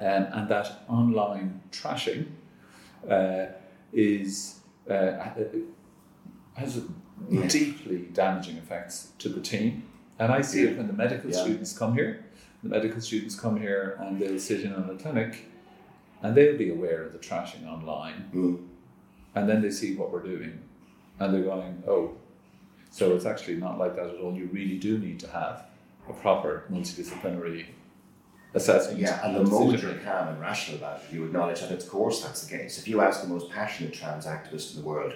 Um, 0.00 0.26
and 0.32 0.48
that 0.48 0.82
online 0.88 1.60
trashing 1.70 2.26
uh, 3.08 3.46
is 3.92 4.60
uh, 4.90 5.12
has 6.54 6.82
yeah. 7.28 7.46
deeply 7.46 8.08
damaging 8.12 8.56
effects 8.56 9.12
to 9.18 9.28
the 9.28 9.40
team. 9.40 9.84
And 10.18 10.32
I 10.32 10.40
see 10.40 10.64
it 10.64 10.76
when 10.76 10.88
the 10.88 10.92
medical 10.92 11.30
yeah. 11.30 11.40
students 11.40 11.76
come 11.76 11.94
here. 11.94 12.24
The 12.62 12.70
medical 12.70 13.00
students 13.00 13.38
come 13.38 13.60
here 13.60 13.96
and 14.00 14.20
they'll 14.20 14.40
sit 14.40 14.62
in 14.62 14.72
on 14.74 14.90
a 14.90 14.96
clinic 14.96 15.44
and 16.22 16.36
they'll 16.36 16.58
be 16.58 16.70
aware 16.70 17.04
of 17.04 17.12
the 17.12 17.18
trashing 17.18 17.66
online. 17.68 18.28
Mm. 18.34 18.66
And 19.36 19.48
then 19.48 19.62
they 19.62 19.70
see 19.70 19.94
what 19.94 20.10
we're 20.10 20.24
doing 20.24 20.60
and 21.20 21.32
they're 21.32 21.42
going, 21.42 21.84
oh, 21.86 22.16
so 22.98 23.14
it's 23.14 23.26
actually 23.26 23.54
not 23.54 23.78
like 23.78 23.94
that 23.94 24.06
at 24.06 24.16
all. 24.16 24.34
You 24.34 24.46
really 24.46 24.76
do 24.76 24.98
need 24.98 25.20
to 25.20 25.28
have 25.28 25.66
a 26.08 26.12
proper 26.14 26.64
multidisciplinary 26.68 27.66
assessment. 28.54 28.98
Yeah, 28.98 29.24
and 29.24 29.36
the 29.36 29.44
moment 29.44 29.82
you're 29.82 29.94
calm 29.98 30.26
and 30.26 30.40
rational 30.40 30.78
about 30.78 31.02
it, 31.02 31.14
you 31.14 31.24
acknowledge 31.24 31.60
that, 31.60 31.70
of 31.70 31.88
course, 31.88 32.24
that's 32.24 32.44
the 32.44 32.58
case. 32.58 32.76
If 32.76 32.88
you 32.88 33.00
ask 33.00 33.22
the 33.22 33.28
most 33.28 33.50
passionate 33.50 33.94
trans 33.94 34.26
activist 34.26 34.74
in 34.74 34.82
the 34.82 34.88
world, 34.88 35.12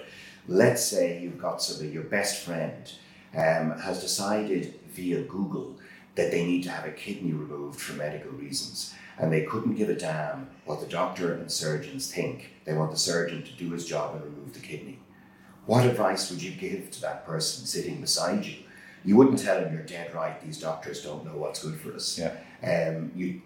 let's 0.47 0.81
say 0.81 1.21
you've 1.21 1.37
got 1.37 1.61
somebody, 1.61 1.89
your 1.89 2.03
best 2.03 2.45
friend, 2.45 2.89
um, 3.35 3.77
has 3.79 3.99
decided 3.99 4.79
via 4.87 5.21
Google 5.23 5.75
that 6.15 6.31
they 6.31 6.45
need 6.45 6.63
to 6.63 6.69
have 6.69 6.85
a 6.85 6.91
kidney 6.91 7.33
removed 7.33 7.81
for 7.81 7.93
medical 7.97 8.31
reasons. 8.31 8.93
And 9.17 9.29
they 9.29 9.43
couldn't 9.43 9.75
give 9.75 9.89
a 9.89 9.95
damn 9.95 10.47
what 10.63 10.79
the 10.79 10.87
doctor 10.87 11.33
and 11.33 11.51
surgeons 11.51 12.09
think. 12.09 12.53
They 12.63 12.73
want 12.73 12.91
the 12.91 12.97
surgeon 12.97 13.43
to 13.43 13.51
do 13.51 13.71
his 13.71 13.85
job 13.85 14.15
and 14.15 14.23
remove 14.23 14.53
the 14.53 14.61
kidney. 14.61 14.99
What 15.65 15.85
advice 15.85 16.29
would 16.29 16.41
you 16.41 16.51
give 16.51 16.91
to 16.91 17.01
that 17.01 17.25
person 17.25 17.65
sitting 17.65 18.01
beside 18.01 18.45
you? 18.45 18.57
You 19.05 19.17
wouldn't 19.17 19.39
tell 19.39 19.59
him 19.59 19.73
you're 19.73 19.83
dead 19.83 20.13
right. 20.13 20.41
These 20.41 20.59
doctors 20.59 21.03
don't 21.03 21.25
know 21.25 21.37
what's 21.37 21.63
good 21.63 21.79
for 21.79 21.93
us. 21.93 22.19
Yeah. 22.19 22.33
Um, 22.63 23.11
you 23.15 23.41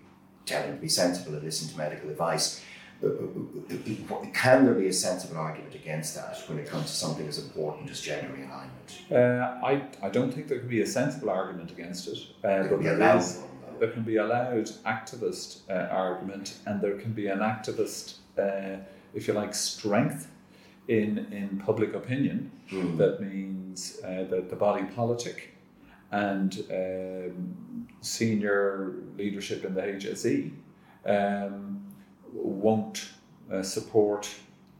tell 0.45 0.63
him 0.63 0.75
to 0.75 0.81
be 0.81 0.89
sensible 0.89 1.33
and 1.33 1.43
listen 1.43 1.67
to 1.69 1.77
medical 1.77 2.09
advice. 2.09 2.63
Uh, 3.03 3.07
uh, 3.07 4.15
uh, 4.15 4.25
can 4.33 4.65
there 4.65 4.73
be 4.73 4.87
a 4.87 4.93
sensible 4.93 5.37
argument 5.37 5.75
against 5.75 6.15
that 6.15 6.37
when 6.47 6.57
it 6.57 6.67
comes 6.67 6.85
to 6.85 6.95
something 6.95 7.27
as 7.27 7.37
important 7.37 7.89
as 7.91 8.01
gender 8.01 8.29
realignment? 8.33 9.11
Uh, 9.11 9.63
I, 9.63 9.83
I 10.01 10.09
don't 10.09 10.33
think 10.33 10.47
there 10.47 10.59
can 10.59 10.69
be 10.69 10.81
a 10.81 10.87
sensible 10.87 11.29
argument 11.29 11.71
against 11.71 12.07
it. 12.07 12.17
Uh, 12.43 12.63
but 12.67 12.81
there, 12.81 13.17
is, 13.17 13.43
there 13.79 13.89
can 13.91 14.01
be 14.01 14.17
a 14.17 14.25
loud 14.25 14.65
activist 14.85 15.61
uh, 15.69 15.93
argument, 15.93 16.57
and 16.65 16.81
there 16.81 16.97
can 16.97 17.13
be 17.13 17.27
an 17.27 17.39
activist, 17.39 18.15
if 19.13 19.27
you 19.27 19.33
like, 19.33 19.53
strength 19.53 20.29
in, 20.87 21.27
in 21.31 21.61
public 21.65 21.93
opinion 21.93 22.51
mm. 22.71 22.97
that 22.97 23.21
means 23.21 23.99
that 24.01 24.49
the 24.49 24.55
body 24.55 24.83
politic 24.95 25.53
and 26.11 26.63
um, 26.71 27.87
senior 28.01 28.95
leadership 29.17 29.65
in 29.65 29.73
the 29.73 29.81
HSE 29.81 30.51
um, 31.05 31.85
won't 32.33 33.09
uh, 33.51 33.61
support 33.61 34.29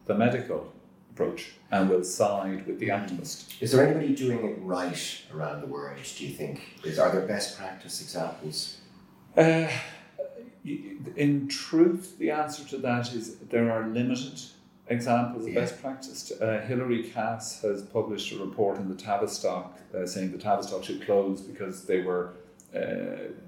the 0.06 0.14
medical 0.14 0.72
approach 1.12 1.54
and 1.72 1.90
will 1.90 2.04
side 2.04 2.66
with 2.66 2.80
the 2.80 2.90
activist. 2.90 3.62
Is 3.62 3.72
there 3.72 3.86
anybody 3.86 4.16
doing 4.16 4.46
it 4.46 4.58
right 4.62 5.22
around 5.34 5.62
the 5.62 5.68
world, 5.68 5.98
do 6.18 6.26
you 6.26 6.34
think? 6.34 6.62
Is, 6.84 7.00
are 7.00 7.12
there 7.12 7.26
best 7.26 7.58
practice 7.58 8.02
examples? 8.02 8.78
Uh, 9.36 9.68
in 11.16 11.48
truth, 11.48 12.18
the 12.18 12.32
answer 12.32 12.64
to 12.66 12.78
that 12.78 13.14
is 13.14 13.38
there 13.38 13.72
are 13.72 13.88
limited 13.88 14.42
examples 14.90 15.46
of 15.46 15.54
Yeah. 15.54 15.62
best 15.62 15.82
practice. 15.82 16.32
Uh, 16.32 16.62
Hilary 16.68 17.04
Cass 17.04 17.62
has 17.62 17.82
published 17.84 18.32
a 18.34 18.38
report 18.38 18.78
in 18.78 18.88
the 18.90 18.96
Tavistock 18.96 19.78
uh, 19.94 20.06
saying 20.06 20.32
the 20.32 20.38
Tavistock 20.38 20.84
should 20.84 21.02
close 21.06 21.42
because 21.42 21.86
they 21.86 22.02
were 22.02 22.34
uh, 22.76 22.80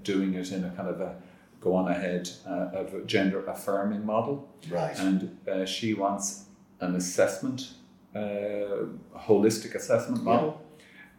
doing 0.04 0.34
it 0.34 0.52
in 0.52 0.64
a 0.64 0.70
kind 0.72 0.90
of 0.90 1.02
a 1.02 1.16
go 1.62 1.76
on 1.76 1.90
ahead 1.92 2.30
uh, 2.48 2.70
of 2.74 2.94
a 2.94 3.02
gender 3.02 3.46
affirming 3.46 4.06
model. 4.06 4.48
Right. 4.70 4.98
And 4.98 5.38
uh, 5.48 5.66
she 5.66 5.94
wants 5.94 6.46
an 6.80 6.96
assessment, 6.96 7.74
uh, 8.16 8.86
holistic 9.18 9.76
assessment 9.76 10.24
model. 10.24 10.62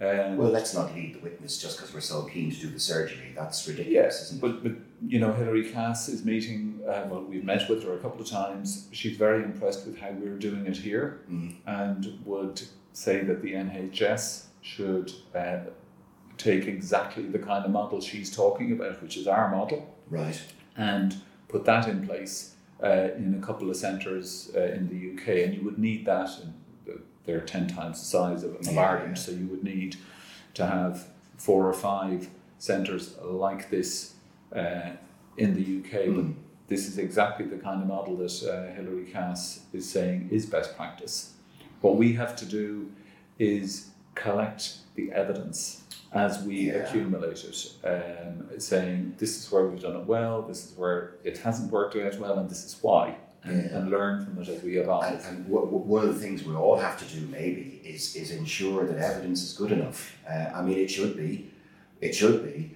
Um, 0.00 0.38
well, 0.38 0.48
let's 0.48 0.72
not 0.72 0.94
lead 0.94 1.16
the 1.16 1.18
witness 1.18 1.60
just 1.60 1.76
because 1.76 1.92
we're 1.92 2.00
so 2.00 2.22
keen 2.22 2.50
to 2.50 2.56
do 2.56 2.68
the 2.70 2.80
surgery. 2.80 3.32
That's 3.36 3.68
ridiculous, 3.68 4.32
it? 4.32 4.40
but, 4.40 4.62
but 4.62 4.72
you 5.06 5.18
know, 5.18 5.32
Hilary 5.32 5.70
Cass 5.70 6.08
is 6.08 6.24
meeting. 6.24 6.80
Uh, 6.86 7.06
well, 7.10 7.22
we've 7.22 7.44
met 7.44 7.68
with 7.68 7.82
her 7.84 7.94
a 7.94 7.98
couple 7.98 8.20
of 8.20 8.26
times. 8.28 8.88
She's 8.92 9.16
very 9.16 9.42
impressed 9.42 9.86
with 9.86 9.98
how 9.98 10.10
we're 10.10 10.36
doing 10.38 10.66
it 10.66 10.76
here, 10.76 11.20
Mm. 11.30 11.54
and 11.66 12.18
would 12.24 12.62
say 12.92 13.22
that 13.24 13.40
the 13.42 13.54
NHS 13.54 14.46
should 14.62 15.12
uh, 15.34 15.60
take 16.36 16.66
exactly 16.66 17.22
the 17.24 17.38
kind 17.38 17.64
of 17.64 17.70
model 17.70 18.00
she's 18.00 18.34
talking 18.34 18.72
about, 18.72 19.00
which 19.02 19.16
is 19.16 19.26
our 19.26 19.50
model, 19.50 19.94
Right. 20.10 20.40
and 20.76 21.16
put 21.48 21.64
that 21.64 21.88
in 21.88 22.06
place 22.06 22.54
uh, 22.82 23.08
in 23.16 23.34
a 23.40 23.44
couple 23.46 23.68
of 23.70 23.76
centres 23.76 24.50
uh, 24.56 24.60
in 24.60 24.88
the 24.88 25.12
UK. 25.12 25.44
And 25.44 25.54
you 25.54 25.62
would 25.64 25.78
need 25.78 26.04
that. 26.06 26.30
And 26.42 26.54
they're 27.26 27.40
ten 27.40 27.68
times 27.68 28.00
the 28.00 28.06
size 28.06 28.42
of, 28.42 28.54
of 28.56 28.76
Ireland, 28.78 29.16
yeah. 29.16 29.22
so 29.22 29.32
you 29.32 29.46
would 29.46 29.62
need 29.62 29.96
to 30.54 30.66
have 30.66 31.06
four 31.36 31.66
or 31.66 31.72
five 31.74 32.28
centres 32.58 33.16
like 33.22 33.70
this 33.70 34.14
uh, 34.54 34.90
in 35.36 35.54
the 35.54 35.60
UK. 35.78 36.06
But 36.06 36.24
Mm. 36.24 36.34
this 36.68 36.86
is 36.88 36.98
exactly 36.98 37.46
the 37.46 37.56
kind 37.58 37.82
of 37.82 37.88
model 37.88 38.16
that 38.18 38.42
uh, 38.44 38.74
Hilary 38.74 39.04
Cass 39.04 39.60
is 39.72 39.88
saying 39.88 40.28
is 40.30 40.46
best 40.46 40.76
practice. 40.76 41.32
What 41.80 41.96
we 41.96 42.12
have 42.14 42.36
to 42.36 42.44
do 42.46 42.90
is 43.38 43.88
collect 44.14 44.78
the 44.94 45.10
evidence 45.12 45.82
as 46.12 46.42
we 46.44 46.56
Yeah. 46.66 46.74
accumulate 46.82 47.44
it, 47.44 47.72
um, 47.84 48.48
saying 48.58 49.14
this 49.18 49.38
is 49.38 49.50
where 49.52 49.64
we've 49.66 49.80
done 49.80 49.96
it 49.96 50.06
well, 50.06 50.42
this 50.42 50.66
is 50.70 50.76
where 50.76 51.12
it 51.24 51.38
hasn't 51.38 51.70
worked 51.72 51.96
out 51.96 52.18
well, 52.18 52.38
and 52.38 52.50
this 52.50 52.64
is 52.64 52.76
why, 52.82 53.16
and, 53.44 53.56
Yeah. 53.64 53.76
and 53.78 53.90
learn 53.90 54.24
from 54.24 54.42
it 54.42 54.48
as 54.48 54.62
we 54.62 54.76
evolve. 54.78 55.04
And, 55.04 55.20
and 55.28 55.44
w- 55.46 55.64
w- 55.66 55.84
one 55.84 56.06
of 56.08 56.12
the 56.14 56.20
things 56.20 56.44
we 56.44 56.54
all 56.54 56.76
have 56.78 56.98
to 56.98 57.04
do, 57.16 57.24
maybe, 57.28 57.80
is 57.84 58.16
is 58.16 58.32
ensure 58.32 58.84
that 58.86 58.98
evidence 58.98 59.42
is 59.44 59.52
good 59.56 59.72
enough. 59.72 60.16
Uh, 60.28 60.50
I 60.58 60.62
mean, 60.62 60.78
it 60.78 60.90
should 60.90 61.16
be, 61.16 61.50
it 62.00 62.12
should 62.14 62.42
be, 62.44 62.74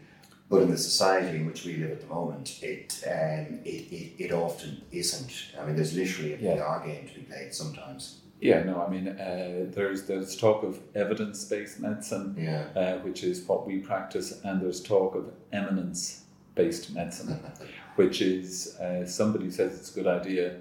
but 0.51 0.63
in 0.63 0.71
the 0.71 0.79
society 0.79 1.39
in 1.39 1.47
which 1.47 1.65
we 1.65 1.77
live 1.77 1.91
at 1.93 2.01
the 2.01 2.07
moment, 2.07 2.59
it 2.63 3.03
um, 3.07 3.61
it, 3.65 3.93
it, 3.93 4.13
it 4.25 4.33
often 4.33 4.83
isn't. 4.93 5.33
I 5.61 5.65
mean, 5.67 5.77
there's 5.77 5.95
literally 5.97 6.35
a 6.35 6.39
Yeah. 6.39 6.57
PR 6.81 6.87
game 6.87 7.09
to 7.09 7.15
be 7.15 7.23
played 7.23 7.55
sometimes. 7.55 8.21
Yeah, 8.41 8.63
no, 8.65 8.85
I 8.85 8.91
mean, 8.91 9.09
uh, 9.09 9.67
there's 9.71 10.03
there's 10.07 10.37
talk 10.37 10.63
of 10.65 10.79
evidence-based 10.95 11.81
medicine, 11.81 12.35
Yeah. 12.39 12.67
uh, 12.77 12.99
which 12.99 13.25
is 13.25 13.43
what 13.49 13.67
we 13.67 13.79
practice, 13.79 14.41
and 14.45 14.61
there's 14.61 14.83
talk 14.83 15.15
of 15.15 15.33
eminence-based 15.53 16.95
medicine, 16.95 17.39
which 17.97 18.21
is 18.21 18.77
uh, 18.79 19.07
somebody 19.07 19.51
says 19.51 19.79
it's 19.79 19.91
a 19.93 19.95
good 19.95 20.07
idea, 20.07 20.57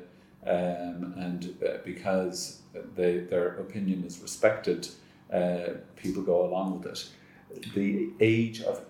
um, 0.45 1.13
and 1.17 1.55
uh, 1.65 1.77
because 1.83 2.61
they, 2.95 3.17
their 3.19 3.55
opinion 3.59 4.03
is 4.05 4.19
respected, 4.19 4.87
uh, 5.31 5.73
people 5.95 6.21
go 6.23 6.45
along 6.45 6.79
with 6.79 6.87
it. 6.93 7.09
The 7.75 8.09
age 8.19 8.61
of 8.61 8.81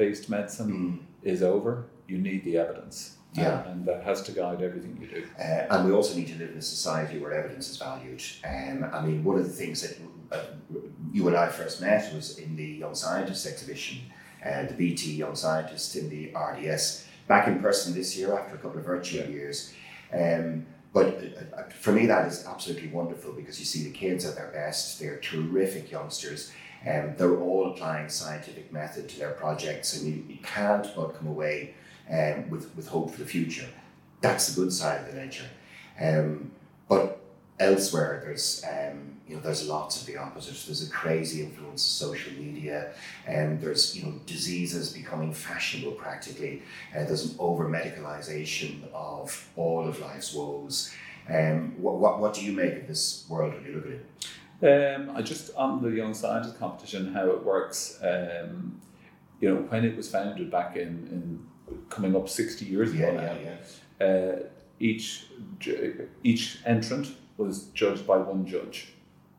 eminence-based 0.00 0.30
medicine 0.30 1.06
is 1.22 1.42
over. 1.42 1.86
You 2.08 2.18
need 2.18 2.44
the 2.44 2.56
evidence, 2.58 3.16
Yeah. 3.34 3.68
and 3.68 3.84
that 3.86 4.02
has 4.04 4.22
to 4.22 4.32
guide 4.32 4.62
everything 4.62 4.98
you 5.00 5.06
do. 5.06 5.24
Uh, 5.38 5.66
and 5.70 5.86
we 5.86 5.92
also 5.92 6.16
need 6.16 6.28
to 6.28 6.38
live 6.38 6.50
in 6.50 6.58
a 6.58 6.62
society 6.62 7.18
where 7.18 7.32
evidence 7.32 7.70
is 7.70 7.76
valued. 7.76 8.22
Um, 8.44 8.84
I 8.92 9.04
mean, 9.04 9.22
one 9.22 9.38
of 9.38 9.44
the 9.44 9.52
things 9.52 9.82
that 9.82 9.96
uh, 10.32 10.42
you 11.12 11.28
and 11.28 11.36
I 11.36 11.48
first 11.48 11.80
met 11.80 12.12
was 12.14 12.38
in 12.38 12.56
the 12.56 12.64
Young 12.64 12.94
Scientists 12.94 13.46
exhibition, 13.46 13.98
uh, 14.44 14.64
the 14.66 14.74
BT 14.74 15.12
Young 15.12 15.36
Scientist 15.36 15.96
in 15.96 16.08
the 16.08 16.32
RDS, 16.34 17.04
back 17.28 17.46
in 17.46 17.60
person 17.60 17.94
this 17.94 18.16
year 18.16 18.36
after 18.36 18.54
a 18.56 18.58
couple 18.58 18.78
of 18.78 18.86
virtual 18.86 19.26
years. 19.28 19.72
Um, 20.12 20.66
but 20.92 21.06
uh, 21.06 21.56
uh, 21.56 21.68
for 21.68 21.92
me, 21.92 22.06
that 22.06 22.26
is 22.26 22.44
absolutely 22.46 22.88
wonderful 22.88 23.32
because 23.32 23.60
you 23.60 23.64
see 23.66 23.84
the 23.84 23.92
kids 23.92 24.24
at 24.26 24.34
their 24.34 24.48
best. 24.48 24.98
They're 24.98 25.18
terrific 25.20 25.90
youngsters. 25.92 26.50
Um, 26.86 27.14
they're 27.16 27.38
all 27.38 27.70
applying 27.70 28.08
scientific 28.08 28.72
method 28.72 29.08
to 29.10 29.18
their 29.18 29.32
projects, 29.32 29.96
and 29.96 30.06
you, 30.06 30.24
you 30.28 30.38
can't 30.42 30.86
but 30.96 31.14
come 31.16 31.26
away 31.26 31.74
um, 32.10 32.48
with, 32.48 32.74
with 32.74 32.88
hope 32.88 33.10
for 33.10 33.18
the 33.18 33.28
future. 33.28 33.68
That's 34.20 34.48
the 34.48 34.60
good 34.60 34.72
side 34.72 35.00
of 35.00 35.12
the 35.12 35.20
ledger. 35.20 35.44
Um, 36.00 36.50
but 36.88 37.20
elsewhere, 37.58 38.22
there's 38.24 38.64
um, 38.64 39.16
you 39.28 39.36
know 39.36 39.42
there's 39.42 39.68
lots 39.68 40.00
of 40.00 40.06
the 40.06 40.16
opposite. 40.16 40.56
There's 40.66 40.86
a 40.86 40.90
crazy 40.90 41.42
influence 41.42 41.84
of 41.84 42.08
social 42.08 42.32
media, 42.32 42.92
and 43.26 43.60
there's 43.60 43.96
you 43.96 44.04
know 44.04 44.14
diseases 44.26 44.92
becoming 44.92 45.32
fashionable 45.32 45.92
practically. 45.92 46.62
Uh, 46.94 47.04
there's 47.04 47.30
an 47.30 47.36
over 47.38 47.68
medicalization 47.68 48.90
of 48.92 49.48
all 49.56 49.86
of 49.86 50.00
life's 50.00 50.34
woes. 50.34 50.92
Um, 51.28 51.74
what, 51.80 51.98
what, 51.98 52.18
what 52.18 52.34
do 52.34 52.44
you 52.44 52.50
make 52.50 52.74
of 52.74 52.88
this 52.88 53.24
world 53.28 53.54
when 53.54 53.64
you 53.64 53.74
look 53.74 53.86
at 53.86 53.92
it? 53.92 54.06
Um, 54.62 55.10
I 55.16 55.22
just 55.22 55.54
on 55.56 55.82
the 55.82 55.88
Young 55.90 56.12
Scientist 56.14 56.58
competition, 56.58 57.12
how 57.14 57.26
it 57.30 57.44
works. 57.44 57.98
Um, 58.02 58.80
you 59.40 59.48
know, 59.48 59.62
when 59.62 59.84
it 59.84 59.96
was 59.96 60.10
founded 60.10 60.50
back 60.50 60.76
in, 60.76 60.88
in 61.10 61.46
coming 61.88 62.14
up 62.14 62.28
sixty 62.28 62.66
years 62.66 62.92
ago 62.92 63.06
Yeah, 63.06 63.12
now, 63.12 63.36
yeah, 63.40 63.56
yeah. 64.00 64.06
uh, 64.06 64.38
each 64.78 65.26
each 66.22 66.58
entrant 66.66 67.14
was 67.38 67.64
judged 67.74 68.06
by 68.06 68.18
one 68.18 68.44
judge, 68.46 68.88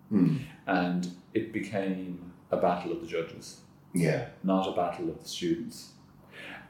Hmm. 0.09 0.37
and 0.65 1.07
it 1.35 1.53
became 1.53 2.31
a 2.49 2.57
battle 2.57 2.91
of 2.91 3.01
the 3.01 3.07
judges, 3.07 3.61
Yeah. 3.93 4.25
not 4.43 4.67
a 4.67 4.75
battle 4.75 5.07
of 5.09 5.21
the 5.21 5.29
students. 5.29 5.91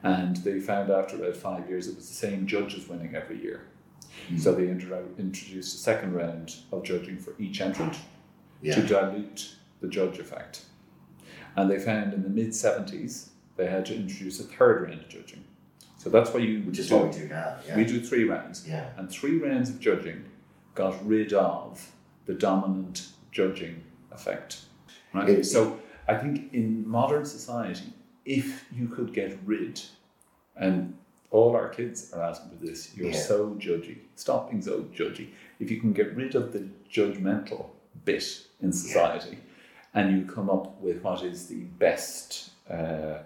And 0.04 0.36
they 0.38 0.60
found 0.60 0.90
after 0.90 1.16
about 1.16 1.36
five 1.36 1.68
years 1.68 1.88
it 1.88 1.96
was 1.96 2.08
the 2.08 2.14
same 2.14 2.46
judges 2.46 2.86
winning 2.88 3.14
every 3.14 3.40
year. 3.42 3.62
So 4.36 4.52
they 4.54 4.68
intro- 4.68 5.08
introduced 5.18 5.74
a 5.74 5.78
second 5.78 6.12
round 6.12 6.54
of 6.70 6.82
judging 6.84 7.16
for 7.18 7.34
each 7.38 7.60
entrant 7.60 7.96
Yeah. 8.62 8.74
to 8.76 8.82
dilute 8.86 9.56
the 9.80 9.88
judge 9.88 10.18
effect. 10.18 10.64
And 11.56 11.70
they 11.70 11.78
found 11.78 12.14
in 12.14 12.22
the 12.22 12.28
mid 12.30 12.48
70s 12.50 13.28
they 13.56 13.66
had 13.66 13.84
to 13.86 13.94
introduce 13.94 14.40
a 14.40 14.44
third 14.44 14.82
round 14.88 15.00
of 15.00 15.08
judging. 15.08 15.44
So 15.98 16.08
that's 16.10 16.30
why 16.32 16.40
you 16.40 16.62
Which 16.62 16.78
is 16.78 16.88
do. 16.88 16.96
what 16.96 17.12
we 17.14 17.20
do 17.20 17.28
now. 17.28 17.56
Yeah. 17.66 17.76
We 17.76 17.84
do 17.84 18.00
three 18.00 18.24
rounds. 18.24 18.66
Yeah. 18.66 18.88
And 18.96 19.10
three 19.10 19.38
rounds 19.38 19.68
of 19.68 19.78
judging 19.78 20.24
got 20.74 21.04
rid 21.06 21.32
of 21.32 21.90
the 22.26 22.34
dominant 22.34 23.08
judging 23.30 23.82
effect. 24.10 24.62
Right? 25.12 25.28
It- 25.28 25.44
so 25.44 25.78
I 26.08 26.16
think 26.16 26.52
in 26.54 26.88
modern 26.88 27.24
society, 27.24 27.92
if 28.24 28.64
you 28.72 28.88
could 28.88 29.12
get 29.12 29.38
rid, 29.44 29.80
and 30.56 30.96
all 31.30 31.54
our 31.56 31.68
kids 31.68 32.12
are 32.12 32.22
asking 32.22 32.50
for 32.58 32.64
this, 32.64 32.96
you're 32.96 33.08
Yeah. 33.10 33.16
so 33.18 33.50
judgy. 33.58 33.98
Stop 34.16 34.50
being 34.50 34.62
so 34.62 34.82
judgy. 34.94 35.28
If 35.60 35.70
you 35.70 35.78
can 35.80 35.92
get 35.92 36.14
rid 36.16 36.34
of 36.34 36.52
the 36.52 36.68
judgmental 36.90 37.66
bit 38.04 38.46
in 38.62 38.72
society 38.72 39.38
and 39.94 40.16
you 40.16 40.24
come 40.24 40.48
up 40.48 40.80
with 40.80 41.02
what 41.02 41.22
is 41.22 41.46
the 41.46 41.62
best 41.78 42.50
uh, 42.70 43.18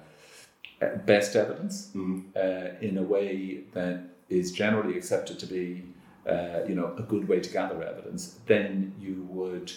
best 1.05 1.37
evidence 1.37 1.95
uh, 2.37 2.41
in 2.81 2.99
a 2.99 3.03
way 3.03 3.65
that 3.73 4.01
is 4.29 4.53
generally 4.53 4.97
accepted 4.97 5.39
to 5.39 5.47
be 5.47 5.85
uh, 6.29 6.61
you 6.67 6.75
know 6.75 6.95
a 6.99 7.03
good 7.03 7.29
way 7.29 7.41
to 7.41 7.51
gather 7.51 7.83
evidence, 7.83 8.41
then 8.47 8.93
you 9.01 9.27
would 9.31 9.73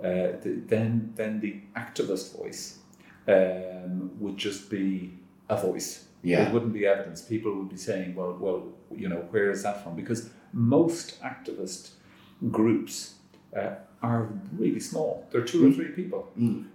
uh, 0.00 0.34
the, 0.42 0.60
then 0.66 1.12
then 1.14 1.40
the 1.40 1.60
activist 1.76 2.36
voice 2.36 2.78
um, 3.28 4.10
would 4.18 4.36
just 4.36 4.68
be 4.68 5.16
a 5.48 5.56
voice. 5.56 6.06
Yeah. 6.22 6.48
It 6.48 6.52
wouldn't 6.52 6.72
be 6.72 6.86
evidence. 6.86 7.20
People 7.20 7.54
would 7.54 7.68
be 7.68 7.76
saying, 7.76 8.14
well, 8.14 8.34
well, 8.40 8.62
you 8.90 9.08
know, 9.08 9.26
where 9.30 9.50
is 9.50 9.62
that 9.62 9.84
from? 9.84 9.94
Because 9.94 10.30
most 10.54 11.22
activist 11.22 11.90
groups 12.50 13.16
uh, 13.54 13.74
are 14.04 14.28
really 14.58 14.80
small. 14.80 15.26
They're 15.30 15.44
two 15.52 15.66
or 15.68 15.72
three 15.72 15.88
people 16.00 16.30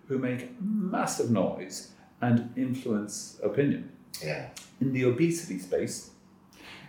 who 0.08 0.18
make 0.18 0.42
massive 0.62 1.30
noise 1.32 1.92
and 2.22 2.52
influence 2.58 3.40
opinion. 3.44 3.92
Yeah. 4.24 4.50
In 4.82 4.92
the 4.94 5.04
obesity 5.04 5.60
space, 5.60 6.12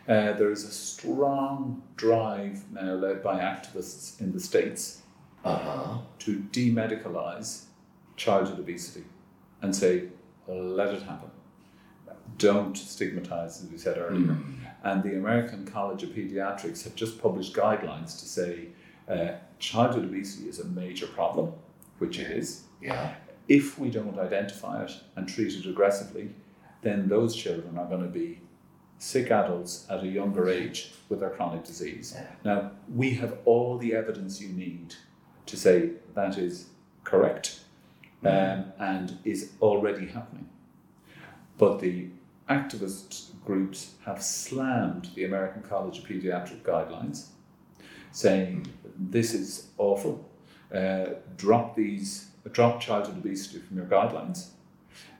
uh, 0.08 0.32
there 0.38 0.50
is 0.50 0.64
a 0.64 0.70
strong 0.72 1.82
drive 1.96 2.56
now 2.72 2.94
led 2.94 3.22
by 3.22 3.36
activists 3.40 4.20
in 4.20 4.32
the 4.32 4.40
States 4.40 5.02
Uh 5.44 5.56
huh. 5.66 5.98
to 6.24 6.30
demedicalize 6.52 7.50
childhood 8.16 8.58
obesity 8.58 9.04
and 9.62 9.74
say, 9.82 9.92
let 10.48 10.92
it 10.94 11.02
happen. 11.02 11.30
Don't 12.38 12.76
stigmatize, 12.76 13.62
as 13.62 13.70
we 13.70 13.78
said 13.78 13.96
earlier. 13.98 14.36
And 14.82 15.02
the 15.02 15.14
American 15.22 15.66
College 15.66 16.02
of 16.02 16.10
Pediatrics 16.10 16.84
have 16.84 16.94
just 16.94 17.20
published 17.20 17.52
guidelines 17.54 18.18
to 18.20 18.26
say 18.38 18.68
uh, 19.08 19.32
childhood 19.58 20.04
obesity 20.04 20.48
is 20.48 20.60
a 20.60 20.64
major 20.66 21.06
problem, 21.06 21.52
which 21.98 22.18
it 22.18 22.30
is. 22.30 22.62
Yeah. 22.80 23.14
If 23.48 23.78
we 23.78 23.90
don't 23.90 24.18
identify 24.18 24.84
it 24.84 24.92
and 25.16 25.28
treat 25.28 25.52
it 25.52 25.66
aggressively, 25.66 26.30
then 26.82 27.08
those 27.08 27.34
children 27.34 27.76
are 27.78 27.86
going 27.86 28.02
to 28.02 28.08
be 28.08 28.40
sick 28.98 29.30
adults 29.30 29.86
at 29.90 30.04
a 30.04 30.06
younger 30.06 30.48
age 30.48 30.92
with 31.08 31.20
their 31.20 31.30
chronic 31.30 31.64
disease. 31.64 32.14
Yeah. 32.14 32.26
Now, 32.44 32.70
we 32.94 33.14
have 33.14 33.38
all 33.44 33.78
the 33.78 33.94
evidence 33.94 34.40
you 34.40 34.50
need 34.50 34.94
to 35.46 35.56
say 35.56 35.90
that 36.14 36.38
is 36.38 36.66
correct 37.04 37.60
um, 38.24 38.72
and 38.78 39.18
is 39.24 39.52
already 39.60 40.06
happening. 40.06 40.48
But 41.58 41.80
the 41.80 42.08
activist 42.48 43.30
groups 43.44 43.94
have 44.04 44.22
slammed 44.22 45.10
the 45.14 45.24
American 45.24 45.62
College 45.62 45.98
of 45.98 46.04
Pediatric 46.04 46.62
guidelines, 46.62 47.28
saying 48.12 48.66
this 48.98 49.34
is 49.34 49.68
awful. 49.78 50.24
Uh, 50.74 51.06
drop 51.36 51.74
these, 51.74 52.28
drop 52.52 52.80
childhood 52.80 53.18
obesity 53.18 53.58
from 53.60 53.76
your 53.76 53.86
guidelines. 53.86 54.48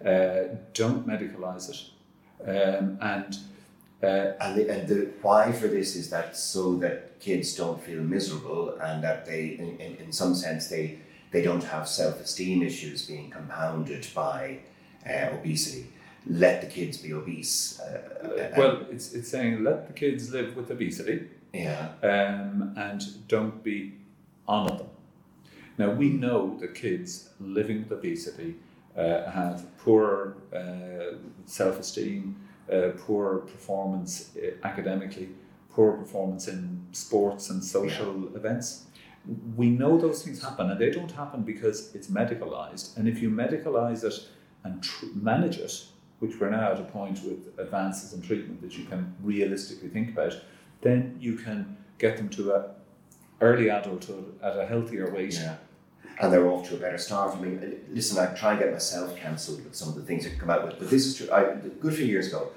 Uh, 0.05 0.57
don't 0.75 1.07
medicalize 1.07 1.71
it, 1.71 1.81
um, 2.49 2.99
and 3.01 3.39
uh, 4.03 4.33
And 4.41 4.57
the, 4.57 4.71
and 4.71 4.89
the 4.89 5.11
why 5.21 5.53
for 5.53 5.69
this 5.69 5.95
is 5.95 6.09
that 6.11 6.35
so 6.37 6.77
that 6.77 7.21
kids 7.21 7.55
don't 7.55 7.83
feel 7.83 8.03
miserable 8.03 8.79
and 8.81 9.05
that 9.05 9.27
they, 9.27 9.59
in, 9.59 9.77
in, 9.79 9.97
in 9.97 10.13
some 10.13 10.35
sense, 10.35 10.69
they 10.69 10.99
they 11.33 11.43
don't 11.43 11.63
have 11.65 11.87
self 11.87 12.21
esteem 12.21 12.63
issues 12.63 13.07
being 13.07 13.31
compounded 13.31 14.07
by 14.15 14.59
uh, 15.07 15.35
obesity. 15.35 15.87
Let 16.27 16.63
the 16.63 16.67
kids 16.67 16.97
be 16.99 17.13
obese. 17.13 17.79
Uh, 17.79 18.53
well, 18.57 18.87
it's 18.91 19.13
it's 19.13 19.29
saying 19.29 19.65
let 19.65 19.87
the 19.87 19.93
kids 19.93 20.33
live 20.33 20.57
with 20.57 20.71
obesity. 20.71 21.29
Yeah, 21.53 21.89
um, 22.03 22.75
and 22.77 23.29
don't 23.29 23.63
be 23.63 23.95
on 24.47 24.67
them. 24.67 24.87
Now, 25.79 25.91
we 25.91 26.11
know 26.11 26.59
that 26.61 26.75
kids 26.75 27.31
living 27.41 27.83
with 27.83 27.93
obesity 27.93 28.57
uh, 28.97 29.31
have 29.31 29.65
poor 29.79 30.37
uh, 30.55 31.17
self 31.47 31.79
esteem, 31.81 32.37
uh, 32.71 32.91
poor 32.99 33.39
performance 33.39 34.31
uh, 34.37 34.67
academically, 34.67 35.31
poor 35.71 35.93
performance 35.93 36.49
in 36.49 36.85
sports 36.93 37.51
and 37.51 37.65
social 37.65 38.37
events. 38.37 38.87
We 39.57 39.71
know 39.71 39.99
those 39.99 40.23
things 40.23 40.43
happen, 40.43 40.71
and 40.71 40.81
they 40.81 40.91
don't 40.91 41.13
happen 41.13 41.43
because 41.43 41.95
it's 41.95 42.09
medicalized. 42.09 42.97
And 42.97 43.09
if 43.09 43.23
you 43.23 43.31
medicalize 43.31 44.05
it 44.05 44.29
and 44.65 44.83
tr- 44.83 45.07
manage 45.15 45.59
it, 45.59 45.85
which 46.19 46.39
we're 46.39 46.51
now 46.51 46.73
at 46.73 46.81
a 46.81 46.85
point 46.85 47.23
with 47.25 47.59
advances 47.59 48.13
in 48.13 48.21
treatment 48.23 48.61
that 48.61 48.77
you 48.77 48.85
can 48.85 49.15
realistically 49.23 49.89
think 49.89 50.11
about, 50.11 50.35
then 50.83 51.17
you 51.21 51.37
can 51.37 51.77
get 51.99 52.17
them 52.17 52.29
to 52.31 52.53
a 52.53 52.71
early 53.41 53.69
adulthood 53.69 54.39
at 54.43 54.59
a 54.59 54.67
healthier 54.67 55.11
weight. 55.11 55.35
yeah. 55.35 55.57
And 56.21 56.31
they're 56.31 56.47
off 56.49 56.69
to 56.69 56.75
a 56.77 56.79
better 56.79 56.99
start. 56.99 57.35
I 57.35 57.41
mean, 57.41 57.81
listen, 57.91 58.19
I 58.19 58.27
try 58.35 58.51
and 58.51 58.61
get 58.61 58.73
myself 58.73 59.17
cancelled 59.17 59.65
with 59.65 59.75
some 59.75 59.89
of 59.89 59.95
the 59.95 60.03
things 60.03 60.27
I 60.27 60.31
come 60.39 60.51
out 60.51 60.67
with, 60.67 60.79
but 60.79 60.91
this 60.91 61.07
is 61.07 61.17
true. 61.17 61.31
I, 61.31 61.43
a 61.45 61.57
good 61.57 61.95
few 61.95 62.05
years 62.05 62.27
ago, 62.29 62.51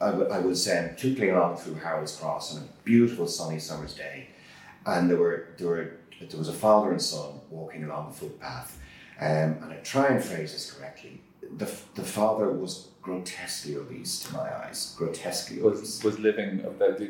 I, 0.00 0.10
w- 0.12 0.28
I 0.30 0.38
was 0.38 0.68
um, 0.68 0.90
along 1.02 1.56
through 1.56 1.74
Harold's 1.74 2.14
Cross 2.14 2.56
on 2.56 2.62
a 2.62 2.66
beautiful 2.84 3.26
sunny 3.26 3.58
summer's 3.58 3.94
day, 3.94 4.28
and 4.86 5.10
there 5.10 5.16
were 5.16 5.48
there 5.58 5.66
were 5.66 5.96
there 6.20 6.38
was 6.38 6.48
a 6.48 6.52
father 6.52 6.92
and 6.92 7.02
son 7.02 7.40
walking 7.50 7.82
along 7.82 8.10
the 8.10 8.14
footpath, 8.14 8.78
um, 9.20 9.26
and 9.62 9.72
I 9.72 9.76
try 9.82 10.06
and 10.06 10.22
phrase 10.22 10.52
this 10.52 10.70
correctly. 10.70 11.20
The, 11.56 11.64
the 11.96 12.04
father 12.04 12.48
was 12.52 12.89
grotesquely 13.02 13.76
obese 13.76 14.20
to 14.20 14.34
my 14.34 14.54
eyes, 14.64 14.94
grotesquely 14.96 15.60
obese. 15.62 15.80
Was, 15.80 16.04
was 16.04 16.18
living, 16.18 16.62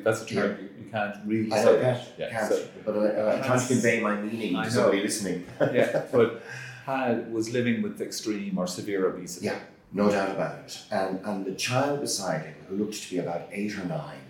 that's 0.04 0.22
a 0.22 0.26
term 0.26 0.56
you, 0.60 0.84
you 0.84 0.90
can't 0.90 1.16
really 1.26 1.52
I 1.52 1.58
say. 1.58 1.64
know 1.64 1.80
that, 1.80 2.08
Yeah, 2.18 2.30
can't, 2.30 2.52
so- 2.52 2.68
but 2.84 2.96
I, 2.96 3.32
I'm 3.38 3.42
trying 3.44 3.60
to 3.60 3.66
convey 3.66 4.00
my 4.00 4.16
meaning 4.20 4.56
I 4.56 4.64
to 4.64 4.68
know. 4.70 4.74
somebody 4.76 5.02
listening. 5.02 5.46
yeah, 5.60 6.04
but 6.12 6.42
had, 6.86 7.32
was 7.32 7.52
living 7.52 7.82
with 7.82 8.00
extreme 8.00 8.56
or 8.58 8.66
severe 8.66 9.06
obesity. 9.08 9.46
Yeah, 9.46 9.58
no 9.92 10.10
doubt 10.10 10.30
about 10.30 10.58
it. 10.60 10.80
And 10.90 11.20
and 11.24 11.44
the 11.44 11.54
child 11.54 12.00
beside 12.00 12.42
him, 12.42 12.54
who 12.68 12.76
looked 12.76 12.94
to 13.02 13.10
be 13.10 13.18
about 13.18 13.48
eight 13.50 13.76
or 13.78 13.84
nine, 13.84 14.20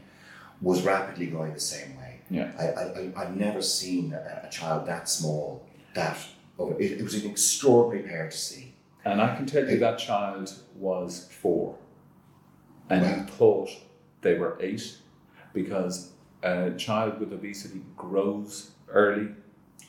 was 0.63 0.83
rapidly 0.83 1.27
going 1.27 1.53
the 1.55 1.61
same 1.61 1.97
way. 1.99 2.21
Yeah. 2.31 2.51
I, 2.59 2.65
I, 2.65 2.83
I- 2.83 3.13
I've 3.23 3.37
never 3.37 3.61
seen 3.63 4.13
a, 4.15 4.43
a 4.47 4.51
child 4.51 4.87
that 4.87 5.09
small, 5.09 5.67
that 5.95 6.17
it, 6.59 6.93
it 7.01 7.03
was 7.03 7.15
an 7.23 7.31
extraordinary 7.31 8.09
pair 8.09 8.29
to 8.31 8.37
see. 8.37 8.70
And 9.05 9.21
I 9.21 9.35
can 9.37 9.47
tell 9.47 9.69
you 9.69 9.79
that 9.79 9.99
child 9.99 10.53
was 10.77 11.29
four. 11.41 11.77
And 12.89 13.03
Wow. 13.05 13.27
thought 13.29 13.71
they 14.21 14.35
were 14.39 14.57
eight 14.61 14.99
because 15.53 16.13
a 16.43 16.73
child 16.73 17.19
with 17.21 17.33
obesity 17.33 17.83
grows 17.97 18.73
early 18.89 19.29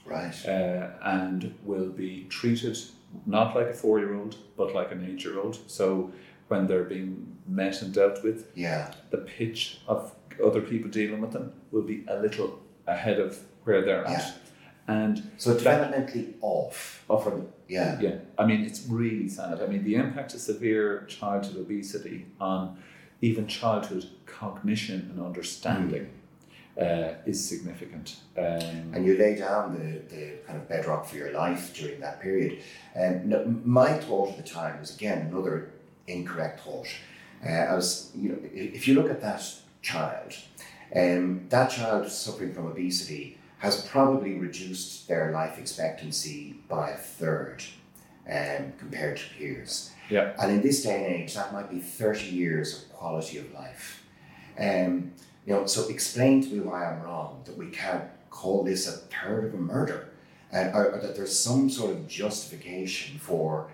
Right. 0.06 0.34
uh, 0.48 0.90
and 1.04 1.54
will 1.64 1.90
be 1.90 2.26
treated 2.30 2.78
not 3.26 3.56
like 3.56 3.68
a 3.68 3.74
four 3.74 4.00
year 4.00 4.16
old, 4.16 4.36
but 4.56 4.74
like 4.74 4.92
an 4.92 5.06
eight 5.06 5.24
year 5.26 5.38
old. 5.40 5.58
So 5.68 6.12
when 6.48 6.68
they're 6.68 6.84
being 6.86 7.38
met 7.48 7.82
and 7.82 7.94
dealt 7.94 8.24
with, 8.24 8.50
Yeah. 8.56 8.94
the 9.10 9.18
pitch 9.18 9.82
of 9.88 10.16
other 10.44 10.62
people 10.62 10.90
dealing 10.90 11.20
with 11.22 11.32
them 11.32 11.52
will 11.72 11.82
be 11.84 12.06
a 12.08 12.20
little 12.20 12.60
ahead 12.88 13.20
of 13.20 13.38
where 13.66 13.82
they're 13.82 14.04
Yeah. 14.04 14.14
at. 14.14 14.34
And 14.92 15.16
So 15.38 15.54
developmentally 15.56 16.34
off. 16.42 17.04
often 17.08 17.48
Yeah. 17.68 18.02
yeah, 18.02 18.18
I 18.38 18.46
mean, 18.46 18.62
it's 18.68 18.82
really 18.90 19.30
sad. 19.30 19.62
I 19.62 19.68
mean, 19.72 19.84
the 19.84 19.96
impact 19.96 20.34
of 20.34 20.40
severe 20.42 21.06
childhood 21.08 21.58
obesity 21.66 22.26
on 22.40 22.78
even 23.22 23.48
childhood 23.48 24.06
cognition 24.26 25.00
and 25.12 25.20
understanding 25.30 26.08
uh, 26.86 27.14
is 27.32 27.38
significant. 27.54 28.08
Um, 28.38 28.94
And 28.94 29.06
you 29.06 29.14
lay 29.18 29.36
down 29.36 29.64
the, 29.78 30.16
the 30.16 30.24
kind 30.48 30.58
of 30.62 30.68
bedrock 30.68 31.06
for 31.10 31.18
your 31.18 31.32
life 31.32 31.64
during 31.80 32.00
that 32.02 32.20
period. 32.22 32.52
And 32.96 33.14
no, 33.32 33.38
my 33.64 33.94
thought 33.94 34.30
at 34.32 34.38
the 34.38 34.50
time 34.60 34.80
was 34.80 34.96
again 34.96 35.28
another 35.32 35.56
incorrect 36.08 36.62
thought. 36.62 36.88
Uh, 37.46 37.72
I 37.72 37.76
was, 37.76 38.12
you 38.16 38.30
know, 38.30 38.40
if 38.54 38.88
you 38.88 38.94
look 38.96 39.10
at 39.12 39.22
that 39.22 39.44
child, 39.82 40.32
um, 40.96 41.46
that 41.50 41.70
child 41.72 42.10
suffering 42.10 42.54
from 42.54 42.66
obesity 42.68 43.38
has 43.62 43.86
probably 43.88 44.34
reduced 44.34 45.08
their 45.08 45.32
life 45.32 45.60
expectancy 45.60 46.56
by 46.68 46.90
a 46.90 46.98
third 46.98 47.64
um, 48.28 48.74
compared 48.80 49.18
to 49.18 49.24
peers. 49.38 49.92
yeah, 50.10 50.34
And 50.42 50.52
in 50.52 50.62
this 50.64 50.82
day 50.82 51.06
and 51.06 51.16
age, 51.16 51.36
that 51.36 51.54
might 51.54 51.70
be 51.70 51.80
30 51.80 52.26
years 52.26 52.82
of 52.82 52.94
quality 52.94 53.38
of 53.38 53.54
life. 53.54 54.04
Um, 54.60 55.12
you 55.46 55.54
know, 55.54 55.68
so 55.68 55.88
explain 55.90 56.42
to 56.42 56.50
me 56.50 56.60
why 56.62 56.86
I'm 56.86 57.04
wrong, 57.04 57.44
that 57.46 57.56
we 57.56 57.68
can't 57.68 58.06
call 58.32 58.64
this 58.64 58.88
a 58.88 58.94
third 58.94 59.46
of 59.46 59.54
a 59.54 59.58
murder, 59.58 60.10
and 60.52 60.74
or, 60.76 60.94
or 60.94 61.00
that 61.00 61.16
there's 61.16 61.38
some 61.38 61.70
sort 61.70 61.92
of 61.92 62.08
justification 62.08 63.20
for 63.20 63.70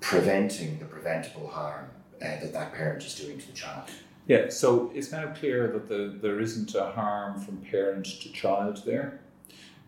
preventing 0.00 0.78
the 0.80 0.84
preventable 0.84 1.48
harm 1.48 1.88
uh, 2.20 2.24
that 2.40 2.52
that 2.52 2.74
parent 2.74 3.02
is 3.02 3.14
doing 3.14 3.38
to 3.38 3.46
the 3.46 3.54
child. 3.54 3.88
Yeah. 4.28 4.48
So 4.50 4.92
it's 4.94 5.10
now 5.10 5.32
clear 5.34 5.66
that 5.72 5.88
the, 5.88 6.16
there 6.22 6.38
isn't 6.40 6.74
a 6.76 6.86
harm 6.92 7.40
from 7.40 7.56
parent 7.58 8.06
to 8.22 8.32
child 8.32 8.82
there. 8.86 9.20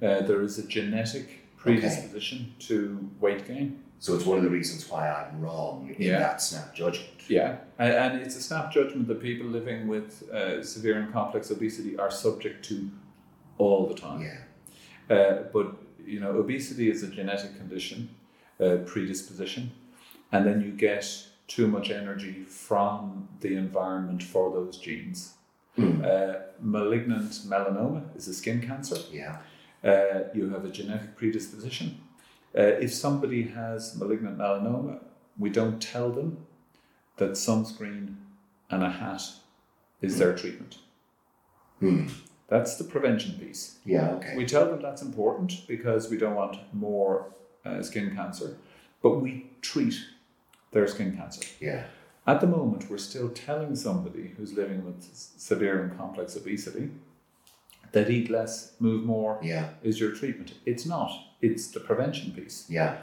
Uh, 0.03 0.22
there 0.22 0.42
is 0.42 0.59
a 0.59 0.66
genetic 0.66 1.26
predisposition 1.57 2.55
to 2.59 3.09
weight 3.20 3.46
gain. 3.46 3.83
So 3.98 4.14
it's 4.14 4.24
one 4.24 4.38
of 4.38 4.44
the 4.44 4.50
reasons 4.50 4.88
why 4.90 5.09
I'm 5.11 5.40
wrong 5.42 5.94
in 5.96 6.03
Yeah. 6.03 6.18
that 6.20 6.40
snap 6.40 6.74
judgment. 6.74 7.11
Yeah, 7.29 7.59
and, 7.79 7.92
and 7.92 8.22
it's 8.22 8.35
a 8.35 8.40
snap 8.42 8.72
judgment 8.72 9.07
that 9.09 9.20
people 9.20 9.46
living 9.46 9.87
with 9.87 10.29
uh, 10.31 10.62
severe 10.64 10.98
and 10.98 11.12
complex 11.12 11.50
obesity 11.50 11.96
are 11.98 12.11
subject 12.11 12.64
to 12.70 12.90
all 13.59 13.87
the 13.87 13.94
time. 13.94 14.22
Yeah. 14.22 15.14
Uh, 15.14 15.42
but 15.53 15.76
you 16.05 16.18
know, 16.18 16.31
obesity 16.31 16.90
is 16.90 17.03
a 17.03 17.09
genetic 17.09 17.57
condition, 17.59 18.09
uh, 18.59 18.76
predisposition, 18.87 19.70
and 20.33 20.46
then 20.46 20.62
you 20.62 20.72
get 20.72 21.05
too 21.50 21.66
much 21.66 21.90
energy 21.90 22.44
from 22.44 23.28
the 23.40 23.56
environment 23.56 24.22
for 24.22 24.52
those 24.52 24.78
genes. 24.78 25.34
Hmm. 25.74 26.00
Uh, 26.04 26.34
malignant 26.60 27.32
melanoma 27.46 28.02
is 28.16 28.28
a 28.28 28.34
skin 28.34 28.60
cancer. 28.62 28.98
Yeah. 29.10 29.38
Uh, 29.82 30.28
you 30.32 30.48
have 30.50 30.64
a 30.64 30.70
genetic 30.70 31.16
predisposition. 31.16 32.00
Uh, 32.56 32.62
if 32.86 32.94
somebody 32.94 33.42
has 33.42 33.96
malignant 33.96 34.38
melanoma, 34.38 35.00
we 35.38 35.50
don't 35.50 35.82
tell 35.82 36.10
them 36.10 36.46
that 37.16 37.32
sunscreen 37.32 38.14
and 38.70 38.84
a 38.84 38.90
hat 38.90 39.22
is 40.00 40.18
their 40.18 40.34
treatment. 40.36 40.78
Hmm. 41.80 42.06
That's 42.46 42.76
the 42.76 42.84
prevention 42.84 43.38
piece. 43.38 43.78
Yeah. 43.84 44.10
Okay. 44.12 44.36
We 44.36 44.46
tell 44.46 44.66
them 44.66 44.82
that's 44.82 45.02
important 45.02 45.66
because 45.66 46.10
we 46.10 46.16
don't 46.16 46.36
want 46.36 46.58
more 46.72 47.32
uh, 47.64 47.82
skin 47.82 48.14
cancer, 48.14 48.56
but 49.02 49.20
we 49.20 49.50
treat 49.62 49.94
their 50.72 50.87
skin 50.87 51.16
cancer. 51.16 51.42
yeah. 51.61 51.85
At 52.26 52.40
the 52.40 52.46
moment, 52.46 52.88
we're 52.90 52.98
still 52.98 53.30
telling 53.30 53.74
somebody 53.74 54.33
who's 54.37 54.52
living 54.52 54.85
with 54.85 55.02
severe 55.14 55.83
and 55.83 55.96
complex 55.98 56.37
obesity 56.37 56.90
that 57.92 58.09
eat 58.11 58.30
less, 58.30 58.72
move 58.78 59.04
more 59.04 59.40
Yeah. 59.42 59.70
is 59.83 59.98
your 59.98 60.12
treatment. 60.12 60.52
It's 60.66 60.87
not. 60.87 61.11
It's 61.40 61.68
the 61.68 61.80
prevention 61.80 62.30
piece. 62.33 62.66
Yeah. 62.68 62.98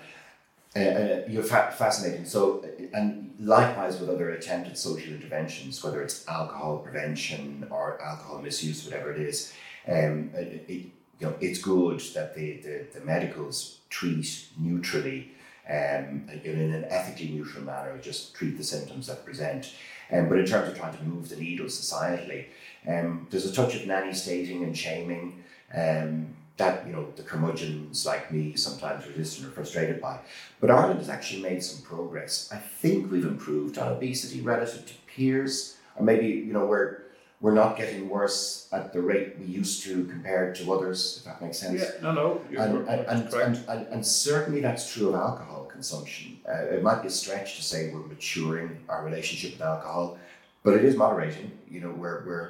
Uh, 0.75 0.80
uh, 0.80 1.21
you're 1.27 1.43
fa- 1.43 1.73
fascinating. 1.75 2.25
So, 2.25 2.63
and 2.93 3.34
likewise 3.39 3.99
with 3.99 4.10
other 4.10 4.30
attempted 4.30 4.77
social 4.77 5.12
interventions, 5.13 5.84
whether 5.84 6.01
it's 6.03 6.25
alcohol 6.27 6.77
prevention 6.77 7.67
or 7.71 7.99
alcohol 8.01 8.39
misuse, 8.41 8.86
whatever 8.86 9.12
it 9.12 9.19
is, 9.19 9.51
um, 9.88 10.30
it, 10.36 10.63
it, 10.69 10.71
you 11.19 11.25
know, 11.27 11.34
it's 11.41 11.60
good 11.60 11.99
that 12.13 12.36
the, 12.36 12.58
the, 12.62 12.86
the 12.93 13.03
medicals 13.03 13.80
treat 13.89 14.47
neutrally, 14.58 15.32
um, 15.69 16.30
in 16.43 16.73
an 16.73 16.86
ethically 16.86 17.30
neutral 17.30 17.63
manner, 17.63 17.97
just 18.01 18.34
treat 18.34 18.58
the 18.58 18.63
symptoms 18.63 19.08
that 19.08 19.25
present. 19.25 19.73
Um, 20.12 20.30
but 20.30 20.39
in 20.39 20.45
terms 20.45 20.69
of 20.69 20.77
trying 20.77 20.95
to 20.97 21.03
move 21.03 21.30
the 21.30 21.36
needle 21.36 21.65
societally, 21.65 22.45
um, 22.88 23.27
there's 23.30 23.45
a 23.45 23.53
touch 23.53 23.75
of 23.75 23.86
nanny 23.86 24.13
stating 24.13 24.63
and 24.63 24.77
shaming. 24.77 25.43
Um, 25.73 26.36
that 26.58 26.88
you 26.88 26.91
know 26.91 27.08
the 27.15 27.21
curmudgeons 27.21 28.06
like 28.06 28.32
me 28.32 28.56
sometimes 28.56 29.06
resistant 29.08 29.47
or 29.47 29.51
frustrated 29.51 30.01
by. 30.01 30.19
But 30.60 30.71
Ireland 30.71 30.99
has 30.99 31.10
actually 31.10 31.43
made 31.43 31.63
some 31.63 31.84
progress. 31.84 32.49
I 32.51 32.58
think 32.58 33.12
we've 33.12 33.25
improved 33.25 33.77
on 33.77 33.91
obesity 33.91 34.41
relative 34.41 34.86
to 34.88 34.93
peers, 35.06 35.77
or 35.95 36.03
maybe 36.03 36.27
you 36.27 36.53
know 36.53 36.65
we're 36.65 37.03
we're 37.39 37.53
not 37.53 37.77
getting 37.77 38.10
worse 38.10 38.67
at 38.71 38.91
the 38.93 39.01
rate 39.01 39.38
we 39.39 39.45
used 39.45 39.84
to 39.84 40.06
compared 40.06 40.56
to 40.56 40.73
others, 40.73 41.17
if 41.19 41.25
that 41.25 41.39
makes 41.41 41.60
sense. 41.60 41.80
Yeah, 41.80 42.01
no, 42.01 42.12
no, 42.12 42.41
you're 42.49 42.62
And, 42.62 42.77
and, 42.89 43.06
and, 43.06 43.34
and, 43.34 43.69
and, 43.69 43.88
and 43.88 44.06
certainly 44.06 44.60
that's 44.60 44.91
true 44.91 45.10
of 45.10 45.15
alcohol 45.15 45.57
consumption. 45.77 46.39
Uh, 46.49 46.75
it 46.75 46.81
might 46.81 47.01
be 47.03 47.07
a 47.07 47.11
stretch 47.11 47.55
to 47.55 47.63
say 47.63 47.91
we're 47.93 47.99
maturing 48.15 48.69
our 48.89 49.05
relationship 49.05 49.51
with 49.51 49.61
alcohol, 49.61 50.17
but 50.63 50.73
it 50.73 50.83
is 50.83 50.95
moderating. 50.95 51.51
You 51.69 51.81
know, 51.81 51.91
we're, 51.91 52.25
we're 52.25 52.49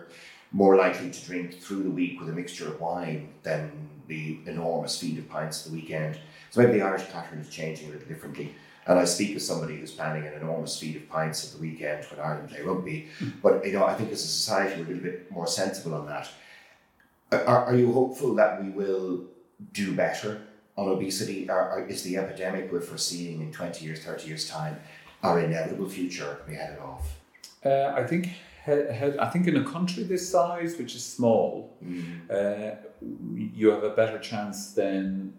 more 0.54 0.78
likely 0.78 1.10
to 1.12 1.26
drink 1.26 1.60
through 1.60 1.84
the 1.84 1.90
week 1.90 2.20
with 2.20 2.30
a 2.30 2.32
mixture 2.32 2.70
of 2.70 2.80
wine 2.80 3.28
than 3.44 3.70
the 4.08 4.40
enormous 4.46 4.98
feed 4.98 5.18
of 5.18 5.28
pints 5.28 5.66
at 5.66 5.72
the 5.72 5.78
weekend. 5.78 6.18
So 6.52 6.62
maybe 6.62 6.80
the 6.80 6.86
Irish 6.86 7.06
pattern 7.10 7.40
is 7.40 7.50
changing 7.50 7.90
a 7.90 7.92
little 7.92 8.08
differently. 8.08 8.56
And 8.86 8.98
I 8.98 9.04
speak 9.04 9.36
as 9.36 9.46
somebody 9.46 9.76
who's 9.76 9.92
planning 9.92 10.26
an 10.26 10.36
enormous 10.36 10.80
feed 10.80 10.96
of 10.96 11.10
pints 11.10 11.46
at 11.46 11.52
the 11.56 11.62
weekend 11.62 12.06
when 12.06 12.22
Ireland 12.22 12.50
play 12.50 12.62
rugby. 12.62 13.10
But 13.44 13.66
you 13.66 13.74
know, 13.74 13.86
I 13.86 13.94
think 13.94 14.10
as 14.14 14.24
a 14.24 14.28
society 14.28 14.82
we're 14.82 14.88
a 14.88 14.94
little 14.94 15.04
bit 15.04 15.30
more 15.30 15.48
sensible 15.48 15.96
on 15.96 16.06
that. 16.06 16.30
Are, 17.34 17.66
are 17.66 17.76
you 17.76 17.92
hopeful 17.92 18.34
that 18.36 18.64
we 18.64 18.70
will 18.70 19.26
do 19.74 19.94
better 19.94 20.47
on 20.78 20.88
obesity? 20.90 21.50
Or, 21.50 21.72
or 21.72 21.86
is 21.88 22.04
the 22.04 22.18
epidemic 22.18 22.72
we're 22.72 22.82
foreseeing 22.82 23.42
in 23.42 23.52
20 23.52 23.84
years, 23.86 24.00
30 24.04 24.28
years' 24.28 24.48
time 24.50 24.80
our 25.24 25.40
inevitable 25.40 25.90
future? 25.90 26.38
We 26.48 26.56
head 26.56 26.74
it 26.74 26.80
off? 26.82 27.18
Uh, 27.66 27.94
I 27.96 28.04
think 28.08 28.30
I 28.68 29.30
think 29.32 29.48
in 29.48 29.56
a 29.56 29.64
country 29.64 30.04
this 30.04 30.30
size, 30.30 30.78
which 30.78 30.94
is 30.96 31.04
small, 31.04 31.74
Mm. 31.84 32.30
uh, 32.30 32.76
you 33.56 33.70
have 33.72 33.84
a 33.84 33.92
better 33.92 34.20
chance 34.20 34.74
than 34.74 35.34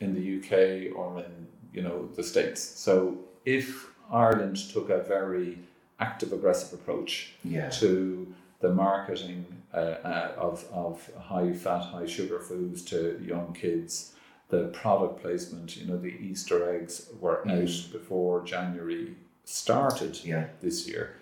in 0.00 0.14
the 0.14 0.24
UK 0.38 0.90
or 0.96 1.18
in 1.18 1.46
you 1.74 1.82
know 1.82 2.08
the 2.16 2.22
states. 2.22 2.60
So 2.62 3.18
if 3.44 3.86
Ireland 4.10 4.56
took 4.72 4.88
a 4.90 5.02
very 5.02 5.58
active, 6.00 6.32
aggressive 6.32 6.72
approach 6.80 7.34
Yeah. 7.44 7.68
to 7.82 8.26
the 8.60 8.72
marketing 8.72 9.44
uh, 9.74 9.76
uh, 9.76 10.32
of, 10.38 10.64
of 10.72 11.10
high 11.20 11.52
fat, 11.52 11.82
high 11.94 12.06
sugar 12.06 12.40
foods 12.40 12.82
to 12.86 13.20
young 13.22 13.52
kids, 13.52 14.12
the 14.50 14.64
product 14.68 15.20
placement, 15.22 15.76
you 15.76 15.86
know, 15.86 15.96
the 15.96 16.08
Easter 16.08 16.74
eggs 16.74 17.08
were 17.20 17.38
out 17.48 17.66
before 17.92 18.42
January 18.44 19.14
started 19.44 20.20
Yeah. 20.24 20.46
this 20.60 20.86
year. 20.88 21.16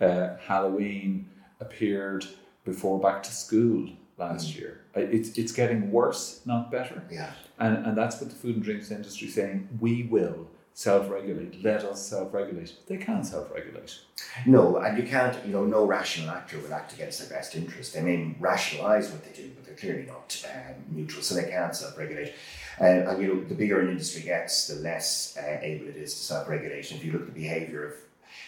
Uh, 0.00 0.36
Halloween 0.46 1.28
appeared 1.60 2.26
before 2.64 2.98
back 3.00 3.22
to 3.22 3.32
school 3.32 3.88
last 4.18 4.56
year. 4.56 4.80
Uh, 4.96 5.00
It's, 5.00 5.38
it's 5.38 5.52
getting 5.52 5.90
worse, 5.92 6.40
not 6.44 6.70
better. 6.70 7.02
Yeah. 7.10 7.32
And, 7.58 7.86
and 7.86 7.96
that's 7.96 8.20
what 8.20 8.30
the 8.30 8.36
food 8.36 8.56
and 8.56 8.64
drinks 8.64 8.90
industry 8.90 9.28
is 9.28 9.34
saying. 9.34 9.68
We 9.80 10.04
will 10.04 10.48
self 10.74 11.08
regulate. 11.10 11.62
Let 11.62 11.84
us 11.84 12.04
self 12.08 12.32
regulate. 12.34 12.72
They 12.88 12.96
can't 12.96 13.24
self 13.26 13.52
regulate. 13.54 14.00
No, 14.46 14.76
and 14.78 14.96
you 14.98 15.04
can't, 15.04 15.36
you 15.46 15.52
know, 15.52 15.64
no 15.64 15.84
rational 15.84 16.30
actor 16.30 16.58
will 16.58 16.72
act 16.74 16.92
against 16.94 17.20
their 17.20 17.28
best 17.38 17.54
interest. 17.54 17.94
They 17.94 18.00
may 18.02 18.34
rationalise 18.40 19.10
what 19.10 19.22
they 19.24 19.32
do, 19.42 19.50
but 19.54 19.64
they're 19.66 19.74
clearly 19.76 20.06
not 20.06 20.44
um, 20.52 20.74
neutral, 20.90 21.22
so 21.22 21.34
they 21.34 21.48
can't 21.50 21.74
self 21.76 21.96
regulate. 22.80 23.08
And, 23.08 23.22
you 23.22 23.34
know, 23.34 23.44
the 23.44 23.54
bigger 23.54 23.80
an 23.80 23.88
industry 23.88 24.22
gets, 24.22 24.66
the 24.68 24.76
less 24.76 25.36
uh, 25.36 25.58
able 25.60 25.88
it 25.88 25.96
is 25.96 26.14
to 26.14 26.20
self 26.20 26.48
regulate. 26.48 26.90
If 26.90 27.04
you 27.04 27.12
look 27.12 27.22
at 27.22 27.34
the 27.34 27.40
behaviour 27.40 27.86
of, 27.86 27.94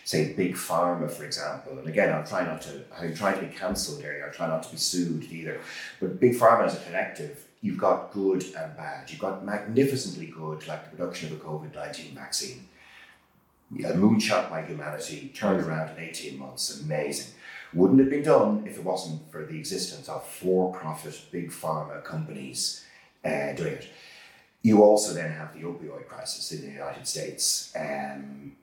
say, 0.04 0.32
big 0.32 0.54
pharma, 0.54 1.10
for 1.10 1.24
example, 1.24 1.78
and 1.78 1.88
again, 1.88 2.12
I'll 2.12 2.26
try 2.26 2.44
not 2.44 2.62
to, 2.62 2.84
I'm 2.98 3.14
trying 3.14 3.40
to 3.40 3.46
be 3.46 3.54
cancelled 3.54 4.00
here, 4.00 4.24
I'll 4.26 4.34
try 4.34 4.48
not 4.48 4.62
to 4.64 4.70
be 4.70 4.76
sued 4.76 5.24
either, 5.24 5.60
but 6.00 6.20
big 6.20 6.34
pharma 6.34 6.66
as 6.66 6.76
a 6.76 6.84
collective, 6.84 7.46
you've 7.60 7.78
got 7.78 8.12
good 8.12 8.42
and 8.56 8.76
bad. 8.76 9.10
You've 9.10 9.20
got 9.20 9.44
magnificently 9.44 10.26
good, 10.26 10.66
like 10.66 10.84
the 10.84 10.96
production 10.96 11.32
of 11.32 11.40
a 11.40 11.44
COVID 11.44 11.74
19 11.74 12.14
vaccine 12.14 12.68
a 13.80 13.92
moonshot 13.92 14.50
by 14.50 14.62
humanity, 14.62 15.32
turned 15.34 15.64
around 15.64 15.96
in 15.96 16.04
18 16.04 16.38
months, 16.38 16.80
amazing. 16.80 17.34
Wouldn't 17.72 17.98
have 17.98 18.10
been 18.10 18.22
done 18.22 18.64
if 18.66 18.78
it 18.78 18.84
wasn't 18.84 19.30
for 19.32 19.44
the 19.44 19.58
existence 19.58 20.08
of 20.08 20.26
for 20.26 20.72
profit 20.72 21.20
big 21.32 21.50
pharma 21.50 22.04
companies 22.04 22.84
uh, 23.24 23.52
doing 23.54 23.74
it. 23.74 23.88
You 24.64 24.82
also 24.82 25.12
then 25.12 25.30
have 25.30 25.52
the 25.52 25.60
opioid 25.60 26.08
crisis 26.08 26.50
in 26.50 26.62
the 26.62 26.72
United 26.72 27.06
States, 27.06 27.70
um, 27.78 28.56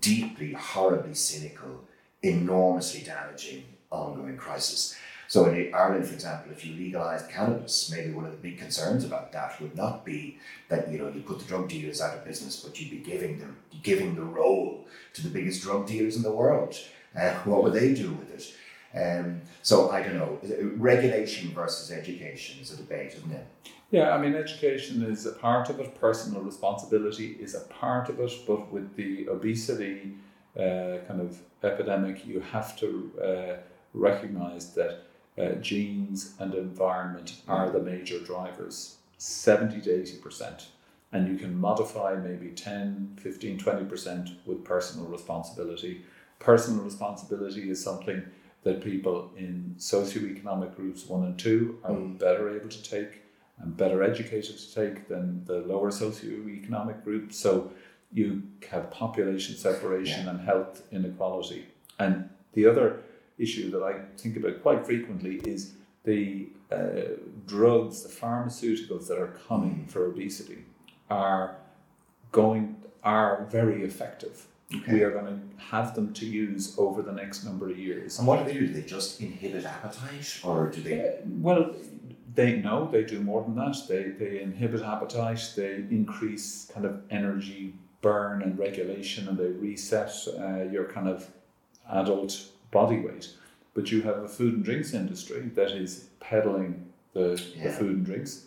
deeply, 0.00 0.52
horribly 0.52 1.14
cynical, 1.14 1.80
enormously 2.22 3.02
damaging, 3.02 3.64
ongoing 3.90 4.36
crisis. 4.36 4.94
So 5.28 5.46
in 5.46 5.72
Ireland, 5.74 6.06
for 6.06 6.12
example, 6.12 6.52
if 6.52 6.66
you 6.66 6.74
legalise 6.74 7.26
cannabis, 7.28 7.90
maybe 7.90 8.12
one 8.12 8.26
of 8.26 8.32
the 8.32 8.36
big 8.36 8.58
concerns 8.58 9.02
about 9.02 9.32
that 9.32 9.58
would 9.62 9.74
not 9.74 10.04
be 10.04 10.36
that 10.68 10.92
you 10.92 10.98
know 10.98 11.08
you 11.08 11.22
put 11.22 11.38
the 11.38 11.46
drug 11.46 11.70
dealers 11.70 12.02
out 12.02 12.18
of 12.18 12.26
business, 12.26 12.56
but 12.56 12.78
you'd 12.78 12.90
be 12.90 12.98
giving 12.98 13.38
them 13.38 13.56
giving 13.82 14.14
the 14.14 14.22
role 14.22 14.86
to 15.14 15.22
the 15.22 15.30
biggest 15.30 15.62
drug 15.62 15.86
dealers 15.86 16.16
in 16.16 16.22
the 16.22 16.30
world. 16.30 16.76
Uh, 17.18 17.32
what 17.44 17.62
would 17.62 17.72
they 17.72 17.94
do 17.94 18.12
with 18.12 18.30
it? 18.34 18.54
Um, 18.94 19.40
so 19.62 19.90
I 19.90 20.02
don't 20.02 20.18
know. 20.18 20.38
Regulation 20.76 21.50
versus 21.52 21.90
education 21.90 22.60
is 22.60 22.70
a 22.70 22.76
debate, 22.76 23.14
isn't 23.14 23.32
it? 23.32 23.46
Yeah, 23.92 24.14
I 24.14 24.18
mean, 24.18 24.34
education 24.34 25.02
is 25.02 25.26
a 25.26 25.32
part 25.32 25.68
of 25.68 25.78
it, 25.78 26.00
personal 26.00 26.40
responsibility 26.40 27.36
is 27.38 27.54
a 27.54 27.60
part 27.60 28.08
of 28.08 28.18
it, 28.20 28.32
but 28.46 28.72
with 28.72 28.96
the 28.96 29.28
obesity 29.28 30.14
uh, 30.56 31.04
kind 31.06 31.20
of 31.20 31.38
epidemic, 31.62 32.26
you 32.26 32.40
have 32.40 32.74
to 32.78 33.12
uh, 33.22 33.56
recognize 33.92 34.72
that 34.72 35.02
uh, 35.38 35.56
genes 35.60 36.32
and 36.38 36.54
environment 36.54 37.42
are 37.46 37.68
the 37.68 37.80
major 37.80 38.18
drivers 38.20 38.96
70 39.18 39.82
to 39.82 39.90
80%. 39.90 40.64
And 41.12 41.28
you 41.28 41.36
can 41.36 41.54
modify 41.60 42.14
maybe 42.14 42.48
10, 42.48 43.18
15, 43.20 43.58
20% 43.58 44.36
with 44.46 44.64
personal 44.64 45.06
responsibility. 45.06 46.02
Personal 46.38 46.82
responsibility 46.82 47.68
is 47.68 47.84
something 47.84 48.22
that 48.62 48.82
people 48.82 49.30
in 49.36 49.74
socioeconomic 49.78 50.74
groups 50.76 51.06
one 51.06 51.24
and 51.24 51.38
two 51.38 51.78
are 51.84 51.92
better 51.92 52.56
able 52.56 52.70
to 52.70 52.82
take 52.82 53.21
and 53.62 53.76
better 53.76 54.02
educated 54.02 54.58
to 54.58 54.74
take 54.74 55.08
than 55.08 55.44
the 55.44 55.60
lower 55.60 55.90
socioeconomic 55.90 57.04
groups. 57.04 57.38
So 57.38 57.72
you 58.12 58.42
have 58.70 58.90
population 58.90 59.56
separation 59.56 60.28
and 60.28 60.40
health 60.40 60.82
inequality. 60.92 61.66
And 61.98 62.28
the 62.52 62.66
other 62.66 63.00
issue 63.38 63.70
that 63.70 63.82
I 63.82 64.00
think 64.18 64.36
about 64.36 64.62
quite 64.62 64.84
frequently 64.84 65.36
is 65.36 65.74
the 66.04 66.48
uh, 66.70 67.16
drugs, 67.46 68.02
the 68.02 68.08
pharmaceuticals 68.08 69.06
that 69.08 69.18
are 69.18 69.38
coming 69.48 69.86
for 69.88 70.06
obesity 70.06 70.64
are 71.08 71.56
going 72.32 72.76
are 73.04 73.46
very 73.50 73.82
effective. 73.84 74.46
We 74.88 75.02
are 75.02 75.10
going 75.10 75.26
to 75.26 75.64
have 75.64 75.94
them 75.94 76.14
to 76.14 76.24
use 76.24 76.74
over 76.78 77.02
the 77.02 77.12
next 77.12 77.44
number 77.44 77.68
of 77.68 77.78
years. 77.78 78.18
And 78.18 78.26
what 78.26 78.38
do 78.38 78.44
they 78.44 78.58
do? 78.58 78.66
Do 78.66 78.72
they 78.72 78.82
just 78.82 79.20
inhibit 79.20 79.66
appetite, 79.66 80.40
or 80.42 80.68
do 80.68 80.80
they? 80.80 81.00
Uh, 81.00 81.12
well, 81.26 81.74
they 82.34 82.56
know 82.56 82.88
they 82.90 83.04
do 83.04 83.20
more 83.20 83.42
than 83.42 83.54
that. 83.56 83.76
They, 83.88 84.04
they 84.04 84.40
inhibit 84.40 84.82
appetite, 84.82 85.52
they 85.56 85.74
increase 85.90 86.70
kind 86.72 86.86
of 86.86 87.02
energy 87.10 87.74
burn 88.00 88.42
and 88.42 88.58
regulation, 88.58 89.28
and 89.28 89.38
they 89.38 89.46
reset 89.46 90.12
uh, 90.38 90.62
your 90.70 90.84
kind 90.84 91.08
of 91.08 91.28
adult 91.90 92.46
body 92.70 92.98
weight. 92.98 93.30
But 93.74 93.90
you 93.90 94.02
have 94.02 94.18
a 94.18 94.28
food 94.28 94.54
and 94.54 94.64
drinks 94.64 94.92
industry 94.92 95.50
that 95.54 95.70
is 95.70 96.08
peddling 96.20 96.92
the, 97.14 97.42
the 97.62 97.70
food 97.70 97.96
and 97.96 98.06
drinks. 98.06 98.46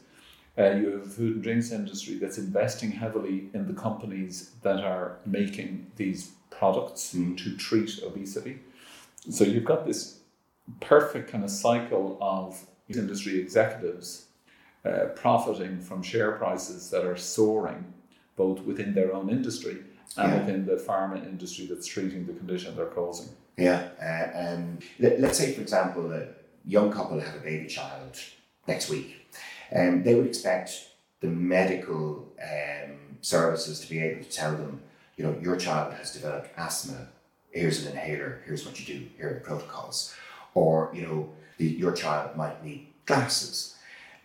Uh, 0.58 0.72
you 0.72 0.90
have 0.92 1.02
a 1.02 1.10
food 1.10 1.36
and 1.36 1.44
drinks 1.44 1.72
industry 1.72 2.16
that's 2.16 2.38
investing 2.38 2.92
heavily 2.92 3.50
in 3.54 3.68
the 3.68 3.74
companies 3.74 4.52
that 4.62 4.84
are 4.84 5.18
making 5.26 5.92
these 5.96 6.32
products 6.50 7.12
to 7.12 7.58
treat 7.58 8.02
obesity. 8.04 8.60
So 9.30 9.44
you've 9.44 9.66
got 9.66 9.86
this 9.86 10.20
perfect 10.80 11.32
kind 11.32 11.44
of 11.44 11.50
cycle 11.50 12.18
of 12.22 12.66
industry 12.90 13.40
executives 13.40 14.26
uh, 14.86 15.06
profiting 15.16 15.80
from 15.80 16.04
share 16.04 16.34
prices 16.34 16.90
that 16.92 17.04
are 17.06 17.18
soaring, 17.18 17.94
both 18.36 18.60
within 18.62 18.94
their 18.94 19.14
own 19.14 19.30
industry 19.30 19.78
and 20.18 20.32
Yeah. 20.32 20.40
within 20.40 20.66
the 20.66 20.76
pharma 20.76 21.26
industry 21.26 21.66
that's 21.66 21.88
treating 21.88 22.26
the 22.28 22.34
condition 22.34 22.76
they're 22.76 22.86
causing. 22.86 23.30
Yeah. 23.58 23.88
Uh, 24.02 24.54
um, 24.56 24.80
let, 25.00 25.20
let's 25.20 25.38
say, 25.38 25.54
for 25.54 25.62
example, 25.62 26.12
a 26.14 26.28
young 26.66 26.92
couple 26.92 27.20
have 27.20 27.36
a 27.36 27.40
baby 27.40 27.68
child 27.68 28.20
next 28.68 28.90
week. 28.90 29.28
Um, 29.76 30.04
they 30.04 30.14
would 30.14 30.28
expect 30.28 30.90
the 31.22 31.28
medical 31.28 32.32
um, 32.42 33.18
services 33.22 33.80
to 33.80 33.90
be 33.90 34.00
able 34.00 34.24
to 34.24 34.30
tell 34.30 34.52
them, 34.56 34.82
you 35.18 35.24
know, 35.24 35.36
your 35.42 35.56
child 35.58 35.94
has 35.94 36.12
developed 36.14 36.50
asthma. 36.58 37.08
Here's 37.52 37.84
an 37.86 37.92
inhaler. 37.94 38.42
Here's 38.46 38.66
what 38.66 38.80
you 38.80 38.86
do. 39.00 39.06
Here 39.18 39.30
are 39.30 39.34
the 39.36 39.40
protocols. 39.40 40.14
Or 40.54 40.92
you 40.94 41.02
know, 41.02 41.30
the, 41.58 41.66
your 41.66 41.91
child 41.91 42.36
might 42.36 42.64
need 42.64 42.88
glasses. 43.06 43.76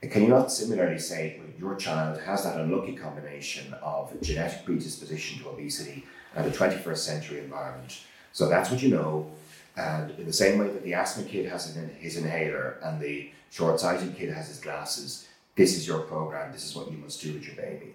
Can 0.03 0.23
you 0.23 0.29
not 0.29 0.51
similarly 0.51 0.99
say 0.99 1.39
well, 1.39 1.49
your 1.59 1.77
child 1.79 2.21
has 2.23 2.45
that 2.45 2.59
unlucky 2.59 2.95
combination 2.95 3.75
of 3.83 4.19
genetic 4.23 4.65
predisposition 4.65 5.43
to 5.43 5.51
obesity 5.51 6.07
and 6.35 6.47
a 6.47 6.51
21st 6.51 6.97
century 6.97 7.41
environment? 7.41 8.01
So 8.33 8.49
that's 8.49 8.71
what 8.71 8.83
you 8.83 8.91
know. 8.91 9.31
And 9.77 10.11
in 10.19 10.27
the 10.27 10.33
same 10.33 10.59
way 10.59 10.69
that 10.69 10.85
the 10.85 10.95
asthma 10.95 11.25
kid 11.25 11.47
has 11.51 11.77
an, 11.77 11.95
his 11.99 12.17
inhaler 12.17 12.79
and 12.83 13.01
the 13.01 13.31
short 13.51 13.79
sighted 13.79 14.17
kid 14.17 14.33
has 14.33 14.49
his 14.49 14.59
glasses, 14.59 15.29
this 15.55 15.77
is 15.77 15.87
your 15.87 16.01
program, 16.01 16.53
this 16.53 16.65
is 16.65 16.75
what 16.75 16.91
you 16.91 16.97
must 16.97 17.21
do 17.21 17.35
with 17.35 17.47
your 17.47 17.57
baby. 17.57 17.95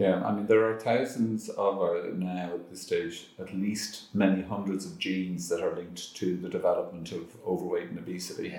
Yeah, 0.00 0.24
I 0.24 0.32
mean, 0.32 0.46
there 0.46 0.64
are 0.68 0.80
thousands 0.80 1.50
of 1.50 1.82
uh, 1.82 2.08
now 2.14 2.54
at 2.54 2.70
this 2.70 2.82
stage, 2.82 3.26
at 3.38 3.54
least 3.54 4.14
many 4.14 4.42
hundreds 4.42 4.86
of 4.86 4.98
genes 4.98 5.48
that 5.50 5.60
are 5.60 5.76
linked 5.76 6.16
to 6.16 6.36
the 6.38 6.48
development 6.48 7.12
of 7.12 7.24
overweight 7.46 7.90
and 7.90 7.98
obesity. 7.98 8.54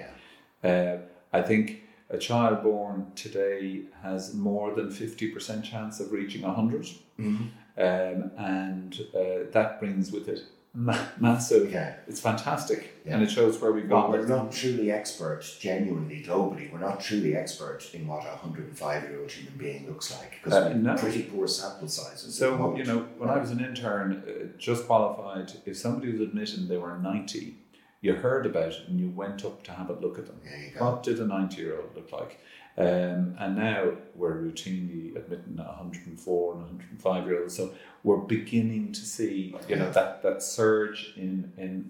Yeah. 0.64 0.70
Uh, 0.70 0.98
I 1.34 1.42
think 1.42 1.84
a 2.12 2.18
child 2.18 2.62
born 2.62 3.12
today 3.16 3.84
has 4.04 4.36
more 4.36 4.76
than 4.76 4.90
50% 4.90 5.64
chance 5.64 6.00
of 6.00 6.12
reaching 6.12 6.44
100. 6.44 6.84
Mm-hmm. 7.20 7.44
Um, 7.78 8.32
and 8.38 9.02
uh, 9.16 9.50
that 9.52 9.80
brings 9.80 10.12
with 10.12 10.28
it 10.28 10.44
ma- 10.74 10.98
massive, 11.20 11.72
Yeah. 11.72 11.96
it's 12.08 12.20
fantastic. 12.22 12.94
Yeah. 13.06 13.16
And 13.16 13.24
it 13.24 13.32
shows 13.32 13.60
where 13.62 13.72
we've 13.72 13.90
Well, 13.90 14.04
gone. 14.04 14.12
we're 14.12 14.26
not 14.28 14.52
truly 14.52 14.92
expert, 14.92 15.44
genuinely, 15.60 16.24
globally, 16.24 16.72
we're 16.72 16.80
not 16.80 17.00
truly 17.02 17.36
expert 17.36 17.90
in 17.94 18.08
what 18.08 18.24
a 18.26 18.30
105 18.38 19.04
year 19.10 19.20
old 19.20 19.32
human 19.32 19.58
being 19.58 19.88
looks 19.88 20.12
like 20.18 20.32
because 20.44 20.54
Uh, 20.54 20.74
no. 20.74 20.96
pretty 20.96 21.24
poor 21.24 21.48
sample 21.48 21.88
sizes. 21.88 22.36
So, 22.36 22.76
you 22.78 22.84
know, 22.86 23.00
when 23.18 23.30
I 23.30 23.38
was 23.38 23.52
an 23.52 23.60
intern, 23.60 24.24
uh, 24.28 24.58
just 24.58 24.86
qualified, 24.88 25.52
if 25.66 25.78
somebody 25.78 26.12
was 26.12 26.22
admitted 26.22 26.68
they 26.70 26.78
were 26.78 26.98
90, 26.98 27.58
you 28.02 28.14
heard 28.14 28.46
about 28.46 28.72
it 28.72 28.88
and 28.88 29.00
you 29.00 29.10
went 29.10 29.44
up 29.46 29.64
to 29.64 29.72
have 29.74 29.90
a 29.90 29.94
look 29.94 30.18
at 30.18 30.26
them. 30.28 30.40
There 30.44 30.58
you 30.58 30.72
go. 30.78 30.86
What 30.86 31.04
did 31.04 31.20
a 31.20 31.26
90 31.26 31.58
year 31.62 31.78
old 31.82 31.96
look 31.96 32.12
like? 32.12 32.40
Um, 32.78 33.36
and 33.38 33.58
now 33.58 33.92
we're 34.16 34.42
routinely 34.42 35.16
admitting 35.16 35.60
a 35.60 35.64
104 35.64 36.54
and 36.54 36.62
105 36.62 37.26
year 37.26 37.42
olds. 37.42 37.56
So 37.56 37.74
we're 38.04 38.18
beginning 38.18 38.94
to 38.94 39.02
see, 39.02 39.56
you 39.68 39.76
know, 39.76 39.92
that, 39.92 40.24
that 40.24 40.42
surge 40.42 41.14
in, 41.18 41.52
in 41.58 41.90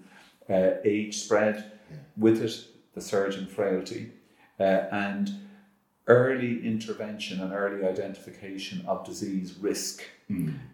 uh, 0.49 0.77
age 0.84 1.17
spread, 1.17 1.71
with 2.17 2.41
it, 2.41 2.65
the 2.95 3.01
surge 3.01 3.36
in 3.36 3.45
frailty, 3.47 4.11
uh, 4.59 4.63
and 4.91 5.29
early 6.07 6.65
intervention 6.65 7.41
and 7.41 7.53
early 7.53 7.86
identification 7.86 8.84
of 8.88 9.05
disease 9.05 9.57
risk. 9.59 10.03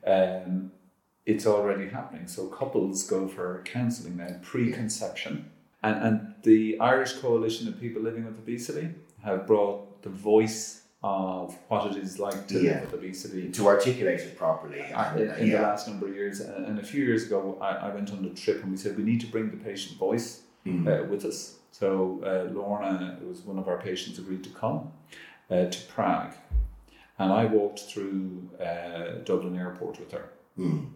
Um, 0.06 0.72
it's 1.26 1.46
already 1.46 1.90
happening. 1.90 2.28
So 2.28 2.48
couples 2.48 3.04
go 3.04 3.28
for 3.28 3.62
counselling 3.66 4.18
now, 4.18 4.38
pre-conception. 4.42 5.52
And, 5.84 6.04
and 6.04 6.34
the 6.44 6.80
Irish 6.80 7.14
Coalition 7.14 7.68
of 7.68 7.80
People 7.80 8.02
Living 8.02 8.26
with 8.26 8.38
Obesity 8.40 8.90
have 9.24 9.46
brought 9.46 9.87
the 10.02 10.10
voice 10.10 10.82
of 11.04 11.56
what 11.68 11.92
it 11.92 11.98
is 11.98 12.18
like 12.20 12.48
to 12.48 12.60
Yeah. 12.60 12.72
live 12.72 12.82
with 12.92 12.94
obesity 12.96 13.50
to 13.52 13.68
articulate 13.68 14.20
it 14.20 14.36
properly. 14.38 14.80
and, 14.82 15.20
in, 15.20 15.30
in 15.32 15.52
the 15.52 15.60
last 15.62 15.88
number 15.88 16.08
of 16.08 16.16
years. 16.16 16.40
And, 16.40 16.80
a 16.80 16.84
few 16.84 17.04
years 17.04 17.28
ago, 17.28 17.58
I, 17.62 17.70
I 17.88 17.94
went 17.94 18.12
on 18.12 18.26
a 18.26 18.30
trip 18.34 18.62
and 18.64 18.72
we 18.72 18.78
said 18.78 18.98
we 18.98 19.04
need 19.04 19.22
to 19.22 19.28
bring 19.28 19.50
the 19.52 19.58
patient 19.58 19.98
voice 20.00 20.42
Mm. 20.66 20.86
uh, 20.86 21.06
with 21.08 21.24
us. 21.24 21.60
So 21.72 22.20
uh, 22.26 22.52
Lorna, 22.52 23.18
who 23.22 23.28
was 23.30 23.40
one 23.42 23.58
of 23.58 23.68
our 23.70 23.78
patients, 23.78 24.20
agreed 24.20 24.44
to 24.44 24.50
come 24.50 24.92
uh, 25.50 25.66
to 25.68 25.80
Prague. 25.88 26.34
And 27.20 27.32
I 27.32 27.46
walked 27.46 27.80
through 27.90 28.50
uh, 28.60 29.24
Dublin 29.24 29.56
Airport 29.58 29.98
with 30.00 30.12
her. 30.12 30.26
Mm. 30.60 30.90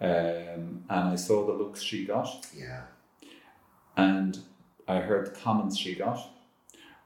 Um, 0.00 0.84
and 0.90 1.08
I 1.14 1.14
saw 1.14 1.46
the 1.46 1.52
looks 1.52 1.80
she 1.80 2.04
got, 2.06 2.44
Yeah. 2.56 2.82
and 3.96 4.38
I 4.88 4.96
heard 4.98 5.26
the 5.26 5.30
comments 5.30 5.76
she 5.78 5.94
got. 5.94 6.18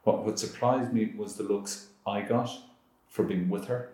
What, 0.08 0.24
what 0.24 0.38
surprised 0.38 0.94
me 0.94 1.12
was 1.18 1.34
the 1.34 1.42
looks 1.42 1.88
I 2.06 2.22
got 2.22 2.48
for 3.10 3.24
being 3.24 3.50
with 3.50 3.66
her, 3.66 3.90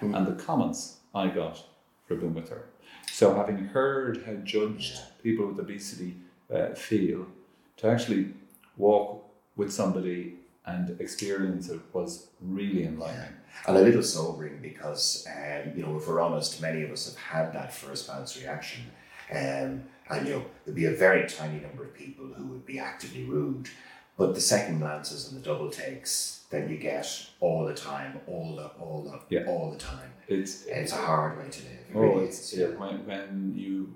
and 0.00 0.26
the 0.26 0.32
comments 0.32 0.96
I 1.14 1.28
got 1.28 1.62
for 2.08 2.16
being 2.16 2.34
with 2.34 2.48
her. 2.48 2.64
So, 3.12 3.36
having 3.36 3.58
heard 3.58 4.24
how 4.26 4.32
judged 4.42 4.98
people 5.22 5.46
with 5.46 5.60
obesity 5.60 6.16
uh, 6.52 6.70
feel, 6.74 7.28
to 7.76 7.86
actually 7.86 8.34
walk 8.76 9.24
with 9.54 9.72
somebody 9.72 10.34
and 10.66 11.00
experience 11.00 11.68
it 11.68 11.82
was 11.92 12.30
really 12.40 12.84
enlightening. 12.84 13.36
And 13.68 13.76
a 13.76 13.80
little 13.80 14.02
sobering 14.02 14.58
because, 14.60 15.24
um, 15.30 15.72
you 15.76 15.86
know, 15.86 15.96
if 15.98 16.08
we're 16.08 16.20
honest, 16.20 16.60
many 16.60 16.82
of 16.82 16.90
us 16.90 17.06
have 17.06 17.22
had 17.32 17.52
that 17.52 17.72
first 17.72 18.08
bounce 18.08 18.36
reaction. 18.36 18.86
Um, 19.30 19.84
and, 20.10 20.26
you 20.26 20.34
know, 20.34 20.44
there'd 20.64 20.74
be 20.74 20.86
a 20.86 20.96
very 20.96 21.28
tiny 21.28 21.60
number 21.60 21.84
of 21.84 21.94
people 21.94 22.26
who 22.26 22.44
would 22.46 22.66
be 22.66 22.80
actively 22.80 23.22
rude. 23.22 23.68
But 24.16 24.34
the 24.34 24.40
second 24.40 24.78
glances 24.78 25.30
and 25.32 25.40
the 25.40 25.44
double 25.44 25.70
takes 25.70 26.44
that 26.50 26.68
you 26.70 26.76
get 26.76 27.06
all 27.40 27.64
the 27.66 27.74
time, 27.74 28.20
all 28.28 28.54
the, 28.56 28.66
all 28.82 29.02
the, 29.02 29.34
Yeah. 29.34 29.46
all 29.46 29.70
the 29.72 29.78
time. 29.78 30.10
It's 30.28 30.64
It's 30.66 30.92
a 30.92 30.96
hard 30.96 31.36
way 31.38 31.48
to 31.50 31.62
live. 31.62 31.72
It 31.90 31.96
Oh, 31.96 32.00
really 32.00 32.24
it's 32.26 32.52
is, 32.52 32.58
yeah. 32.58 32.66
When, 32.68 33.04
when 33.06 33.52
you 33.56 33.92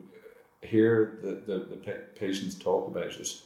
hear 0.62 1.18
the, 1.22 1.32
the, 1.46 1.58
the 1.66 1.76
patients 2.18 2.56
talk 2.56 2.88
about 2.88 3.12
it, 3.12 3.42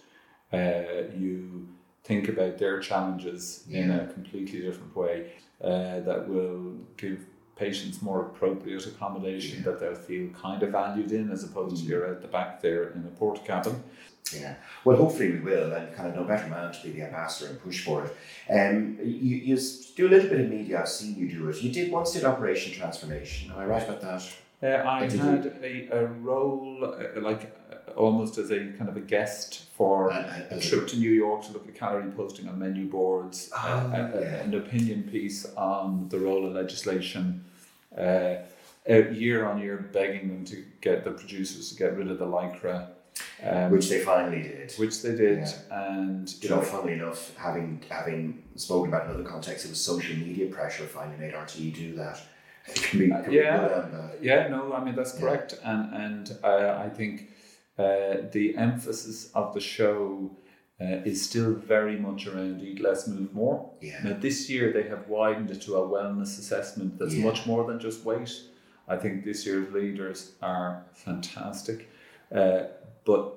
uh, 0.53 1.15
you 1.17 1.69
think 2.05 2.29
about 2.29 2.59
their 2.59 2.81
challenges 2.81 3.65
in 3.71 3.91
a 3.91 4.07
completely 4.09 4.61
different 4.61 4.97
way 4.97 5.33
uh, 5.63 6.01
that 6.01 6.27
will 6.29 6.75
give 6.97 7.21
patients 7.55 8.01
more 8.03 8.23
appropriate 8.23 8.87
accommodation 8.87 9.63
that 9.63 9.79
they'll 9.79 9.95
feel 9.95 10.31
kind 10.31 10.63
of 10.63 10.71
valued 10.71 11.13
in 11.13 11.31
as 11.31 11.45
opposed 11.45 11.77
to 11.77 11.83
you're 11.89 12.07
at 12.07 12.23
the 12.23 12.27
back 12.29 12.61
there 12.63 12.91
in 12.91 13.05
a 13.05 13.11
port 13.19 13.45
cabin. 13.45 13.83
Yeah. 14.35 14.55
Well, 14.85 14.97
hopefully 14.97 15.33
we 15.33 15.41
will, 15.41 15.73
and 15.73 15.95
kind 15.95 16.09
of 16.09 16.15
no 16.17 16.25
better 16.25 16.49
man 16.49 16.73
to 16.73 16.83
be 16.83 16.91
the 16.93 17.03
ambassador 17.03 17.51
and 17.51 17.63
push 17.63 17.85
for 17.85 18.07
it. 18.07 18.17
Um, 18.51 18.99
you, 19.03 19.37
you 19.37 19.59
do 19.97 20.09
a 20.09 20.11
little 20.11 20.29
bit 20.31 20.41
of 20.41 20.49
media. 20.49 20.81
I've 20.81 20.89
seen 20.89 21.17
you 21.17 21.29
do 21.29 21.49
it. 21.51 21.63
You 21.63 21.71
did 21.73 21.91
once 21.93 22.13
did 22.13 22.25
Operation 22.25 22.73
Transformation. 22.73 23.51
Am 23.53 23.59
I 23.59 23.67
right 23.67 23.83
about 23.83 24.01
that? 24.01 24.33
Uh, 24.63 24.89
I 24.89 25.07
Did 25.09 25.19
had 25.19 25.47
a, 25.63 25.89
a 26.03 26.07
role 26.07 26.85
uh, 26.85 27.21
like 27.21 27.53
uh, 27.71 27.91
almost 27.97 28.39
as 28.39 28.53
a 28.53 28.59
kind 28.79 28.89
of 28.89 28.97
a 28.97 29.01
guest 29.01 29.65
for 29.77 30.11
a 30.11 30.61
trip 30.61 30.87
to 30.89 30.97
New 30.97 31.11
York 31.11 31.45
to 31.47 31.53
look 31.53 31.67
at 31.67 31.75
calorie 31.75 32.09
posting 32.13 32.49
on 32.49 32.61
menu 32.61 32.87
boards, 32.87 33.51
uh, 33.53 33.57
Ah, 33.61 33.91
yeah. 33.93 34.45
an 34.45 34.55
opinion 34.55 35.03
piece 35.03 35.45
on 35.57 36.09
the 36.11 36.19
role 36.19 36.47
of 36.47 36.53
legislation, 36.53 37.45
uh, 37.99 38.37
uh, 38.89 39.09
year 39.11 39.47
on 39.47 39.61
year 39.61 39.89
begging 39.93 40.29
them 40.29 40.45
to 40.45 40.65
get 40.81 41.03
the 41.03 41.11
producers 41.11 41.71
to 41.71 41.75
get 41.77 41.97
rid 41.97 42.09
of 42.09 42.19
the 42.21 42.27
lycra, 42.27 42.87
um, 43.45 43.71
Which 43.73 43.89
they 43.89 44.01
finally 44.01 44.43
did. 44.43 44.73
which 44.79 45.03
they 45.03 45.15
did, 45.15 45.39
Yeah. 45.41 45.89
and 45.97 46.35
you 46.43 46.49
know, 46.51 46.61
funnily 46.61 46.95
enough, 46.95 47.37
having 47.37 47.83
having 47.91 48.43
spoken 48.57 48.89
about 48.93 49.07
in 49.07 49.15
other 49.15 49.25
contexts, 49.25 49.67
it 49.67 49.71
was 49.71 49.81
social 49.81 50.17
media 50.17 50.47
pressure 50.47 50.85
finally 50.85 51.19
made 51.19 51.35
RTE 51.35 51.75
do 51.75 51.95
that. 51.97 52.21
Can 52.75 52.99
be, 53.01 53.09
can 53.09 53.33
yeah. 53.33 54.09
Yeah, 54.21 54.47
no, 54.49 54.73
I 54.73 54.85
mean 54.85 54.95
that's 54.95 55.15
Yeah. 55.15 55.21
correct, 55.21 55.55
and 55.65 55.93
and 56.05 56.39
uh, 56.45 56.81
I 56.87 56.89
think 56.89 57.31
uh, 57.79 58.29
the 58.33 58.55
emphasis 58.57 59.31
of 59.35 59.53
the 59.53 59.61
show 59.61 60.31
uh, 60.81 61.03
is 61.11 61.29
still 61.29 61.53
very 61.55 61.97
much 61.99 62.27
around 62.29 62.61
eat 62.63 62.81
less, 62.81 63.09
move 63.09 63.33
more. 63.35 63.69
Yeah. 63.81 64.01
Now 64.05 64.17
this 64.21 64.49
year 64.49 64.73
they 64.73 64.85
have 64.89 65.09
widened 65.09 65.51
it 65.51 65.61
to 65.63 65.77
a 65.77 65.81
wellness 65.89 66.39
assessment 66.39 66.99
that's 66.99 67.15
Yeah. 67.15 67.25
much 67.25 67.47
more 67.47 67.67
than 67.67 67.81
just 67.81 68.05
weight. 68.05 68.31
I 68.89 68.97
think 68.97 69.25
this 69.25 69.45
year's 69.47 69.73
leaders 69.73 70.33
are 70.41 70.85
fantastic, 70.93 71.89
uh, 72.35 72.63
but 73.05 73.35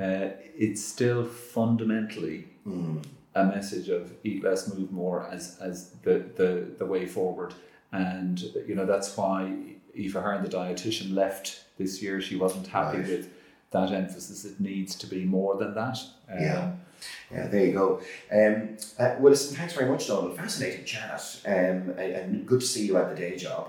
uh, 0.00 0.28
it's 0.56 0.84
still 0.84 1.24
fundamentally 1.24 2.48
Mm. 2.66 3.04
a 3.34 3.44
message 3.44 3.90
of 3.90 4.10
eat 4.24 4.42
less, 4.42 4.72
move 4.74 4.90
more 4.90 5.26
as 5.30 5.58
as 5.60 5.90
the 6.02 6.24
the, 6.36 6.48
the 6.78 6.86
way 6.86 7.04
forward. 7.06 7.52
And 7.92 8.40
you 8.66 8.74
know 8.74 8.86
that's 8.86 9.14
why 9.18 9.52
Aoife 9.98 10.14
Hearne, 10.14 10.42
the 10.42 10.48
dietitian, 10.48 11.14
left 11.14 11.64
this 11.78 12.02
year. 12.02 12.20
She 12.22 12.36
wasn't 12.36 12.66
happy 12.68 12.98
Right. 12.98 13.08
with 13.08 13.28
that 13.70 13.92
emphasis. 13.92 14.44
It 14.46 14.58
needs 14.60 14.94
to 14.96 15.06
be 15.06 15.24
more 15.24 15.56
than 15.56 15.74
that. 15.74 15.98
Um, 16.32 16.38
Yeah. 16.40 16.72
Yeah, 17.30 17.46
there 17.48 17.66
you 17.66 17.72
go. 17.72 18.00
Um, 18.32 18.78
uh, 18.98 19.16
well, 19.20 19.30
listen, 19.32 19.54
thanks 19.56 19.74
very 19.74 19.90
much, 19.90 20.06
Donal. 20.08 20.34
Fascinating 20.34 20.86
chat, 20.86 21.20
um, 21.44 21.52
and, 21.52 21.98
and 21.98 22.46
good 22.46 22.60
to 22.60 22.66
see 22.66 22.86
you 22.86 22.96
at 22.96 23.10
the 23.10 23.16
day 23.24 23.36
job. 23.36 23.68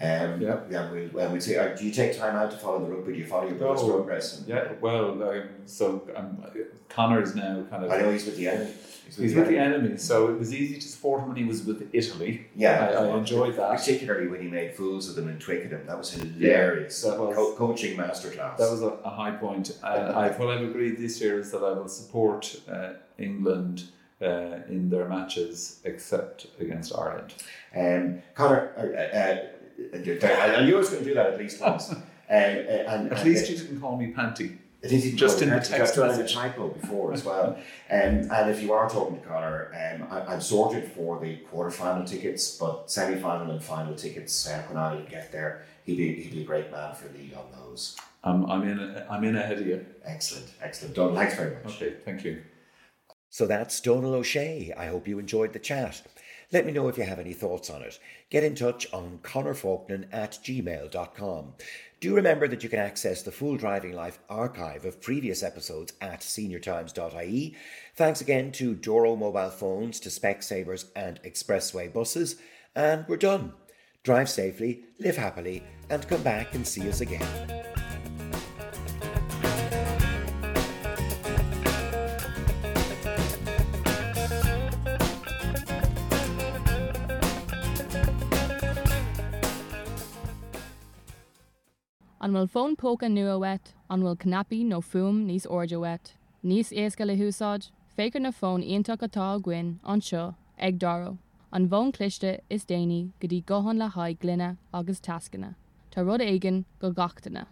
Um, 0.00 0.40
Yeah. 0.42 0.60
yeah. 0.70 0.90
We'll, 0.90 1.08
well, 1.12 1.32
we'll 1.32 1.40
see. 1.40 1.56
Uh, 1.56 1.68
do 1.74 1.84
you 1.86 1.92
take 1.92 2.18
time 2.18 2.36
out 2.36 2.50
to 2.50 2.56
follow 2.58 2.84
the 2.84 2.92
rugby? 2.92 3.14
Do 3.14 3.18
you 3.18 3.26
follow 3.26 3.46
your 3.46 3.54
brother's 3.56 3.82
Oh, 3.82 3.94
progress? 3.94 4.38
And, 4.38 4.48
Yeah, 4.48 4.72
well, 4.80 5.22
um, 5.22 5.48
so 5.64 6.06
um, 6.14 6.44
Conor's 6.90 7.34
now 7.34 7.64
kind 7.70 7.84
of. 7.84 7.90
I 7.90 7.98
know 7.98 8.12
he's 8.12 8.26
with 8.26 8.36
the 8.36 8.48
enemy. 8.48 8.70
He's 9.16 9.36
with 9.36 9.46
the 9.46 9.56
enemy, 9.56 9.96
so 9.98 10.28
it 10.30 10.38
was 10.38 10.52
easy 10.52 10.80
to 10.80 10.88
support 10.88 11.20
him 11.22 11.28
when 11.28 11.36
he 11.36 11.44
was 11.44 11.62
with 11.64 11.88
Italy. 11.92 12.48
Yeah, 12.56 12.88
I, 12.98 13.04
I 13.04 13.16
enjoyed 13.16 13.54
that. 13.56 13.78
Particularly 13.78 14.26
when 14.26 14.42
he 14.42 14.48
made 14.48 14.74
fools 14.74 15.08
of 15.08 15.14
them 15.14 15.28
in 15.28 15.38
Twickenham. 15.38 15.86
That 15.86 15.96
was 15.96 16.10
hilarious. 16.10 17.00
that 17.02 17.16
was- 17.18 17.34
Co- 17.36 17.54
coaching 17.54 17.96
masterclass. 17.96 18.56
That 18.58 18.68
was 18.70 18.82
a, 18.82 18.88
a 19.04 19.08
high 19.10 19.30
point. 19.30 19.70
And 19.82 20.12
I, 20.12 20.28
what 20.30 20.48
I've 20.50 20.68
agreed 20.68 20.98
this 20.98 21.20
year 21.20 21.38
is 21.38 21.52
that 21.52 21.62
I 21.62 21.70
will 21.72 21.86
support 21.88 22.60
uh, 22.68 22.94
England 23.16 23.84
uh, 24.20 24.58
in 24.68 24.90
their 24.90 25.08
matches 25.08 25.78
except 25.84 26.48
against 26.58 26.92
Ireland. 26.96 27.32
Um, 27.76 28.22
Conor, 28.34 28.72
uh, 28.76 29.55
I 29.78 30.64
knew 30.64 30.74
always 30.74 30.90
going 30.90 31.02
to 31.02 31.08
do 31.08 31.14
that 31.14 31.26
at 31.34 31.38
least 31.38 31.60
once. 31.60 31.94
Um, 32.28 32.34
uh, 32.34 32.38
and, 32.38 33.12
At 33.12 33.18
and- 33.18 33.24
least 33.24 33.48
you 33.48 33.56
didn't 33.56 33.80
call 33.80 33.96
me 33.96 34.12
Panty. 34.12 34.58
It 34.82 34.90
is 34.90 35.06
even 35.06 35.16
Just 35.16 35.42
in 35.42 35.50
the 35.50 35.54
I've 35.56 35.68
text 35.68 35.94
done 35.94 36.10
a 36.10 36.16
message. 36.16 36.34
typo 36.34 36.68
before 36.70 37.12
as 37.12 37.24
well. 37.24 37.56
Um, 37.88 38.28
and 38.32 38.50
if 38.50 38.60
you 38.60 38.72
are 38.72 38.90
talking 38.90 39.20
to 39.20 39.24
Conor, 39.24 39.70
um, 39.72 40.08
I, 40.10 40.32
I'm 40.34 40.40
sorted 40.40 40.90
for 40.90 41.20
the 41.20 41.36
quarter-final 41.36 42.04
tickets, 42.04 42.56
but 42.58 42.90
semi-final 42.90 43.52
and 43.52 43.62
final 43.62 43.94
tickets 43.94 44.48
uh, 44.48 44.60
when 44.68 44.76
I 44.76 45.02
get 45.02 45.30
there, 45.30 45.64
he'd 45.84 45.98
be 45.98 46.20
he'd 46.20 46.32
be 46.32 46.42
a 46.42 46.44
great 46.44 46.72
man 46.72 46.96
for 46.96 47.08
lead 47.16 47.32
on 47.34 47.44
those. 47.56 47.96
Um, 48.24 48.50
I'm 48.50 48.66
in. 48.68 49.02
I'm 49.08 49.22
in 49.22 49.36
ahead 49.36 49.60
of 49.60 49.66
you. 49.68 49.86
Excellent, 50.04 50.46
excellent. 50.60 50.96
Don, 50.96 51.14
thanks 51.14 51.36
very 51.36 51.54
much. 51.62 51.76
Okay, 51.80 51.94
thank 52.04 52.24
you. 52.24 52.42
So 53.30 53.46
that's 53.46 53.80
Donal 53.80 54.14
O'Shea. 54.14 54.74
I 54.76 54.86
hope 54.86 55.06
you 55.06 55.20
enjoyed 55.20 55.52
the 55.52 55.60
chat. 55.60 56.02
Let 56.52 56.64
me 56.64 56.72
know 56.72 56.88
if 56.88 56.96
you 56.96 57.04
have 57.04 57.18
any 57.18 57.32
thoughts 57.32 57.70
on 57.70 57.82
it. 57.82 57.98
Get 58.30 58.44
in 58.44 58.54
touch 58.54 58.92
on 58.92 59.18
connorfaulkner 59.22 60.06
at 60.12 60.32
gmail.com. 60.42 61.54
Do 61.98 62.14
remember 62.14 62.46
that 62.46 62.62
you 62.62 62.68
can 62.68 62.78
access 62.78 63.22
the 63.22 63.32
full 63.32 63.56
Driving 63.56 63.92
Life 63.92 64.18
archive 64.28 64.84
of 64.84 65.00
previous 65.00 65.42
episodes 65.42 65.94
at 66.00 66.20
seniortimes.ie. 66.20 67.56
Thanks 67.96 68.20
again 68.20 68.52
to 68.52 68.74
Doro 68.74 69.16
mobile 69.16 69.50
phones, 69.50 69.98
to 70.00 70.08
Specsavers 70.10 70.86
and 70.94 71.20
Expressway 71.22 71.92
buses. 71.92 72.36
And 72.74 73.06
we're 73.08 73.16
done. 73.16 73.54
Drive 74.02 74.28
safely, 74.28 74.84
live 75.00 75.16
happily, 75.16 75.64
and 75.90 76.06
come 76.06 76.22
back 76.22 76.54
and 76.54 76.66
see 76.66 76.88
us 76.88 77.00
again. 77.00 77.75
An 92.26 92.32
bhfuil 92.32 92.48
fón 92.50 92.72
póca 92.74 93.06
nua 93.08 93.34
wet, 93.38 93.68
an 93.88 94.00
bhfuil 94.02 94.16
cnapi 94.22 94.56
nó 94.66 94.78
fum 94.82 95.18
níos 95.26 95.44
orja 95.56 95.78
wet. 95.78 96.08
Níos 96.42 96.72
éasca 96.72 97.06
le 97.06 97.14
húsáid, 97.20 97.68
fécar 97.96 98.20
na 98.22 98.32
fón 98.38 98.64
ionach 98.66 99.04
atá 99.06 99.26
a 99.34 99.38
gcuin 99.38 99.68
an 99.84 100.00
seo 100.00 100.34
ag 100.58 100.80
daro. 100.80 101.18
An 101.52 101.68
bhón 101.68 101.92
cliste 101.92 102.40
is 102.50 102.64
déine 102.64 103.12
go 103.20 103.28
dtí 103.28 103.44
gohan 103.44 103.78
le 103.78 103.88
haid 103.94 104.18
glunne 104.18 104.56
agus 104.74 104.98
tascanna. 104.98 105.54
Tá 105.92 106.02
rud 106.02 106.24
aigen 106.26 106.64
go 106.80 106.90
gachtainna. 106.90 107.46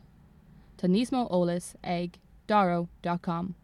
Tá 0.76 0.90
níos 0.90 1.14
mó 1.14 1.22
ólas 1.30 1.76
ag 1.84 2.18
daro.com. 2.48 3.54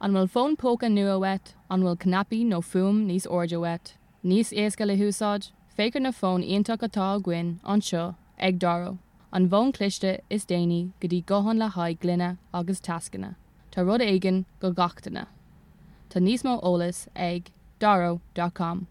An 0.00 0.12
bhfuil 0.14 0.28
fón 0.30 0.52
póca 0.56 0.88
nua 0.88 1.18
wet 1.18 1.54
an 1.68 1.82
bhfuil 1.82 1.96
cnapi 2.02 2.44
nó 2.46 2.58
fum 2.62 2.98
níos 3.08 3.24
orde 3.36 3.58
wet. 3.58 3.94
Níos 4.24 4.52
éasca 4.52 4.86
le 4.86 4.94
húsáid, 4.96 5.48
fégur 5.76 6.02
na 6.02 6.12
fón 6.12 6.44
ionach 6.46 6.84
atá 6.86 7.08
gin 7.24 7.48
anseo 7.64 8.14
ag 8.38 8.60
daro. 8.60 8.98
An 9.32 9.48
bhn 9.48 9.72
cliste 9.72 10.20
is 10.30 10.46
déine 10.46 10.92
go 11.00 11.08
dtí 11.08 11.24
gohan 11.24 11.58
le 11.58 11.68
haid 11.76 11.98
glunne 12.04 12.38
agus 12.54 12.80
tascanna. 12.80 13.34
Tá 13.72 13.82
rud 13.82 14.00
aigen 14.00 14.44
go 14.60 14.70
gachtainna. 14.72 15.26
Tá 16.10 16.22
níos 16.22 16.46
mó 16.46 16.54
ólas 16.62 17.08
ag 17.16 17.50
daro.com. 17.80 18.86